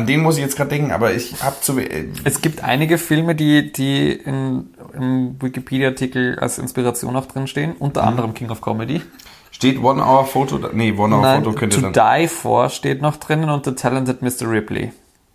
An 0.00 0.06
den 0.06 0.20
muss 0.22 0.36
ich 0.36 0.42
jetzt 0.42 0.56
gerade 0.56 0.70
denken, 0.70 0.92
aber 0.92 1.12
ich 1.12 1.42
habe 1.42 1.56
zu. 1.60 1.78
Äh, 1.78 2.06
es 2.24 2.40
gibt 2.40 2.64
einige 2.64 2.96
Filme, 2.96 3.34
die, 3.34 3.70
die 3.70 4.12
in, 4.12 4.70
im 4.94 5.36
Wikipedia-Artikel 5.40 6.38
als 6.38 6.58
Inspiration 6.58 7.14
auch 7.16 7.26
drin 7.26 7.46
stehen, 7.46 7.74
unter 7.78 8.00
mhm. 8.02 8.08
anderem 8.08 8.34
King 8.34 8.48
of 8.48 8.62
Comedy. 8.62 9.02
Steht 9.50 9.82
One 9.82 10.02
Hour 10.02 10.24
Photo? 10.24 10.58
Nee, 10.72 10.92
One 10.92 11.14
Hour 11.14 11.20
Nein, 11.20 11.44
Photo 11.44 11.58
könnte 11.58 11.82
to 11.82 11.90
dann. 11.90 12.20
Die 12.20 12.28
For 12.28 12.70
steht 12.70 13.02
noch 13.02 13.16
drinnen 13.16 13.50
und 13.50 13.66
The 13.66 13.72
Talented 13.72 14.22
Mr. 14.22 14.50
Ripley. 14.50 14.90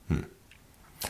Hm. 0.10 0.24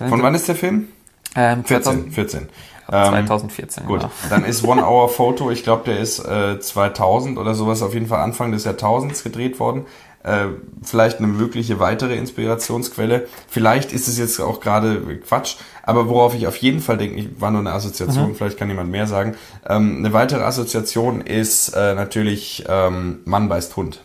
Von 0.10 0.22
wann 0.22 0.36
ist 0.36 0.50
der 0.50 0.56
Film? 0.56 0.90
Ähm, 1.34 1.64
14. 1.64 2.12
14. 2.12 2.50
2014. 2.88 3.84
Ähm, 3.84 3.88
gut, 3.88 4.02
genau. 4.02 4.12
dann 4.30 4.44
ist 4.44 4.66
One 4.66 4.84
Hour 4.86 5.08
Photo, 5.08 5.50
ich 5.50 5.64
glaube, 5.64 5.86
der 5.86 6.00
ist 6.00 6.20
äh, 6.20 6.60
2000 6.60 7.38
oder 7.38 7.54
sowas, 7.54 7.82
auf 7.82 7.94
jeden 7.94 8.08
Fall 8.08 8.20
Anfang 8.20 8.52
des 8.52 8.66
Jahrtausends 8.66 9.24
gedreht 9.24 9.60
worden 9.62 9.86
äh, 10.26 10.48
vielleicht 10.82 11.20
eine 11.20 11.28
mögliche 11.28 11.80
weitere 11.80 12.16
Inspirationsquelle. 12.16 13.28
Vielleicht 13.48 13.94
ist 13.94 14.08
es 14.08 14.18
jetzt 14.18 14.40
auch 14.40 14.60
gerade 14.60 15.02
Quatsch, 15.28 15.58
aber 15.84 16.10
worauf 16.10 16.34
ich 16.34 16.48
auf 16.48 16.58
jeden 16.58 16.82
Fall 16.82 16.98
denke, 16.98 17.16
ich 17.18 17.30
war 17.40 17.52
nur 17.52 17.62
eine 17.62 17.72
Assoziation, 17.72 18.30
mhm. 18.30 18.36
vielleicht 18.36 18.58
kann 18.58 18.70
jemand 18.70 18.90
mehr 18.90 19.06
sagen. 19.06 19.36
Ähm, 19.68 19.98
eine 20.00 20.14
weitere 20.14 20.44
Assoziation 20.44 21.22
ist 21.22 21.70
äh, 21.70 21.94
natürlich 21.94 22.66
ähm, 22.68 23.20
Mann 23.26 23.50
beißt 23.50 23.76
Hund. 23.76 24.02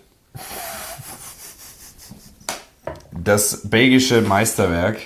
Das 3.13 3.69
belgische 3.69 4.23
Meisterwerk. 4.23 4.99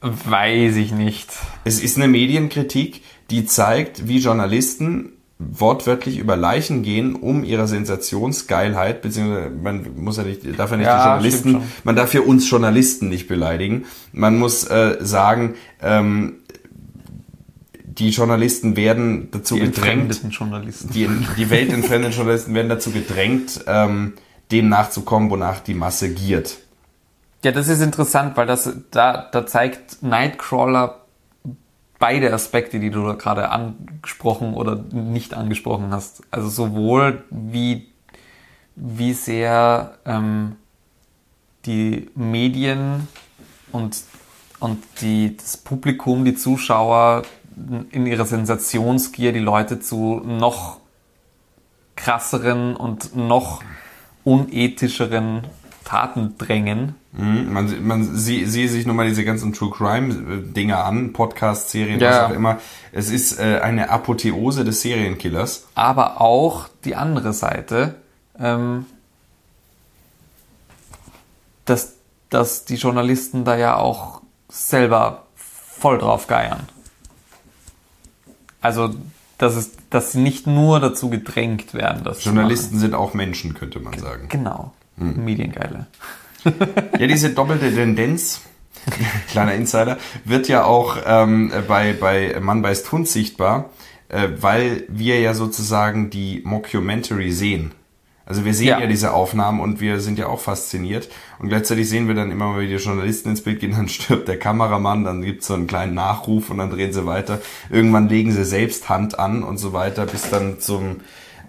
Weiß 0.00 0.76
ich 0.76 0.92
nicht. 0.92 1.30
Es 1.64 1.80
ist 1.80 1.96
eine 1.96 2.08
Medienkritik, 2.08 3.02
die 3.30 3.46
zeigt, 3.46 4.06
wie 4.08 4.18
Journalisten 4.18 5.13
wortwörtlich 5.38 6.18
über 6.18 6.36
Leichen 6.36 6.82
gehen, 6.82 7.16
um 7.16 7.44
ihrer 7.44 7.66
Sensationsgeilheit, 7.66 9.02
beziehungsweise 9.02 9.50
man 9.50 9.84
muss 9.96 10.16
ja 10.16 10.22
nicht, 10.22 10.42
darf 10.58 10.70
ja 10.70 10.76
nicht 10.76 10.86
ja, 10.86 10.96
die 10.96 11.08
Journalisten, 11.08 11.62
man 11.82 11.96
darf 11.96 12.14
ja 12.14 12.20
uns 12.20 12.48
Journalisten 12.48 13.08
nicht 13.08 13.26
beleidigen. 13.26 13.84
Man 14.12 14.38
muss 14.38 14.64
äh, 14.64 14.96
sagen, 15.00 15.54
ähm, 15.82 16.36
die 17.84 18.10
Journalisten 18.10 18.76
werden 18.76 19.28
dazu 19.30 19.54
Die 19.54 19.62
gedrängt, 19.62 20.20
Journalisten. 20.30 20.92
die, 20.92 21.08
die 21.36 21.50
weltentfremden 21.50 22.12
Journalisten 22.12 22.54
werden 22.54 22.68
dazu 22.68 22.90
gedrängt, 22.90 23.64
ähm, 23.66 24.14
dem 24.50 24.68
nachzukommen, 24.68 25.30
wonach 25.30 25.60
die 25.60 25.74
Masse 25.74 26.12
giert. 26.12 26.58
Ja, 27.44 27.52
das 27.52 27.68
ist 27.68 27.82
interessant, 27.82 28.36
weil 28.36 28.46
das 28.46 28.72
da, 28.90 29.28
da 29.30 29.46
zeigt 29.46 30.02
Nightcrawler 30.02 31.03
beide 32.04 32.34
Aspekte, 32.34 32.80
die 32.80 32.90
du 32.90 33.16
gerade 33.16 33.48
angesprochen 33.48 34.52
oder 34.52 34.76
nicht 34.92 35.32
angesprochen 35.32 35.90
hast. 35.90 36.22
Also 36.30 36.50
sowohl 36.50 37.24
wie, 37.30 37.88
wie 38.76 39.14
sehr 39.14 39.96
ähm, 40.04 40.56
die 41.64 42.10
Medien 42.14 43.08
und, 43.72 44.02
und 44.60 44.82
die, 45.00 45.34
das 45.34 45.56
Publikum, 45.56 46.26
die 46.26 46.34
Zuschauer 46.34 47.22
in 47.90 48.04
ihrer 48.04 48.26
Sensationsgier 48.26 49.32
die 49.32 49.38
Leute 49.38 49.80
zu 49.80 50.20
noch 50.26 50.80
krasseren 51.96 52.76
und 52.76 53.16
noch 53.16 53.62
unethischeren 54.24 55.44
Taten 55.86 56.36
drängen. 56.36 56.96
Man, 57.16 57.86
man 57.86 58.16
sie, 58.16 58.44
sehe 58.44 58.68
sich 58.68 58.86
nur 58.86 58.94
mal 58.96 59.06
diese 59.06 59.24
ganzen 59.24 59.52
True 59.52 59.70
Crime 59.70 60.38
Dinger 60.42 60.84
an, 60.84 61.12
Podcast, 61.12 61.70
Serien, 61.70 62.00
Ja. 62.00 62.10
was 62.10 62.30
auch 62.30 62.34
immer. 62.34 62.58
Es 62.90 63.08
ist 63.08 63.38
äh, 63.38 63.60
eine 63.62 63.90
Apotheose 63.90 64.64
des 64.64 64.80
Serienkillers. 64.82 65.66
aber 65.76 66.20
auch 66.20 66.66
die 66.84 66.96
andere 66.96 67.32
Seite, 67.32 67.94
ähm, 68.36 68.86
dass, 71.66 71.94
dass 72.30 72.64
die 72.64 72.74
Journalisten 72.76 73.44
da 73.44 73.56
ja 73.56 73.76
auch 73.76 74.20
selber 74.48 75.24
voll 75.36 75.98
drauf 75.98 76.26
geiern. 76.26 76.68
Also, 78.60 78.94
dass, 79.38 79.54
es, 79.56 79.70
dass 79.90 80.12
sie 80.12 80.20
nicht 80.20 80.46
nur 80.46 80.80
dazu 80.80 81.10
gedrängt 81.10 81.74
werden, 81.74 82.02
das 82.04 82.24
Journalisten 82.24 82.78
sind 82.78 82.94
auch 82.94 83.14
Menschen, 83.14 83.54
könnte 83.54 83.78
man 83.78 83.98
sagen. 83.98 84.28
Genau. 84.28 84.72
Mediengeile. 84.96 85.86
Ja, 86.98 87.06
diese 87.06 87.30
doppelte 87.30 87.74
Tendenz, 87.74 88.42
kleiner 89.30 89.54
Insider, 89.54 89.98
wird 90.24 90.48
ja 90.48 90.64
auch 90.64 90.98
ähm, 91.06 91.52
bei, 91.66 91.92
bei 91.92 92.38
Mann 92.40 92.62
beißt 92.62 92.90
Hund 92.92 93.08
sichtbar, 93.08 93.70
äh, 94.08 94.28
weil 94.40 94.84
wir 94.88 95.20
ja 95.20 95.34
sozusagen 95.34 96.10
die 96.10 96.42
Mockumentary 96.44 97.32
sehen. 97.32 97.72
Also 98.26 98.44
wir 98.44 98.54
sehen 98.54 98.68
ja. 98.68 98.80
Ja. 98.80 98.86
diese 98.86 99.12
Aufnahmen 99.12 99.60
und 99.60 99.80
wir 99.80 100.00
sind 100.00 100.18
ja 100.18 100.28
auch 100.28 100.40
fasziniert. 100.40 101.10
Und 101.38 101.48
gleichzeitig 101.48 101.88
sehen 101.88 102.08
wir 102.08 102.14
dann 102.14 102.30
immer 102.30 102.52
mal, 102.52 102.60
wie 102.60 102.68
die 102.68 102.76
Journalisten 102.76 103.30
ins 103.30 103.42
Bild 103.42 103.60
gehen, 103.60 103.72
dann 103.72 103.88
stirbt 103.88 104.28
der 104.28 104.38
Kameramann, 104.38 105.04
dann 105.04 105.22
gibt's 105.22 105.46
so 105.46 105.54
einen 105.54 105.66
kleinen 105.66 105.94
Nachruf 105.94 106.50
und 106.50 106.58
dann 106.58 106.70
drehen 106.70 106.92
sie 106.92 107.06
weiter. 107.06 107.40
Irgendwann 107.70 108.08
legen 108.08 108.32
sie 108.32 108.44
selbst 108.44 108.88
Hand 108.88 109.18
an 109.18 109.42
und 109.42 109.58
so 109.58 109.72
weiter, 109.72 110.06
bis 110.06 110.30
dann 110.30 110.58
zum 110.58 111.00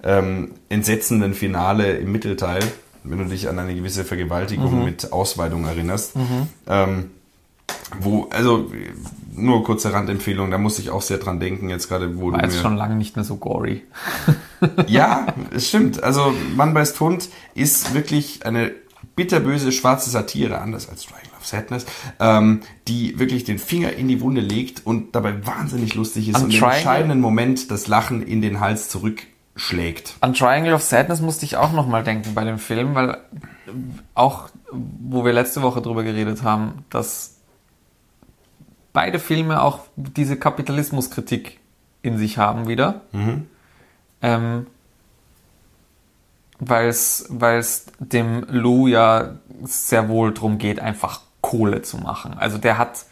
ähm, 0.04 0.52
entsetzenden 0.70 1.34
Finale 1.34 1.94
im 1.94 2.12
Mittelteil, 2.12 2.64
wenn 3.10 3.20
du 3.20 3.26
dich 3.26 3.48
an 3.50 3.60
eine 3.60 3.76
gewisse 3.76 4.04
Vergewaltigung 4.04 4.84
mit 4.84 5.12
Ausweitung 5.12 5.66
erinnerst. 5.66 6.14
Ähm, 6.68 7.12
wo, 8.00 8.28
also 8.32 8.72
nur 9.36 9.64
kurze 9.64 9.94
Randempfehlung, 9.94 10.52
da 10.52 10.58
muss 10.58 10.80
ich 10.80 10.90
auch 10.90 11.02
sehr 11.02 11.18
dran 11.18 11.40
denken, 11.40 11.70
jetzt 11.70 11.88
gerade, 11.88 12.18
wo 12.18 12.32
War 12.32 12.42
du 12.42 12.48
mir 12.48 12.54
schon 12.54 12.76
lange 12.76 12.96
nicht 12.96 13.16
mehr 13.16 13.26
so 13.26 13.36
gory. 13.36 13.84
ja, 14.88 15.28
es 15.54 15.70
stimmt. 15.70 16.04
Also 16.04 16.34
Mann 16.56 16.74
beißt 16.74 17.00
Hund 17.00 17.30
ist 17.54 17.94
wirklich 17.94 18.46
eine 18.46 18.72
bitterböse 19.16 19.72
schwarze 19.72 20.10
Satire, 20.10 20.60
anders 20.60 20.90
als 20.90 21.06
Triangle 21.06 21.32
of 21.38 21.46
Sadness, 21.46 21.86
ähm, 22.20 22.62
die 22.88 23.20
wirklich 23.20 23.44
den 23.44 23.60
Finger 23.60 23.94
in 23.94 24.08
die 24.08 24.22
Wunde 24.22 24.42
legt 24.42 24.86
und 24.86 25.16
dabei 25.16 25.46
wahnsinnig 25.46 25.96
lustig 25.96 26.30
ist 26.30 26.36
An 26.36 26.46
und 26.46 26.54
im 26.54 26.64
entscheidenden 26.64 27.22
Moment 27.22 27.72
das 27.72 27.88
Lachen 27.88 28.26
in 28.26 28.42
den 28.42 28.60
Hals 28.60 28.90
zurückschlägt. 29.56 30.16
An 30.22 30.34
Triangle 30.34 30.74
of 30.74 30.82
Sadness 30.82 31.22
musste 31.22 31.46
ich 31.46 31.58
auch 31.58 31.72
nochmal 31.72 32.04
denken 32.04 32.34
bei 32.34 32.44
dem 32.44 32.60
Film, 32.60 32.96
weil 32.96 33.18
auch, 34.14 34.50
wo 34.72 35.26
wir 35.26 35.34
letzte 35.34 35.62
Woche 35.62 35.82
drüber 35.82 36.04
geredet 36.04 36.44
haben, 36.44 36.86
dass 36.90 37.38
beide 38.94 39.20
Filme 39.20 39.62
auch 39.62 39.82
diese 39.96 40.38
Kapitalismuskritik 40.38 41.60
in 42.02 42.18
sich 42.18 42.38
haben 42.38 42.68
wieder. 42.68 43.02
Ähm, 44.22 44.68
weil 46.60 46.88
es 46.88 47.28
dem 48.00 48.46
Lou 48.50 48.88
ja 48.88 49.36
sehr 49.64 50.08
wohl 50.08 50.34
drum 50.34 50.58
geht, 50.58 50.80
einfach 50.80 51.22
Kohle 51.42 51.82
zu 51.82 51.98
machen. 51.98 52.36
Also 52.38 52.58
der 52.58 52.78
hat 52.78 53.06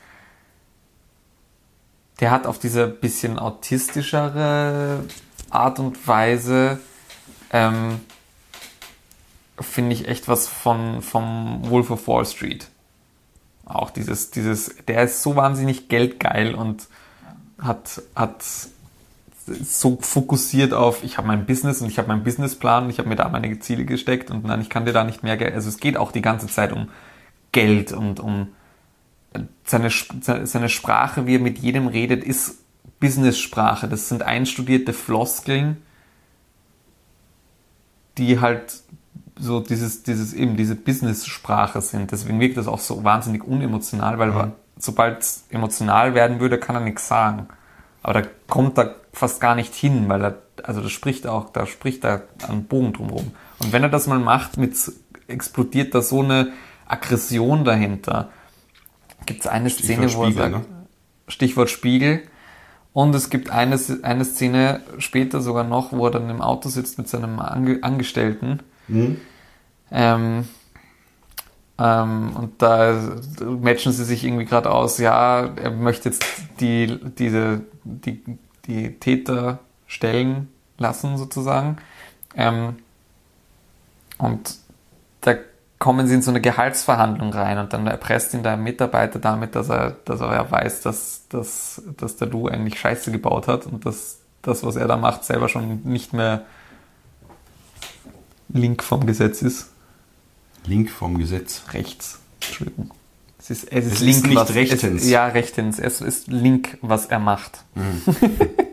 der 2.19 2.29
hat 2.31 2.45
auf 2.45 2.59
diese 2.59 2.87
bisschen 2.87 3.39
autistischere 3.39 5.03
Art 5.53 5.79
und 5.79 6.07
Weise 6.07 6.79
ähm, 7.51 7.99
finde 9.59 9.93
ich 9.93 10.07
echt 10.07 10.27
was 10.27 10.47
von 10.47 11.01
vom 11.01 11.69
Wolf 11.69 11.91
of 11.91 12.07
Wall 12.07 12.25
Street. 12.25 12.67
Auch 13.65 13.91
dieses 13.91 14.31
dieses 14.31 14.75
der 14.87 15.03
ist 15.03 15.21
so 15.21 15.35
wahnsinnig 15.35 15.89
geldgeil 15.89 16.55
und 16.55 16.87
hat 17.59 18.01
hat 18.15 18.43
so 19.45 19.97
fokussiert 19.99 20.73
auf, 20.73 21.03
ich 21.03 21.17
habe 21.17 21.27
mein 21.27 21.45
Business 21.45 21.81
und 21.81 21.89
ich 21.89 21.97
habe 21.97 22.07
meinen 22.07 22.23
Businessplan, 22.23 22.89
ich 22.89 22.97
habe 22.97 23.09
mir 23.09 23.17
da 23.17 23.27
meine 23.27 23.59
Ziele 23.59 23.83
gesteckt 23.83 24.31
und 24.31 24.45
nein, 24.45 24.61
ich 24.61 24.69
kann 24.69 24.85
dir 24.85 24.93
da 24.93 25.03
nicht 25.03 25.21
mehr 25.21 25.35
Geld. 25.35 25.53
Also 25.53 25.67
es 25.67 25.79
geht 25.79 25.97
auch 25.97 26.13
die 26.13 26.21
ganze 26.21 26.47
Zeit 26.47 26.71
um 26.71 26.89
Geld 27.51 27.91
und 27.91 28.21
um 28.21 28.47
seine, 29.65 29.87
Sp- 29.91 30.21
seine 30.21 30.69
Sprache, 30.69 31.27
wie 31.27 31.35
er 31.35 31.39
mit 31.39 31.59
jedem 31.59 31.87
redet, 31.87 32.23
ist 32.23 32.62
Business-Sprache. 33.03 33.89
Das 33.89 34.07
sind 34.07 34.23
einstudierte 34.23 34.93
Floskeln, 34.93 35.81
die 38.17 38.39
halt 38.39 38.81
so 39.37 39.59
dieses, 39.59 40.03
dieses 40.03 40.31
eben 40.33 40.55
diese 40.55 40.75
Business-Sprache 40.75 41.81
sind. 41.81 42.13
Deswegen 42.13 42.39
wirkt 42.39 42.55
das 42.55 42.67
auch 42.67 42.79
so 42.79 43.03
wahnsinnig 43.03 43.43
unemotional, 43.43 44.19
weil 44.19 44.53
sobald 44.77 45.21
es 45.21 45.43
emotional 45.49 46.15
werden 46.15 46.39
würde, 46.39 46.57
kann 46.57 46.77
er 46.77 46.81
nichts 46.81 47.09
sagen. 47.09 47.47
Aber 48.03 48.21
da 48.21 48.29
kommt 48.47 48.77
er 48.79 48.95
fast 49.11 49.41
gar 49.41 49.55
nicht 49.55 49.75
hin, 49.75 50.07
weil 50.07 50.23
er, 50.23 50.37
also 50.63 50.79
das 50.79 50.93
spricht 50.93 51.27
auch, 51.27 51.49
da 51.51 51.65
spricht 51.65 52.05
er 52.05 52.23
einen 52.47 52.65
Bogen 52.65 52.93
drumherum. 52.93 53.33
Und 53.59 53.73
wenn 53.73 53.83
er 53.83 53.89
das 53.89 54.07
mal 54.07 54.19
macht, 54.19 54.55
mit, 54.55 54.77
explodiert 55.27 55.93
da 55.93 56.01
so 56.01 56.21
eine 56.21 56.53
Aggression 56.87 57.65
dahinter. 57.65 58.29
Gibt 59.25 59.41
es 59.41 59.47
eine 59.47 59.69
Szene, 59.69 60.13
wo 60.13 60.23
er 60.23 60.31
Spiegel, 60.31 60.51
sagt, 60.51 60.51
ne? 60.55 60.65
Stichwort 61.27 61.69
Spiegel. 61.69 62.23
Und 62.93 63.15
es 63.15 63.29
gibt 63.29 63.49
eine, 63.49 63.79
eine 64.03 64.25
Szene 64.25 64.81
später 64.99 65.41
sogar 65.41 65.63
noch, 65.63 65.91
wo 65.91 66.05
er 66.05 66.11
dann 66.11 66.29
im 66.29 66.41
Auto 66.41 66.69
sitzt 66.69 66.97
mit 66.97 67.09
seinem 67.09 67.39
Ange 67.39 67.79
Angestellten. 67.81 68.59
Ähm, 69.89 70.47
ähm, 71.79 72.35
und 72.35 72.61
da 72.61 73.15
matchen 73.41 73.91
sie 73.91 74.05
sich 74.05 74.23
irgendwie 74.23 74.45
gerade 74.45 74.71
aus, 74.71 74.99
ja, 74.99 75.53
er 75.55 75.71
möchte 75.71 76.09
jetzt 76.09 76.23
die, 76.59 76.99
diese, 77.17 77.61
die, 77.83 78.23
die 78.67 78.99
Täter 78.99 79.59
stellen 79.87 80.49
lassen, 80.77 81.17
sozusagen. 81.17 81.77
Ähm, 82.35 82.75
und 84.19 84.55
da 85.21 85.35
kommen 85.83 86.07
sie 86.07 86.13
in 86.13 86.21
so 86.21 86.31
eine 86.31 86.39
Gehaltsverhandlung 86.39 87.33
rein 87.33 87.57
und 87.57 87.73
dann 87.73 87.87
erpresst 87.87 88.33
ihn 88.33 88.41
der 88.41 88.55
Mitarbeiter 88.55 89.19
damit, 89.19 89.53
dass 89.53 89.67
er, 89.67 89.97
dass 90.05 90.21
er 90.21 90.33
ja 90.33 90.49
weiß, 90.49 90.81
dass, 90.81 91.23
dass, 91.27 91.81
dass 91.97 92.15
der 92.15 92.29
Du 92.29 92.47
eigentlich 92.47 92.79
Scheiße 92.79 93.11
gebaut 93.11 93.49
hat 93.49 93.65
und 93.65 93.85
dass 93.85 94.19
das, 94.43 94.63
was 94.63 94.77
er 94.77 94.87
da 94.87 94.95
macht, 94.95 95.25
selber 95.25 95.49
schon 95.49 95.81
nicht 95.83 96.13
mehr 96.13 96.45
link 98.47 98.81
vom 98.81 99.05
Gesetz 99.05 99.41
ist. 99.41 99.71
Link 100.65 100.89
vom 100.89 101.17
Gesetz. 101.17 101.63
Rechts. 101.73 102.19
Entschuldigung. 102.35 102.91
Es 103.37 103.49
ist, 103.49 103.69
es 103.69 103.85
ist 103.85 103.93
Es 103.95 103.99
Link, 103.99 104.15
ist 104.15 104.27
nicht 104.27 104.35
was, 104.37 104.53
rechtens. 104.53 105.01
Es, 105.01 105.09
ja, 105.09 105.27
rechtens. 105.27 105.79
Es 105.79 105.99
ist 105.99 106.29
Link, 106.29 106.77
was 106.81 107.07
er 107.07 107.19
macht. 107.19 107.65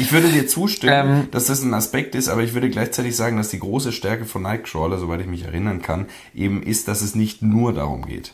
Ich 0.00 0.12
würde 0.12 0.28
dir 0.28 0.46
zustimmen, 0.46 1.22
Ähm, 1.22 1.28
dass 1.30 1.46
das 1.46 1.62
ein 1.62 1.74
Aspekt 1.74 2.14
ist, 2.14 2.28
aber 2.28 2.42
ich 2.42 2.54
würde 2.54 2.70
gleichzeitig 2.70 3.14
sagen, 3.16 3.36
dass 3.36 3.48
die 3.48 3.58
große 3.58 3.92
Stärke 3.92 4.24
von 4.24 4.42
Nightcrawler, 4.42 4.98
soweit 4.98 5.20
ich 5.20 5.26
mich 5.26 5.44
erinnern 5.44 5.82
kann, 5.82 6.06
eben 6.34 6.62
ist, 6.62 6.88
dass 6.88 7.02
es 7.02 7.14
nicht 7.14 7.42
nur 7.42 7.72
darum 7.72 8.06
geht. 8.06 8.32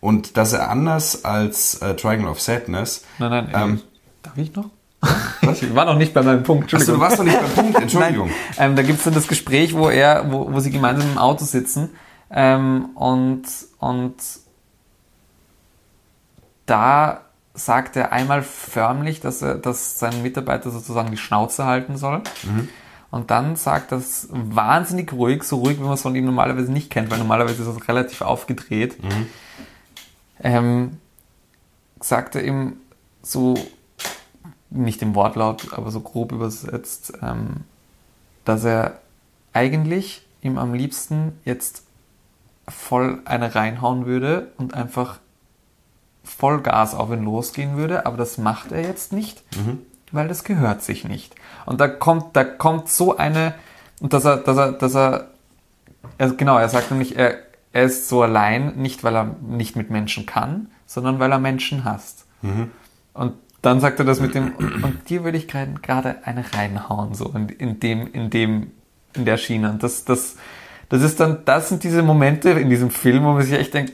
Und 0.00 0.36
dass 0.36 0.52
er 0.52 0.70
anders 0.70 1.24
als 1.24 1.76
äh, 1.82 1.94
Triangle 1.96 2.28
of 2.28 2.40
Sadness, 2.40 3.04
Nein, 3.18 3.30
nein. 3.30 3.50
Ähm, 3.54 3.74
äh, 3.76 3.80
darf 4.22 4.38
ich 4.38 4.54
noch? 4.54 4.70
Ich 5.42 5.74
war 5.74 5.86
noch 5.86 5.96
nicht 5.96 6.12
bei 6.12 6.22
meinem 6.22 6.42
Punkt. 6.42 6.72
Achso, 6.74 6.92
du 6.92 7.00
warst 7.00 7.16
noch 7.16 7.24
nicht 7.24 7.40
beim 7.40 7.50
Punkt, 7.50 7.78
Entschuldigung. 7.80 8.28
Nein, 8.56 8.70
ähm, 8.70 8.76
da 8.76 8.82
gibt's 8.82 9.04
dann 9.04 9.14
das 9.14 9.26
Gespräch, 9.28 9.74
wo 9.74 9.88
er, 9.88 10.30
wo, 10.30 10.52
wo 10.52 10.60
sie 10.60 10.70
gemeinsam 10.70 11.12
im 11.12 11.18
Auto 11.18 11.44
sitzen 11.46 11.90
ähm, 12.30 12.90
und, 12.94 13.44
und 13.78 14.16
da 16.66 17.22
sagt 17.54 17.96
er 17.96 18.12
einmal 18.12 18.42
förmlich, 18.42 19.20
dass 19.20 19.42
er, 19.42 19.56
dass 19.56 19.98
sein 19.98 20.22
Mitarbeiter 20.22 20.70
sozusagen 20.70 21.10
die 21.10 21.16
Schnauze 21.16 21.64
halten 21.66 21.96
soll. 21.96 22.22
Und 23.10 23.30
dann 23.30 23.56
sagt 23.56 23.90
das 23.92 24.28
wahnsinnig 24.30 25.12
ruhig, 25.12 25.42
so 25.42 25.56
ruhig, 25.58 25.78
wie 25.78 25.82
man 25.82 25.94
es 25.94 26.02
von 26.02 26.14
ihm 26.14 26.24
normalerweise 26.26 26.70
nicht 26.70 26.90
kennt, 26.90 27.10
weil 27.10 27.18
normalerweise 27.18 27.62
ist 27.62 27.68
das 27.68 27.88
relativ 27.88 28.20
aufgedreht. 28.22 28.96
Ähm, 30.42 30.98
sagt 32.00 32.36
er 32.36 32.44
ihm 32.44 32.76
so 33.22 33.54
nicht 34.70 35.02
im 35.02 35.14
Wortlaut, 35.16 35.72
aber 35.72 35.90
so 35.90 36.00
grob 36.00 36.32
übersetzt, 36.32 37.12
ähm, 37.20 37.64
dass 38.44 38.64
er 38.64 39.00
eigentlich 39.52 40.22
ihm 40.42 40.56
am 40.56 40.72
liebsten 40.72 41.32
jetzt 41.44 41.82
voll 42.68 43.20
eine 43.24 43.54
reinhauen 43.56 44.06
würde 44.06 44.52
und 44.56 44.74
einfach 44.74 45.18
Vollgas 46.24 46.94
auf 46.94 47.10
ihn 47.10 47.24
losgehen 47.24 47.76
würde, 47.76 48.06
aber 48.06 48.16
das 48.16 48.38
macht 48.38 48.72
er 48.72 48.82
jetzt 48.82 49.12
nicht, 49.12 49.42
weil 50.12 50.28
das 50.28 50.44
gehört 50.44 50.82
sich 50.82 51.04
nicht. 51.04 51.34
Und 51.66 51.80
da 51.80 51.88
kommt, 51.88 52.36
da 52.36 52.44
kommt 52.44 52.88
so 52.88 53.16
eine, 53.16 53.54
und 54.00 54.12
dass 54.12 54.24
er, 54.24 54.38
dass 54.38 54.56
er, 54.56 54.72
dass 54.72 54.94
er, 54.94 55.28
er 56.18 56.30
genau, 56.30 56.58
er 56.58 56.68
sagt 56.68 56.90
nämlich, 56.90 57.16
er, 57.16 57.38
er 57.72 57.84
ist 57.84 58.08
so 58.08 58.22
allein, 58.22 58.76
nicht 58.76 59.04
weil 59.04 59.16
er 59.16 59.36
nicht 59.42 59.76
mit 59.76 59.90
Menschen 59.90 60.26
kann, 60.26 60.68
sondern 60.86 61.18
weil 61.18 61.30
er 61.32 61.38
Menschen 61.38 61.84
hasst. 61.84 62.26
Und 63.14 63.34
dann 63.62 63.80
sagt 63.80 63.98
er 63.98 64.04
das 64.04 64.20
mit 64.20 64.34
dem, 64.34 64.52
und 64.82 65.08
dir 65.08 65.24
würde 65.24 65.38
ich 65.38 65.46
gerade 65.48 66.16
eine 66.24 66.44
reinhauen, 66.54 67.14
so 67.14 67.32
in, 67.34 67.48
in 67.48 67.80
dem, 67.80 68.12
in 68.12 68.30
dem, 68.30 68.70
in 69.14 69.24
der 69.24 69.36
Schiene. 69.36 69.70
Und 69.70 69.82
das, 69.82 70.04
das, 70.04 70.36
das 70.88 71.02
ist 71.02 71.20
dann, 71.20 71.44
das 71.44 71.68
sind 71.68 71.84
diese 71.84 72.02
Momente 72.02 72.50
in 72.50 72.70
diesem 72.70 72.90
Film, 72.90 73.24
wo 73.24 73.32
man 73.32 73.42
sich 73.42 73.52
echt 73.52 73.74
denkt, 73.74 73.92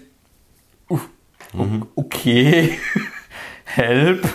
okay, 1.94 2.78
help. 3.64 4.28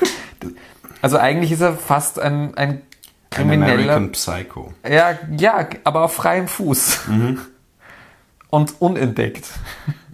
Also 1.02 1.18
eigentlich 1.18 1.52
ist 1.52 1.62
er 1.62 1.74
fast 1.74 2.20
ein, 2.20 2.56
ein 2.56 2.70
Ein 2.70 2.82
krimineller. 3.30 3.94
American 3.94 4.12
Psycho. 4.12 4.74
Ja, 4.88 5.18
ja, 5.38 5.68
aber 5.84 6.04
auf 6.04 6.14
freiem 6.14 6.48
Fuß. 6.48 7.02
Und 8.50 8.82
unentdeckt. 8.82 9.48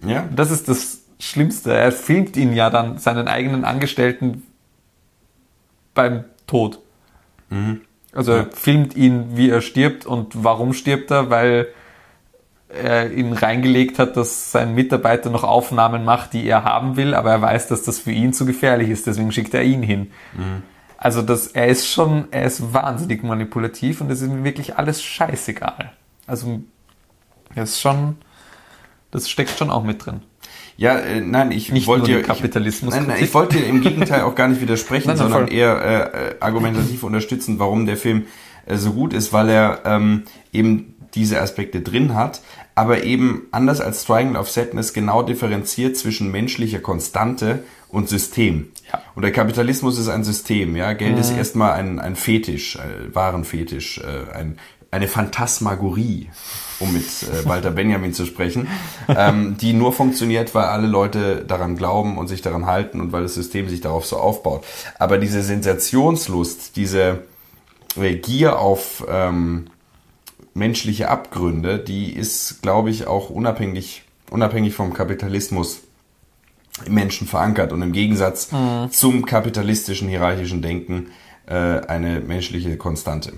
Ja? 0.06 0.28
Das 0.34 0.50
ist 0.52 0.68
das 0.68 1.00
Schlimmste. 1.18 1.74
Er 1.74 1.90
filmt 1.90 2.36
ihn 2.36 2.52
ja 2.52 2.70
dann, 2.70 2.98
seinen 2.98 3.26
eigenen 3.26 3.64
Angestellten, 3.64 4.44
beim 5.94 6.24
Tod. 6.46 6.78
Also 8.12 8.32
er 8.32 8.52
filmt 8.52 8.94
ihn, 8.94 9.36
wie 9.36 9.50
er 9.50 9.60
stirbt 9.60 10.06
und 10.06 10.44
warum 10.44 10.72
stirbt 10.72 11.10
er? 11.10 11.28
Weil 11.30 11.66
er 12.68 13.12
ihn 13.12 13.32
reingelegt 13.32 13.98
hat, 13.98 14.16
dass 14.16 14.52
sein 14.52 14.74
Mitarbeiter 14.74 15.30
noch 15.30 15.42
Aufnahmen 15.44 16.04
macht, 16.04 16.32
die 16.34 16.46
er 16.46 16.64
haben 16.64 16.96
will, 16.96 17.14
aber 17.14 17.30
er 17.32 17.40
weiß, 17.42 17.68
dass 17.68 17.82
das 17.82 17.98
für 17.98 18.12
ihn 18.12 18.32
zu 18.32 18.44
gefährlich 18.44 18.90
ist, 18.90 19.06
deswegen 19.06 19.32
schickt 19.32 19.54
er 19.54 19.62
ihn 19.64 19.82
hin. 19.82 20.10
Also 20.98 21.22
das, 21.22 21.46
er 21.48 21.68
ist 21.68 21.86
schon, 21.88 22.26
er 22.30 22.44
ist 22.44 22.74
wahnsinnig 22.74 23.22
manipulativ 23.22 24.00
und 24.00 24.10
es 24.10 24.20
ist 24.20 24.28
ihm 24.30 24.44
wirklich 24.44 24.76
alles 24.76 25.02
scheißegal. 25.02 25.92
Also 26.26 26.60
er 27.54 27.62
ist 27.62 27.80
schon, 27.80 28.16
das 29.10 29.30
steckt 29.30 29.56
schon 29.58 29.70
auch 29.70 29.84
mit 29.84 30.04
drin. 30.04 30.20
Ja, 30.76 30.96
äh, 30.98 31.20
nein, 31.20 31.50
ich 31.50 31.72
Nicht 31.72 31.86
wollte 31.86 32.10
nur 32.10 32.20
die 32.20 32.22
ich- 32.22 32.26
Kapitalismus- 32.28 32.90
Nein, 32.94 33.06
nein, 33.08 33.24
ich 33.24 33.32
wollte 33.34 33.58
im 33.58 33.80
Gegenteil 33.80 34.22
auch 34.22 34.34
gar 34.34 34.46
nicht 34.48 34.60
widersprechen, 34.60 35.06
Nein, 35.08 35.16
nein, 35.16 35.28
sondern 35.28 35.48
voll. 35.48 35.56
eher 35.56 35.82
äh, 36.14 36.28
äh, 36.32 36.34
argumentativ 36.40 37.02
unterstützen, 37.02 37.58
warum 37.58 37.86
der 37.86 37.96
Film 37.96 38.26
äh, 38.66 38.76
so 38.76 38.92
gut 38.92 39.12
ist, 39.12 39.32
weil 39.32 39.48
er 39.48 39.80
ähm, 39.86 40.24
eben 40.52 40.94
diese 41.14 41.40
Aspekte 41.40 41.80
drin 41.80 42.14
hat, 42.14 42.40
aber 42.74 43.02
eben 43.04 43.46
anders 43.50 43.80
als 43.80 44.04
Triangle 44.04 44.38
of 44.38 44.50
Sadness 44.50 44.92
genau 44.92 45.22
differenziert 45.22 45.96
zwischen 45.96 46.30
menschlicher 46.30 46.78
Konstante 46.78 47.64
und 47.88 48.08
System. 48.08 48.68
Ja. 48.92 49.02
Und 49.14 49.22
der 49.22 49.32
Kapitalismus 49.32 49.98
ist 49.98 50.08
ein 50.08 50.24
System, 50.24 50.76
ja. 50.76 50.92
Geld 50.92 51.18
ist 51.18 51.30
erstmal 51.30 51.72
ein, 51.72 51.98
ein 51.98 52.16
Fetisch, 52.16 52.76
äh, 52.76 53.14
Warenfetisch, 53.14 53.98
äh, 53.98 54.32
ein, 54.32 54.58
eine 54.90 55.08
Phantasmagorie, 55.08 56.30
um 56.78 56.92
mit 56.92 57.04
äh, 57.04 57.46
Walter 57.46 57.70
Benjamin 57.70 58.14
zu 58.14 58.24
sprechen, 58.24 58.68
ähm, 59.08 59.56
die 59.58 59.72
nur 59.72 59.92
funktioniert, 59.92 60.54
weil 60.54 60.64
alle 60.64 60.86
Leute 60.86 61.44
daran 61.46 61.76
glauben 61.76 62.16
und 62.16 62.28
sich 62.28 62.42
daran 62.42 62.66
halten 62.66 63.00
und 63.00 63.12
weil 63.12 63.22
das 63.22 63.34
System 63.34 63.68
sich 63.68 63.80
darauf 63.80 64.06
so 64.06 64.16
aufbaut. 64.16 64.64
Aber 64.98 65.18
diese 65.18 65.42
Sensationslust, 65.42 66.76
diese 66.76 67.24
äh, 67.96 68.14
Gier 68.16 68.58
auf 68.58 69.04
ähm, 69.08 69.66
menschliche 70.58 71.08
Abgründe, 71.08 71.78
die 71.78 72.12
ist, 72.12 72.60
glaube 72.62 72.90
ich, 72.90 73.06
auch 73.06 73.30
unabhängig, 73.30 74.02
unabhängig 74.30 74.74
vom 74.74 74.92
Kapitalismus 74.92 75.80
im 76.84 76.94
Menschen 76.94 77.26
verankert 77.26 77.72
und 77.72 77.82
im 77.82 77.92
Gegensatz 77.92 78.50
zum 78.90 79.24
kapitalistischen 79.24 80.08
hierarchischen 80.08 80.62
Denken 80.62 81.08
äh, 81.46 81.54
eine 81.54 82.20
menschliche 82.20 82.76
Konstante. 82.76 83.32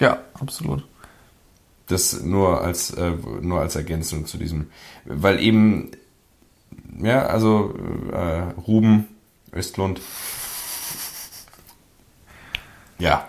Ja, 0.00 0.18
absolut. 0.34 0.84
Das 1.86 2.22
nur 2.22 2.62
als 2.62 2.90
äh, 2.90 3.12
nur 3.40 3.60
als 3.60 3.76
Ergänzung 3.76 4.26
zu 4.26 4.38
diesem, 4.38 4.68
weil 5.04 5.38
eben 5.38 5.90
ja 6.98 7.26
also 7.26 7.74
äh, 8.12 8.42
Ruben 8.66 9.08
Östlund 9.52 10.00
ja 12.98 13.28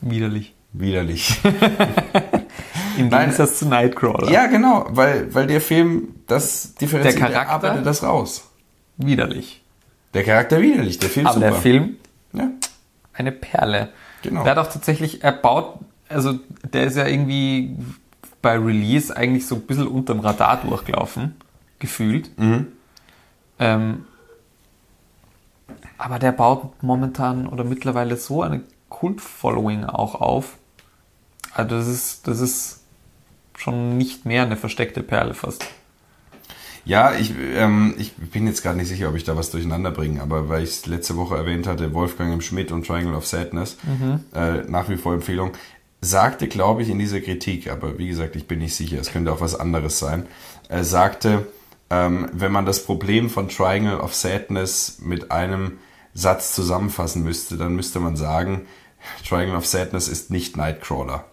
Widerlich. 0.00 0.54
Widerlich. 0.72 1.40
Im. 2.98 3.08
Gegensatz 3.10 3.58
zu 3.58 3.66
Nightcrawler. 3.68 4.30
ja 4.30 4.46
genau, 4.46 4.86
weil 4.90 5.32
weil 5.34 5.46
der 5.46 5.60
Film 5.60 6.08
das 6.26 6.74
differenziert, 6.74 7.14
Der 7.14 7.20
Charakter? 7.28 7.42
er 7.48 7.50
arbeitet 7.50 7.86
das 7.86 8.02
raus. 8.02 8.50
Widerlich. 8.96 9.62
Der 10.14 10.24
Charakter 10.24 10.60
widerlich, 10.60 10.98
der 10.98 11.08
Film 11.08 11.26
Aber 11.26 11.34
super. 11.36 11.50
der 11.50 11.54
Film, 11.60 11.96
ja, 12.32 12.50
eine 13.12 13.32
Perle. 13.32 13.90
Genau. 14.22 14.42
Der 14.42 14.52
hat 14.56 14.58
auch 14.58 14.70
tatsächlich, 14.72 15.22
er 15.24 15.32
baut, 15.32 15.78
also 16.08 16.38
der 16.72 16.84
ist 16.84 16.96
ja 16.96 17.06
irgendwie 17.06 17.76
bei 18.42 18.58
Release 18.58 19.16
eigentlich 19.16 19.46
so 19.46 19.54
ein 19.54 19.62
bisschen 19.62 19.86
unterm 19.86 20.20
Radar 20.20 20.60
durchgelaufen, 20.62 21.36
gefühlt. 21.78 22.36
Mhm. 22.38 22.66
Ähm, 23.58 24.04
aber 25.96 26.18
der 26.18 26.32
baut 26.32 26.82
momentan 26.82 27.46
oder 27.46 27.64
mittlerweile 27.64 28.16
so 28.16 28.42
eine 28.42 28.62
Kult-Following 28.88 29.84
auch 29.84 30.14
auf. 30.16 30.56
Also 31.52 31.76
das 31.76 31.88
ist, 31.88 32.28
das 32.28 32.40
ist 32.40 32.80
schon 33.56 33.98
nicht 33.98 34.24
mehr 34.24 34.42
eine 34.42 34.56
versteckte 34.56 35.02
Perle 35.02 35.34
fast. 35.34 35.64
Ja, 36.84 37.12
ich, 37.14 37.34
ähm, 37.54 37.94
ich 37.98 38.14
bin 38.16 38.46
jetzt 38.46 38.62
gerade 38.62 38.78
nicht 38.78 38.88
sicher, 38.88 39.10
ob 39.10 39.14
ich 39.14 39.24
da 39.24 39.36
was 39.36 39.50
durcheinander 39.50 39.90
bringe, 39.90 40.22
aber 40.22 40.48
weil 40.48 40.62
ich 40.64 40.70
es 40.70 40.86
letzte 40.86 41.16
Woche 41.16 41.36
erwähnt 41.36 41.66
hatte, 41.66 41.92
Wolfgang 41.92 42.32
im 42.32 42.40
Schmidt 42.40 42.72
und 42.72 42.86
Triangle 42.86 43.14
of 43.14 43.26
Sadness, 43.26 43.76
äh, 44.34 44.62
nach 44.66 44.88
wie 44.88 44.96
vor 44.96 45.12
Empfehlung, 45.12 45.52
sagte, 46.00 46.48
glaube 46.48 46.82
ich, 46.82 46.88
in 46.88 46.98
dieser 46.98 47.20
Kritik, 47.20 47.70
aber 47.70 47.98
wie 47.98 48.08
gesagt, 48.08 48.34
ich 48.34 48.46
bin 48.46 48.60
nicht 48.60 48.74
sicher, 48.74 48.98
es 48.98 49.12
könnte 49.12 49.30
auch 49.30 49.42
was 49.42 49.54
anderes 49.54 49.98
sein, 49.98 50.26
er 50.68 50.84
sagte, 50.84 51.46
ähm, 51.90 52.28
wenn 52.32 52.52
man 52.52 52.64
das 52.64 52.84
Problem 52.84 53.28
von 53.28 53.48
Triangle 53.48 54.00
of 54.00 54.14
Sadness 54.14 55.00
mit 55.00 55.30
einem 55.30 55.78
Satz 56.14 56.54
zusammenfassen 56.54 57.22
müsste, 57.22 57.56
dann 57.56 57.74
müsste 57.76 58.00
man 58.00 58.16
sagen, 58.16 58.62
Triangle 59.28 59.56
of 59.56 59.66
Sadness 59.66 60.08
ist 60.08 60.30
nicht 60.30 60.56
Nightcrawler. 60.56 61.24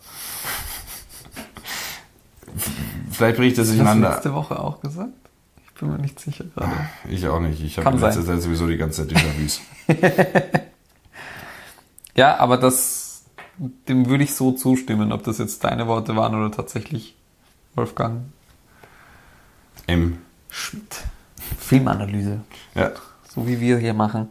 Vielleicht 3.12 3.39
ich 3.39 3.54
das 3.54 3.68
Hast 3.68 3.74
du 3.74 3.78
durcheinander. 3.78 4.10
letzte 4.12 4.34
Woche 4.34 4.60
auch 4.60 4.82
gesagt? 4.82 5.12
Ich 5.66 5.80
bin 5.80 5.89
mir 5.91 6.00
nicht 6.00 6.20
sicher 6.20 6.45
gerade. 6.56 6.72
Ich 7.10 7.28
auch 7.28 7.39
nicht. 7.39 7.62
Ich 7.64 7.78
habe 7.78 7.89
in 7.95 8.00
letzter. 8.02 8.26
Zeit 8.26 8.41
sowieso 8.41 8.68
die 8.68 8.78
ganze 8.78 9.08
Zeit 9.08 9.16
Déjà-vus. 9.18 9.62
Ja, 12.16 12.38
aber 12.38 12.58
das, 12.58 13.26
dem 13.88 14.08
würde 14.10 14.24
ich 14.24 14.34
so 14.34 14.52
zustimmen, 14.52 15.12
ob 15.12 15.24
das 15.24 15.38
jetzt 15.38 15.64
deine 15.64 15.86
Worte 15.88 16.16
waren 16.16 16.34
oder 16.34 16.52
tatsächlich 16.52 17.16
Wolfgang 17.76 18.22
M. 19.86 20.18
Schmidt. 20.50 21.04
Filmanalyse, 21.60 22.41
Ja. 22.74 22.91
so 23.30 23.48
wie 23.48 23.60
wir 23.60 23.78
hier 23.78 23.93
machen. 23.93 24.30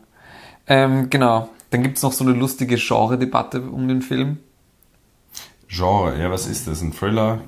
Ähm, 0.66 1.08
genau. 1.10 1.48
Dann 1.70 1.82
gibt 1.84 1.96
es 1.96 2.02
noch 2.02 2.12
so 2.12 2.24
eine 2.24 2.32
lustige 2.32 2.74
Genre-Debatte 2.76 3.62
um 3.62 3.86
den 3.86 4.02
Film. 4.02 4.38
Genre, 5.68 6.20
ja, 6.20 6.30
was 6.30 6.46
ist 6.46 6.66
das? 6.66 6.80
Ein 6.80 6.92
Thriller? 6.92 7.40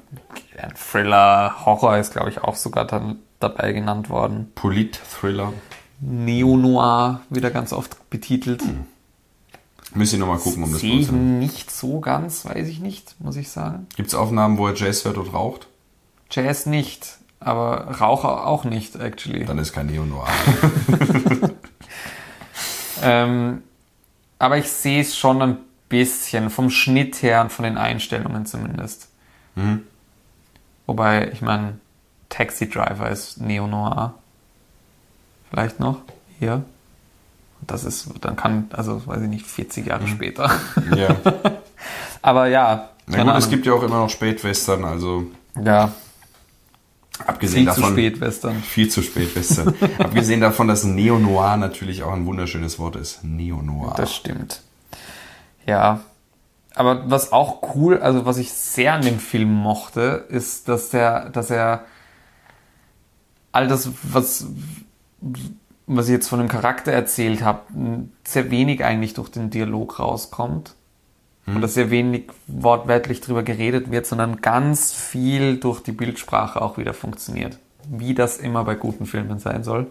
Ein 0.61 0.75
Thriller, 0.75 1.65
Horror 1.65 1.99
ist, 1.99 2.13
glaube 2.13 2.31
ich, 2.31 2.43
auch 2.43 2.57
sogar 2.57 2.85
dann 2.85 3.17
dabei 3.41 3.73
genannt 3.73 4.11
worden. 4.11 4.51
Polit-Thriller? 4.55 5.53
Neo-Noir 6.01 7.21
wieder 7.31 7.51
ganz 7.51 7.73
oft 7.73 8.11
betitelt. 8.11 8.63
Müsste 9.95 10.17
ich 10.17 10.21
nochmal 10.21 10.39
gucken, 10.39 10.65
um 10.65 10.71
das 10.73 10.81
Sehe 10.81 10.99
ich 10.99 11.09
beurteilen. 11.09 11.39
nicht 11.39 11.71
so 11.71 12.01
ganz, 12.01 12.45
weiß 12.45 12.69
ich 12.69 12.81
nicht, 12.81 13.17
muss 13.21 13.37
ich 13.37 13.49
sagen. 13.51 13.87
Gibt 13.97 14.09
es 14.09 14.15
Aufnahmen, 14.15 14.59
wo 14.59 14.67
er 14.69 14.75
Jazz 14.75 15.05
hört 15.05 15.17
und 15.17 15.33
raucht? 15.33 15.67
Jazz 16.31 16.67
nicht, 16.67 17.19
aber 17.41 17.99
Raucher 18.01 18.47
auch 18.47 18.65
nicht, 18.65 18.97
actually. 18.97 19.45
Dann 19.45 19.59
ist 19.59 19.73
kein 19.73 19.87
Neo-Noir. 19.87 20.27
Ähm, 23.03 23.63
aber 24.39 24.59
ich 24.59 24.69
sehe 24.69 25.01
es 25.01 25.17
schon 25.17 25.41
ein 25.41 25.59
bisschen 25.89 26.51
vom 26.51 26.71
Schnitt 26.71 27.23
her 27.23 27.41
und 27.43 27.53
von 27.53 27.65
den 27.65 27.79
Einstellungen 27.79 28.47
zumindest. 28.47 29.09
Mhm. 29.55 29.83
Wobei, 30.89 31.31
ich 31.33 31.43
meine, 31.43 31.79
Taxi 32.31 32.69
Driver 32.69 33.11
ist 33.11 33.41
Neo-Noir. 33.41 34.15
Vielleicht 35.51 35.79
noch 35.79 35.99
hier. 36.41 36.65
Und 37.61 37.71
das 37.71 37.85
ist, 37.85 38.09
dann 38.23 38.37
kann, 38.37 38.69
also 38.73 39.07
weiß 39.07 39.23
ich 39.23 39.29
nicht, 39.29 39.47
40 39.47 39.87
Jahre 39.87 40.09
später. 40.09 40.51
ja. 40.97 41.15
Aber 42.23 42.47
ja. 42.49 42.89
Na 43.07 43.23
gut, 43.23 43.35
es 43.37 43.49
gibt 43.49 43.67
ja 43.67 43.75
auch 43.75 43.83
immer 43.83 43.99
noch 43.99 44.11
Spätwestern, 44.11 44.85
also 44.85 45.27
Ja, 45.63 45.93
Abgesehen 47.27 47.65
Viel 47.65 47.75
zu 47.75 47.81
davon, 47.81 47.95
spät, 47.95 48.21
Western. 48.21 48.63
Viel 48.63 48.89
zu 48.89 49.03
spät, 49.03 49.37
Western. 49.37 49.75
Abgesehen 49.99 50.41
davon, 50.41 50.69
dass 50.69 50.85
Neo-Noir 50.85 51.57
natürlich 51.57 52.03
auch 52.03 52.13
ein 52.13 52.27
wunderschönes 52.27 52.79
Wort 52.79 52.97
ist. 52.97 53.25
Neo-Noir. 53.25 53.95
Das 53.97 54.15
stimmt. 54.15 54.63
Ja. 55.67 56.01
Aber 56.79 57.11
was 57.11 57.33
auch 57.33 57.75
cool, 57.75 57.99
also 57.99 58.25
was 58.25 58.39
ich 58.39 58.53
sehr 58.53 58.95
an 58.95 59.03
dem 59.03 59.19
Film 59.19 59.53
mochte, 59.53 60.27
ist, 60.29 60.69
dass 60.69 60.91
der, 60.91 61.29
dass 61.31 61.51
er 61.51 61.85
all 63.51 63.67
das, 63.67 63.91
was, 64.05 64.47
was 65.89 66.07
ich 66.07 66.13
jetzt 66.13 66.29
von 66.29 66.39
dem 66.39 66.49
Charakter 66.49 66.93
erzählt 66.93 67.43
habe, 67.43 67.63
sehr 68.23 68.53
wenig 68.53 68.85
eigentlich 68.85 69.15
durch 69.15 69.29
den 69.29 69.51
Dialog 69.51 69.99
rauskommt. 69.99 70.77
Und 71.47 71.63
dass 71.63 71.75
sehr 71.75 71.91
wenig 71.91 72.31
wortwörtlich 72.47 73.23
drüber 73.23 73.43
geredet 73.43 73.91
wird, 73.91 74.07
sondern 74.07 74.41
ganz 74.41 74.93
viel 74.93 75.59
durch 75.59 75.81
die 75.83 75.93
Bildsprache 75.93 76.63
auch 76.63 76.79
wieder 76.79 76.95
funktioniert. 76.95 77.59
Wie 77.89 78.15
das 78.15 78.37
immer 78.37 78.63
bei 78.63 78.77
guten 78.77 79.07
Filmen 79.07 79.41
sein 79.41 79.65
soll. 79.65 79.89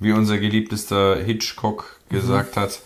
Wie 0.00 0.12
unser 0.12 0.36
geliebtester 0.36 1.16
Hitchcock 1.16 2.00
gesagt 2.10 2.58
hat, 2.58 2.82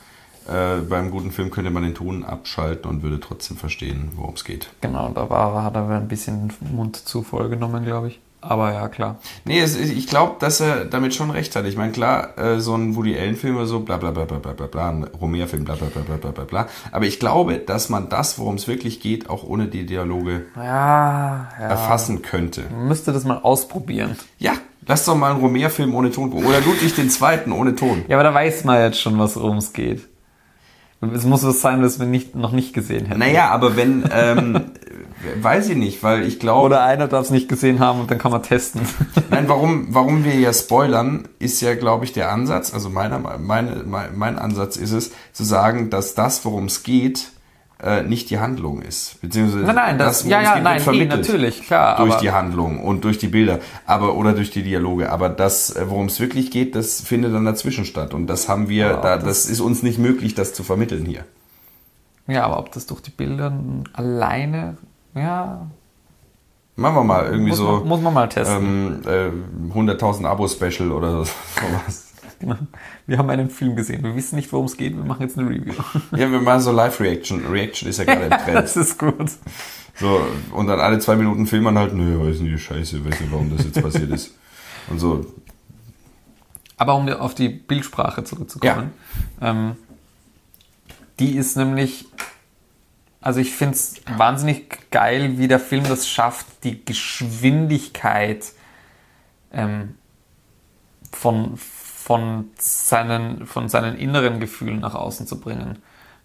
äh, 0.49 0.81
beim 0.89 1.11
guten 1.11 1.31
Film 1.31 1.51
könnte 1.51 1.71
man 1.71 1.83
den 1.83 1.95
Ton 1.95 2.25
abschalten 2.25 2.91
und 2.91 3.03
würde 3.03 3.21
trotzdem 3.21 3.57
verstehen, 3.57 4.11
worum 4.15 4.35
es 4.35 4.45
geht. 4.45 4.69
Genau, 4.81 5.09
da 5.15 5.29
war, 5.29 5.63
hat 5.65 5.75
er 5.75 5.89
ein 5.91 6.09
bisschen 6.09 6.53
Mund 6.73 6.97
zu 6.97 7.23
voll 7.23 7.49
genommen, 7.49 7.85
glaube 7.85 8.09
ich. 8.09 8.21
Aber 8.43 8.73
ja, 8.73 8.87
klar. 8.89 9.17
Nee, 9.45 9.59
es, 9.59 9.77
ich 9.77 10.07
glaube, 10.07 10.37
dass 10.39 10.61
er 10.61 10.85
damit 10.85 11.15
schon 11.15 11.31
recht 11.31 11.57
hat. 11.57 11.65
Ich 11.65 11.77
meine, 11.77 11.91
klar, 11.91 12.39
äh, 12.39 12.61
so 12.61 12.77
ein 12.77 12.95
Woody 12.95 13.19
Allen-Film 13.19 13.57
oder 13.57 13.67
so, 13.67 13.81
bla 13.81 13.97
bla 13.97 14.13
bla 14.13 14.25
bla 14.25 14.39
bla 14.39 14.53
bla 14.53 14.67
bla, 14.67 14.89
ein 14.91 15.05
Romer-Film, 15.05 15.65
bla 15.65 15.75
bla 15.75 15.89
bla 15.89 16.03
bla 16.03 16.17
bla 16.17 16.31
bla 16.31 16.45
bla. 16.45 16.67
Aber 16.93 17.07
ich 17.07 17.19
glaube, 17.19 17.59
dass 17.59 17.89
man 17.89 18.09
das, 18.09 18.39
worum 18.39 18.55
es 18.55 18.69
wirklich 18.69 19.01
geht, 19.01 19.29
auch 19.29 19.43
ohne 19.43 19.67
die 19.67 19.85
Dialoge 19.85 20.47
Ja, 20.55 21.49
ja. 21.59 21.67
erfassen 21.67 22.23
könnte. 22.23 22.65
Man 22.71 22.89
müsste 22.89 23.13
das 23.13 23.25
mal 23.25 23.39
ausprobieren. 23.39 24.17
Ja, 24.39 24.53
lass 24.87 25.05
doch 25.07 25.17
mal 25.17 25.33
einen 25.33 25.41
Romer-Film 25.41 25.93
ohne 25.95 26.13
Ton 26.13 26.31
gucken. 26.31 26.47
Oder 26.47 26.61
Ludwig 26.61 26.95
den 26.95 27.11
Zweiten 27.11 27.51
ohne 27.51 27.75
Ton. 27.75 28.05
Ja, 28.07 28.17
aber 28.17 28.25
da 28.25 28.35
weiß 28.35 28.63
man 28.65 28.79
jetzt 28.81 29.01
schon, 29.01 29.19
was 29.19 29.35
worum 29.37 29.57
es 29.57 29.73
geht. 29.73 30.07
Es 31.01 31.25
muss 31.25 31.45
was 31.45 31.61
sein, 31.61 31.83
was 31.83 31.99
wir 31.99 32.07
nicht, 32.07 32.35
noch 32.35 32.53
nicht 32.53 32.73
gesehen 32.73 33.07
hätten. 33.07 33.21
Naja, 33.21 33.51
aber 33.51 33.77
wenn, 33.77 34.05
ähm, 34.11 34.61
weiß 35.43 35.69
ich 35.69 35.77
nicht, 35.77 36.03
weil 36.03 36.23
ich 36.27 36.41
glaube... 36.41 36.67
Oder 36.67 36.83
einer 36.83 37.07
darf 37.07 37.27
es 37.27 37.31
nicht 37.31 37.49
gesehen 37.49 37.81
haben 37.81 38.01
und 38.01 38.11
dann 38.11 38.19
kann 38.19 38.33
man 38.33 38.43
testen. 38.43 38.83
Nein, 39.31 39.49
warum, 39.49 39.89
warum 39.91 40.25
wir 40.25 40.35
ja 40.35 40.53
spoilern, 40.53 41.29
ist 41.39 41.61
ja, 41.61 41.75
glaube 41.75 42.05
ich, 42.05 42.13
der 42.13 42.33
Ansatz, 42.33 42.73
also 42.73 42.89
meiner, 42.89 43.19
meine, 43.19 43.85
mein, 43.85 44.17
mein 44.17 44.39
Ansatz 44.39 44.77
ist 44.77 44.93
es, 44.93 45.13
zu 45.33 45.45
sagen, 45.45 45.91
dass 45.91 46.15
das, 46.15 46.45
worum 46.45 46.65
es 46.65 46.83
geht, 46.83 47.31
äh, 47.83 48.03
nicht 48.03 48.31
die 48.31 48.39
Handlung 48.39 48.81
ist. 48.83 49.21
Beziehungsweise 49.21 49.65
Nein, 49.67 49.75
nein, 49.75 49.99
das- 49.99 50.21
worum 50.25 50.31
ja, 50.31 50.43
ja, 50.43 50.61
nein, 50.61 50.81
vermittelt 50.81 51.13
eh, 51.13 51.17
natürlich, 51.17 51.63
klar, 51.63 51.97
Durch 51.99 52.17
die 52.17 52.31
Handlung 52.31 52.83
und 52.83 53.05
durch 53.05 53.19
die 53.19 53.29
Bilder, 53.29 53.59
aber 53.87 54.15
oder 54.17 54.33
durch 54.33 54.51
die 54.51 54.63
Dialoge. 54.63 55.11
Aber 55.13 55.29
das, 55.29 55.77
äh, 55.77 55.85
worum 55.91 56.07
es 56.07 56.19
wirklich 56.21 56.51
geht, 56.51 56.75
das 56.75 57.01
findet 57.03 57.35
dann 57.35 57.45
dazwischen 57.45 57.85
statt. 57.85 58.15
Und 58.15 58.29
das 58.29 58.49
haben 58.49 58.69
wir, 58.69 58.87
Ja, 58.87 58.97
da, 58.97 59.17
das- 59.17 59.25
das 59.25 59.47
ist 59.47 59.61
uns 59.61 59.83
nicht 59.83 59.99
möglich, 59.99 60.35
das 60.35 60.55
zu 60.55 60.63
vermitteln 60.63 61.05
hier. 61.05 61.25
ja, 62.27 62.45
aber 62.45 62.59
ob 62.59 62.73
das 62.73 62.87
durch 62.87 63.03
die 63.03 63.11
Bilder 63.11 63.53
alleine, 63.93 64.77
ja, 65.15 65.67
Machen 66.79 66.95
wir 66.97 67.05
mal 67.05 67.25
irgendwie 67.27 67.49
muss, 67.51 67.57
so 67.59 67.65
man, 67.79 67.89
muss 67.89 68.01
man 68.03 68.13
mal 68.13 68.29
testen. 68.29 69.03
ähm, 69.07 69.71
äh, 69.73 69.73
100.000 69.75 70.27
Abo-Special 70.27 70.93
oder 70.93 71.25
sowas. 71.25 72.13
Genau. 72.39 72.57
Wir 73.07 73.19
haben 73.19 73.31
einen 73.31 73.51
Film 73.51 73.77
gesehen. 73.77 74.03
Wir 74.03 74.15
wissen 74.17 74.37
nicht, 74.37 74.53
worum 74.53 74.67
es 74.67 74.77
geht. 74.77 74.97
Wir 74.97 75.05
machen 75.05 75.23
jetzt 75.23 75.39
eine 75.39 75.49
Review. 75.49 75.75
Ja, 76.13 76.31
wir 76.31 76.41
machen 76.41 76.61
so 76.61 76.73
Live-Reaction. 76.73 77.47
Reaction 77.47 77.89
ist 77.89 77.99
ja 77.99 78.05
gerade 78.05 78.25
im 78.25 78.31
Trend. 78.45 78.57
das 78.57 78.77
ist 78.77 78.99
gut. 78.99 79.31
So, 79.99 80.27
und 80.53 80.67
dann 80.67 80.81
alle 80.81 80.99
zwei 80.99 81.17
Minuten 81.17 81.47
filmt 81.47 81.65
man 81.65 81.79
halt, 81.79 81.95
nö, 81.95 82.21
weiß 82.21 82.41
nicht, 82.41 82.63
scheiße, 82.63 83.05
weiß 83.05 83.21
nicht, 83.21 83.33
warum 83.33 83.57
das 83.57 83.65
jetzt 83.65 83.81
passiert 83.81 84.11
ist. 84.11 84.35
Und 84.89 84.99
so, 84.99 85.25
Aber 86.77 86.95
um 86.95 87.09
auf 87.09 87.35
die 87.35 87.49
Bildsprache 87.49 88.23
zurückzukommen, 88.25 88.93
ähm, 89.41 89.77
die 91.19 91.37
ist 91.37 91.57
nämlich, 91.57 92.07
also 93.23 93.41
ich 93.41 93.53
finde 93.53 93.75
es 93.75 94.03
wahnsinnig 94.17 94.91
geil, 94.91 95.39
wie 95.39 95.49
der 95.49 95.61
Film 95.61 95.85
das 95.85 96.07
schafft, 96.09 96.47
die 96.65 96.85
Geschwindigkeit 96.85 98.53
ähm, 99.51 99.95
von, 101.11 101.57
von, 102.07 102.51
seinen, 102.57 103.47
von 103.47 103.69
seinen 103.69 103.99
inneren 103.99 104.39
Gefühlen 104.39 104.79
nach 104.79 104.95
außen 104.95 105.27
zu 105.27 105.41
bringen. 105.41 105.79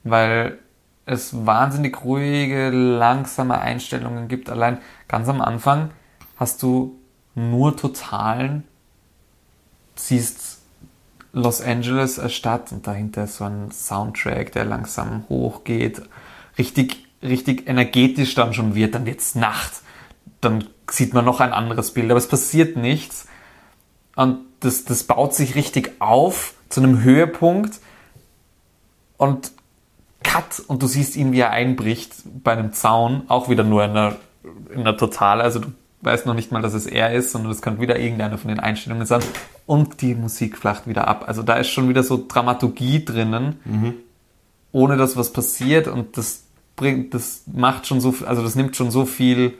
Weil 0.04 0.60
es 1.08 1.48
wahnsinnig 1.48 2.04
ruhige, 2.04 2.70
langsame 2.70 3.60
Einstellungen 3.60 4.28
gibt. 4.28 4.52
Allein 4.52 4.78
ganz 5.08 5.28
am 5.28 5.42
Anfang 5.42 5.90
hast 6.38 6.62
du 6.62 7.00
nur 7.34 7.76
totalen 7.76 8.64
siehst 9.96 10.60
Los 11.34 11.62
Angeles 11.62 12.20
als 12.20 12.34
Stadt 12.34 12.72
und 12.72 12.86
dahinter 12.86 13.24
ist 13.24 13.38
so 13.38 13.46
ein 13.46 13.72
Soundtrack, 13.72 14.52
der 14.52 14.66
langsam 14.66 15.26
hochgeht, 15.30 16.04
richtig, 16.60 17.08
richtig 17.24 17.68
energetisch 17.68 18.36
dann 18.36 18.54
schon 18.54 18.76
wird, 18.76 18.94
dann 18.94 19.08
wird's 19.08 19.34
Nacht, 19.34 19.82
dann 20.42 20.68
sieht 20.90 21.16
man 21.16 21.26
noch 21.26 21.40
ein 21.40 21.54
anderes 21.54 21.92
Bild, 21.92 22.12
aber 22.12 22.20
es 22.20 22.28
passiert 22.28 22.78
nichts 22.78 23.28
und 24.16 24.40
das, 24.60 24.86
das 24.86 25.04
baut 25.04 25.34
sich 25.34 25.56
richtig 25.56 25.94
auf 26.00 26.54
zu 26.70 26.82
einem 26.82 27.02
Höhepunkt. 27.04 27.80
Und 29.18 29.52
Cut. 30.24 30.60
Und 30.68 30.84
du 30.84 30.88
siehst 30.88 31.16
ihn, 31.16 31.32
wie 31.32 31.40
er 31.40 31.52
einbricht 31.52 32.14
bei 32.44 32.52
einem 32.54 32.74
Zaun, 32.74 33.24
auch 33.28 33.50
wieder 33.50 33.64
nur 33.64 33.84
in 33.84 33.92
einer, 33.92 34.16
in 34.74 34.82
einer 34.82 34.96
Totale, 34.98 35.44
also 35.44 35.60
du 35.60 35.68
weißt 36.02 36.26
noch 36.26 36.34
nicht 36.34 36.52
mal, 36.52 36.62
dass 36.62 36.74
es 36.74 36.86
er 36.88 37.14
ist, 37.14 37.32
sondern 37.32 37.52
es 37.52 37.62
könnte 37.62 37.82
wieder 37.82 38.00
irgendeine 38.00 38.38
von 38.38 38.50
den 38.50 38.60
Einstellungen 38.60 39.06
sein. 39.06 39.22
Und 39.66 40.02
die 40.02 40.16
Musik 40.16 40.58
flacht 40.58 40.88
wieder 40.88 41.08
ab. 41.08 41.26
Also 41.28 41.44
da 41.44 41.56
ist 41.56 41.70
schon 41.70 41.90
wieder 41.90 42.04
so 42.04 42.24
Dramaturgie 42.28 43.04
drinnen, 43.06 44.00
ohne 44.72 44.98
dass 44.98 45.18
was 45.18 45.32
passiert. 45.34 45.88
Und 45.88 46.18
das 46.18 46.44
bringt, 46.76 47.14
das 47.14 47.44
macht 47.52 47.86
schon 47.88 48.02
so, 48.02 48.12
viel- 48.12 48.28
also 48.28 48.42
das 48.44 48.56
nimmt 48.56 48.76
schon 48.76 48.90
so 48.92 49.06
viel, 49.06 49.54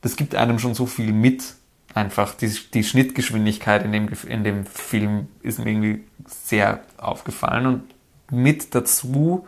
das 0.00 0.16
gibt 0.16 0.34
einem 0.34 0.58
schon 0.58 0.74
so 0.74 0.86
viel 0.86 1.12
mit. 1.12 1.54
Einfach 1.94 2.34
die, 2.34 2.52
die 2.74 2.84
Schnittgeschwindigkeit 2.84 3.84
in 3.84 3.92
dem, 3.92 4.08
in 4.26 4.44
dem 4.44 4.66
Film 4.66 5.28
ist 5.42 5.58
mir 5.58 5.70
irgendwie 5.70 6.04
sehr 6.26 6.82
aufgefallen. 6.98 7.66
Und 7.66 7.94
mit 8.30 8.74
dazu 8.74 9.46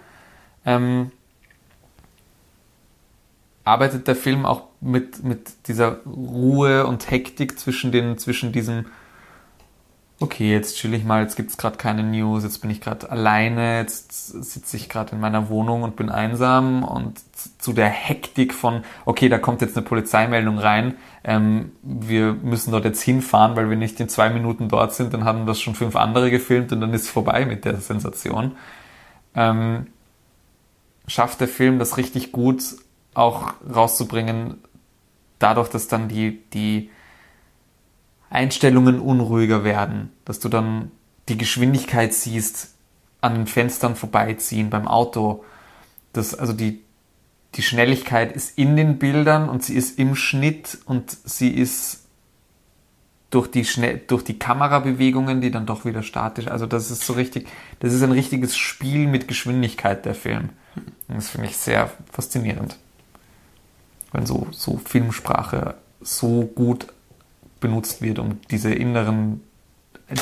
ähm, 0.64 1.12
arbeitet 3.64 4.08
der 4.08 4.16
Film 4.16 4.46
auch 4.46 4.64
mit, 4.80 5.22
mit 5.22 5.68
dieser 5.68 6.00
Ruhe 6.04 6.86
und 6.86 7.10
Hektik 7.10 7.58
zwischen 7.58 7.92
den, 7.92 8.18
zwischen 8.18 8.52
diesem, 8.52 8.86
okay, 10.20 10.52
jetzt 10.52 10.76
chill 10.76 10.92
ich 10.92 11.02
mal, 11.02 11.22
jetzt 11.22 11.36
gibt's 11.36 11.56
gerade 11.56 11.78
keine 11.78 12.02
News, 12.02 12.44
jetzt 12.44 12.58
bin 12.58 12.70
ich 12.70 12.82
gerade 12.82 13.10
alleine, 13.10 13.78
jetzt 13.78 14.12
sitze 14.12 14.76
ich 14.76 14.90
gerade 14.90 15.12
in 15.12 15.20
meiner 15.20 15.48
Wohnung 15.48 15.82
und 15.82 15.96
bin 15.96 16.10
einsam 16.10 16.84
und 16.84 17.18
zu 17.58 17.72
der 17.72 17.88
Hektik 17.88 18.52
von, 18.52 18.84
okay, 19.06 19.30
da 19.30 19.38
kommt 19.38 19.62
jetzt 19.62 19.78
eine 19.78 19.86
Polizeimeldung 19.86 20.58
rein, 20.58 20.96
ähm, 21.24 21.72
wir 21.82 22.34
müssen 22.34 22.70
dort 22.70 22.84
jetzt 22.84 23.00
hinfahren, 23.00 23.56
weil 23.56 23.70
wir 23.70 23.78
nicht 23.78 23.98
in 23.98 24.10
zwei 24.10 24.28
Minuten 24.28 24.68
dort 24.68 24.94
sind, 24.94 25.14
dann 25.14 25.24
haben 25.24 25.46
das 25.46 25.58
schon 25.58 25.74
fünf 25.74 25.96
andere 25.96 26.30
gefilmt 26.30 26.70
und 26.72 26.82
dann 26.82 26.92
ist 26.92 27.08
vorbei 27.08 27.46
mit 27.46 27.64
der 27.64 27.76
Sensation. 27.76 28.52
Ähm, 29.34 29.86
schafft 31.06 31.40
der 31.40 31.48
Film 31.48 31.78
das 31.78 31.96
richtig 31.96 32.30
gut 32.30 32.62
auch 33.14 33.54
rauszubringen, 33.74 34.58
dadurch, 35.38 35.70
dass 35.70 35.88
dann 35.88 36.08
die, 36.08 36.42
die 36.52 36.90
Einstellungen 38.30 39.00
unruhiger 39.00 39.64
werden, 39.64 40.10
dass 40.24 40.40
du 40.40 40.48
dann 40.48 40.92
die 41.28 41.36
Geschwindigkeit 41.36 42.14
siehst, 42.14 42.74
an 43.20 43.34
den 43.34 43.46
Fenstern 43.46 43.96
vorbeiziehen 43.96 44.70
beim 44.70 44.88
Auto. 44.88 45.44
Das, 46.12 46.34
also 46.34 46.52
die, 46.52 46.80
die 47.56 47.62
Schnelligkeit 47.62 48.32
ist 48.32 48.56
in 48.56 48.76
den 48.76 48.98
Bildern 48.98 49.48
und 49.48 49.62
sie 49.62 49.74
ist 49.74 49.98
im 49.98 50.14
Schnitt 50.14 50.78
und 50.86 51.16
sie 51.24 51.50
ist 51.50 52.06
durch 53.30 53.48
die, 53.48 53.64
schnell, 53.64 54.00
durch 54.06 54.24
die 54.24 54.38
Kamerabewegungen, 54.38 55.40
die 55.40 55.50
dann 55.50 55.66
doch 55.66 55.84
wieder 55.84 56.02
statisch, 56.02 56.48
also 56.48 56.66
das 56.66 56.90
ist 56.90 57.06
so 57.06 57.12
richtig, 57.12 57.48
das 57.78 57.92
ist 57.92 58.02
ein 58.02 58.10
richtiges 58.12 58.56
Spiel 58.56 59.06
mit 59.06 59.28
Geschwindigkeit, 59.28 60.04
der 60.04 60.16
Film. 60.16 60.50
Und 61.06 61.16
das 61.16 61.30
finde 61.30 61.46
ich 61.46 61.56
sehr 61.56 61.90
faszinierend. 62.10 62.76
Wenn 64.12 64.26
so, 64.26 64.48
so 64.50 64.80
Filmsprache 64.84 65.76
so 66.00 66.42
gut 66.46 66.88
benutzt 67.60 68.02
wird, 68.02 68.18
um 68.18 68.40
diese 68.50 68.72
inneren, 68.72 69.42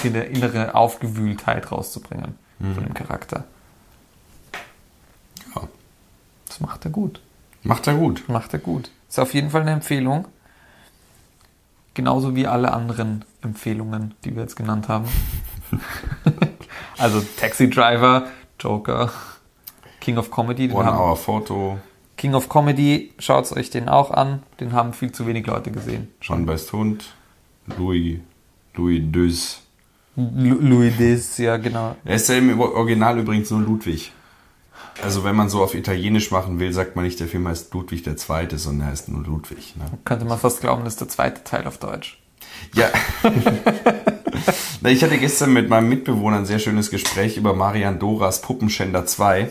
die 0.02 0.08
innere 0.08 0.74
Aufgewühltheit 0.74 1.70
rauszubringen 1.72 2.34
von 2.58 2.84
dem 2.84 2.94
Charakter. 2.94 3.44
ja, 5.54 5.62
Das 6.48 6.60
macht 6.60 6.84
er 6.84 6.90
gut. 6.90 7.20
macht 7.62 7.86
er 7.86 7.94
gut. 7.94 8.28
Macht 8.28 8.52
er 8.52 8.58
gut. 8.58 8.90
Ist 9.08 9.18
auf 9.18 9.32
jeden 9.34 9.50
Fall 9.50 9.62
eine 9.62 9.70
Empfehlung. 9.72 10.26
Genauso 11.94 12.36
wie 12.36 12.46
alle 12.46 12.72
anderen 12.72 13.24
Empfehlungen, 13.42 14.14
die 14.24 14.34
wir 14.34 14.42
jetzt 14.42 14.56
genannt 14.56 14.88
haben. 14.88 15.06
also 16.98 17.20
Taxi 17.38 17.68
Driver, 17.70 18.26
Joker, 18.60 19.10
King 20.00 20.18
of 20.18 20.30
Comedy, 20.30 20.70
One 20.70 20.84
haben, 20.86 20.98
Hour 20.98 21.16
Photo. 21.16 21.78
King 22.16 22.34
of 22.34 22.48
Comedy, 22.48 23.12
schaut 23.18 23.50
euch 23.52 23.70
den 23.70 23.88
auch 23.88 24.10
an. 24.10 24.42
Den 24.60 24.72
haben 24.72 24.92
viel 24.92 25.12
zu 25.12 25.26
wenig 25.26 25.46
Leute 25.46 25.70
gesehen. 25.70 26.08
Schon 26.20 26.46
Best 26.46 26.72
Hund, 26.72 27.14
Louis, 27.76 28.20
Louis 28.74 29.02
Deus. 29.10 29.60
Lu- 30.16 30.58
Louis 30.60 30.96
Des, 30.96 31.38
ja 31.38 31.56
genau. 31.58 31.96
Er 32.04 32.16
ist 32.16 32.28
ja 32.28 32.36
im 32.36 32.58
Original 32.60 33.18
übrigens 33.18 33.50
nur 33.50 33.60
Ludwig. 33.60 34.12
Also 35.02 35.22
wenn 35.22 35.36
man 35.36 35.48
so 35.48 35.62
auf 35.62 35.74
Italienisch 35.76 36.30
machen 36.32 36.58
will, 36.58 36.72
sagt 36.72 36.96
man 36.96 37.04
nicht, 37.04 37.20
der 37.20 37.28
Film 37.28 37.46
heißt 37.46 37.72
Ludwig 37.72 38.02
der 38.02 38.16
Zweite, 38.16 38.58
sondern 38.58 38.88
er 38.88 38.92
heißt 38.92 39.08
nur 39.10 39.22
Ludwig. 39.22 39.76
Ne? 39.76 39.84
Könnte 40.04 40.24
man 40.24 40.38
fast 40.38 40.60
glauben, 40.60 40.82
das 40.84 40.94
ist 40.94 41.00
der 41.00 41.08
zweite 41.08 41.44
Teil 41.44 41.66
auf 41.66 41.78
Deutsch. 41.78 42.18
Ja. 42.74 42.88
Ich 44.84 45.02
hatte 45.02 45.18
gestern 45.18 45.52
mit 45.52 45.68
meinem 45.68 45.88
Mitbewohner 45.88 46.36
ein 46.38 46.46
sehr 46.46 46.60
schönes 46.60 46.90
Gespräch 46.90 47.36
über 47.36 47.52
Marian 47.54 47.98
Doras 47.98 48.40
Puppenschänder 48.40 49.04
2. 49.04 49.50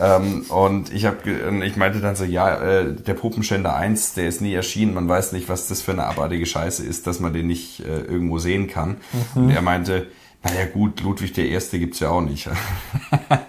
Ähm, 0.00 0.42
und 0.48 0.92
ich 0.92 1.04
habe, 1.04 1.64
ich 1.64 1.76
meinte 1.76 2.00
dann 2.00 2.16
so, 2.16 2.24
ja, 2.24 2.56
äh, 2.56 2.94
der 2.94 3.14
Puppenschänder 3.14 3.74
1, 3.76 4.14
der 4.14 4.28
ist 4.28 4.40
nie 4.40 4.54
erschienen. 4.54 4.94
Man 4.94 5.08
weiß 5.08 5.32
nicht, 5.32 5.48
was 5.48 5.68
das 5.68 5.82
für 5.82 5.92
eine 5.92 6.04
abartige 6.04 6.46
Scheiße 6.46 6.84
ist, 6.84 7.06
dass 7.06 7.20
man 7.20 7.32
den 7.32 7.46
nicht 7.46 7.80
äh, 7.80 8.00
irgendwo 8.00 8.38
sehen 8.38 8.68
kann. 8.68 8.96
Und 9.34 9.50
er 9.50 9.62
meinte, 9.62 10.06
naja 10.42 10.66
gut, 10.66 11.00
Ludwig 11.02 11.34
der 11.34 11.48
Erste 11.48 11.78
gibt's 11.78 12.00
ja 12.00 12.08
auch 12.08 12.20
nicht. 12.20 12.48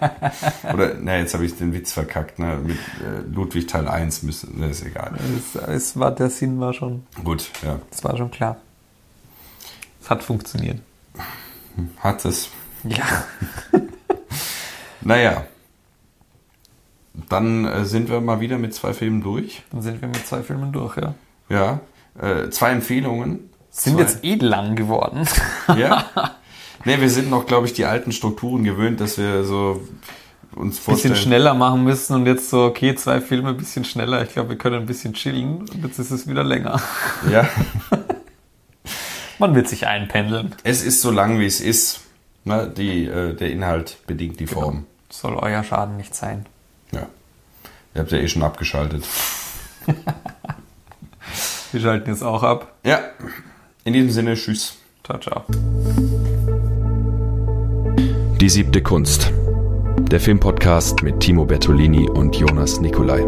Oder, 0.72 0.94
na 1.00 1.16
jetzt 1.16 1.34
habe 1.34 1.44
ich 1.44 1.56
den 1.56 1.72
Witz 1.72 1.92
verkackt, 1.92 2.38
ne? 2.38 2.58
Mit 2.62 2.78
äh, 2.78 3.20
Ludwig 3.32 3.66
Teil 3.66 3.88
1 3.88 4.22
müssen, 4.22 4.60
ne, 4.60 4.68
ist 4.68 4.84
egal. 4.84 5.12
Es, 5.36 5.60
es 5.60 5.98
war, 5.98 6.12
der 6.12 6.30
Sinn 6.30 6.60
war 6.60 6.72
schon, 6.72 7.04
Gut, 7.24 7.50
ja. 7.62 7.80
das 7.90 8.04
war 8.04 8.16
schon 8.16 8.30
klar. 8.30 8.58
Es 10.00 10.10
hat 10.10 10.22
funktioniert. 10.22 10.80
Hat 11.98 12.24
es. 12.24 12.50
Ja. 12.84 13.24
Naja. 15.06 15.44
Dann 17.28 17.64
äh, 17.64 17.84
sind 17.84 18.10
wir 18.10 18.20
mal 18.20 18.40
wieder 18.40 18.58
mit 18.58 18.74
zwei 18.74 18.92
Filmen 18.92 19.22
durch. 19.22 19.62
Dann 19.70 19.82
sind 19.82 20.00
wir 20.00 20.08
mit 20.08 20.26
zwei 20.26 20.42
Filmen 20.42 20.72
durch, 20.72 20.96
ja. 20.96 21.14
Ja. 21.48 21.80
Äh, 22.20 22.50
zwei 22.50 22.70
Empfehlungen. 22.70 23.50
Sind 23.70 23.94
zwei. 23.94 24.02
jetzt 24.02 24.24
eh 24.24 24.34
lang 24.36 24.76
geworden. 24.76 25.26
Ja. 25.76 26.04
Ne, 26.86 27.00
wir 27.00 27.08
sind 27.08 27.30
noch, 27.30 27.46
glaube 27.46 27.66
ich, 27.66 27.72
die 27.72 27.86
alten 27.86 28.12
Strukturen 28.12 28.62
gewöhnt, 28.62 29.00
dass 29.00 29.16
wir 29.16 29.44
so 29.44 29.80
uns 30.54 30.76
bisschen 30.76 30.84
vorstellen. 30.84 31.16
schneller 31.16 31.54
machen 31.54 31.82
müssen 31.82 32.14
und 32.14 32.26
jetzt 32.26 32.50
so, 32.50 32.64
okay, 32.64 32.94
zwei 32.94 33.22
Filme 33.22 33.50
ein 33.50 33.56
bisschen 33.56 33.86
schneller. 33.86 34.22
Ich 34.22 34.34
glaube, 34.34 34.50
wir 34.50 34.58
können 34.58 34.76
ein 34.76 34.84
bisschen 34.86 35.14
chillen 35.14 35.60
und 35.60 35.82
jetzt 35.82 35.98
ist 35.98 36.10
es 36.10 36.28
wieder 36.28 36.44
länger. 36.44 36.78
Ja. 37.30 37.48
Man 39.38 39.54
wird 39.54 39.66
sich 39.68 39.86
einpendeln. 39.86 40.54
Es 40.62 40.82
ist 40.82 41.00
so 41.00 41.10
lang, 41.10 41.38
wie 41.40 41.46
es 41.46 41.60
ist. 41.62 42.00
Ne, 42.44 42.70
die, 42.76 43.06
äh, 43.06 43.34
der 43.34 43.50
Inhalt 43.50 43.96
bedingt 44.06 44.38
die 44.38 44.46
Form. 44.46 44.84
Soll 45.08 45.36
euer 45.36 45.64
Schaden 45.64 45.96
nicht 45.96 46.14
sein. 46.14 46.44
Ja. 46.92 47.06
Ihr 47.94 48.00
habt 48.00 48.12
ja 48.12 48.18
eh 48.18 48.28
schon 48.28 48.42
abgeschaltet. 48.42 49.04
Wir 51.72 51.80
schalten 51.80 52.10
jetzt 52.10 52.22
auch 52.22 52.42
ab. 52.42 52.74
Ja. 52.84 53.00
In 53.84 53.92
diesem 53.92 54.10
Sinne, 54.10 54.34
tschüss. 54.34 54.76
Ciao, 55.02 55.18
ciao. 55.18 55.44
Die 58.40 58.48
siebte 58.48 58.82
Kunst. 58.82 59.32
Der 60.10 60.20
Filmpodcast 60.20 61.02
mit 61.02 61.20
Timo 61.20 61.44
Bertolini 61.44 62.08
und 62.08 62.36
Jonas 62.36 62.80
Nicolai. 62.80 63.24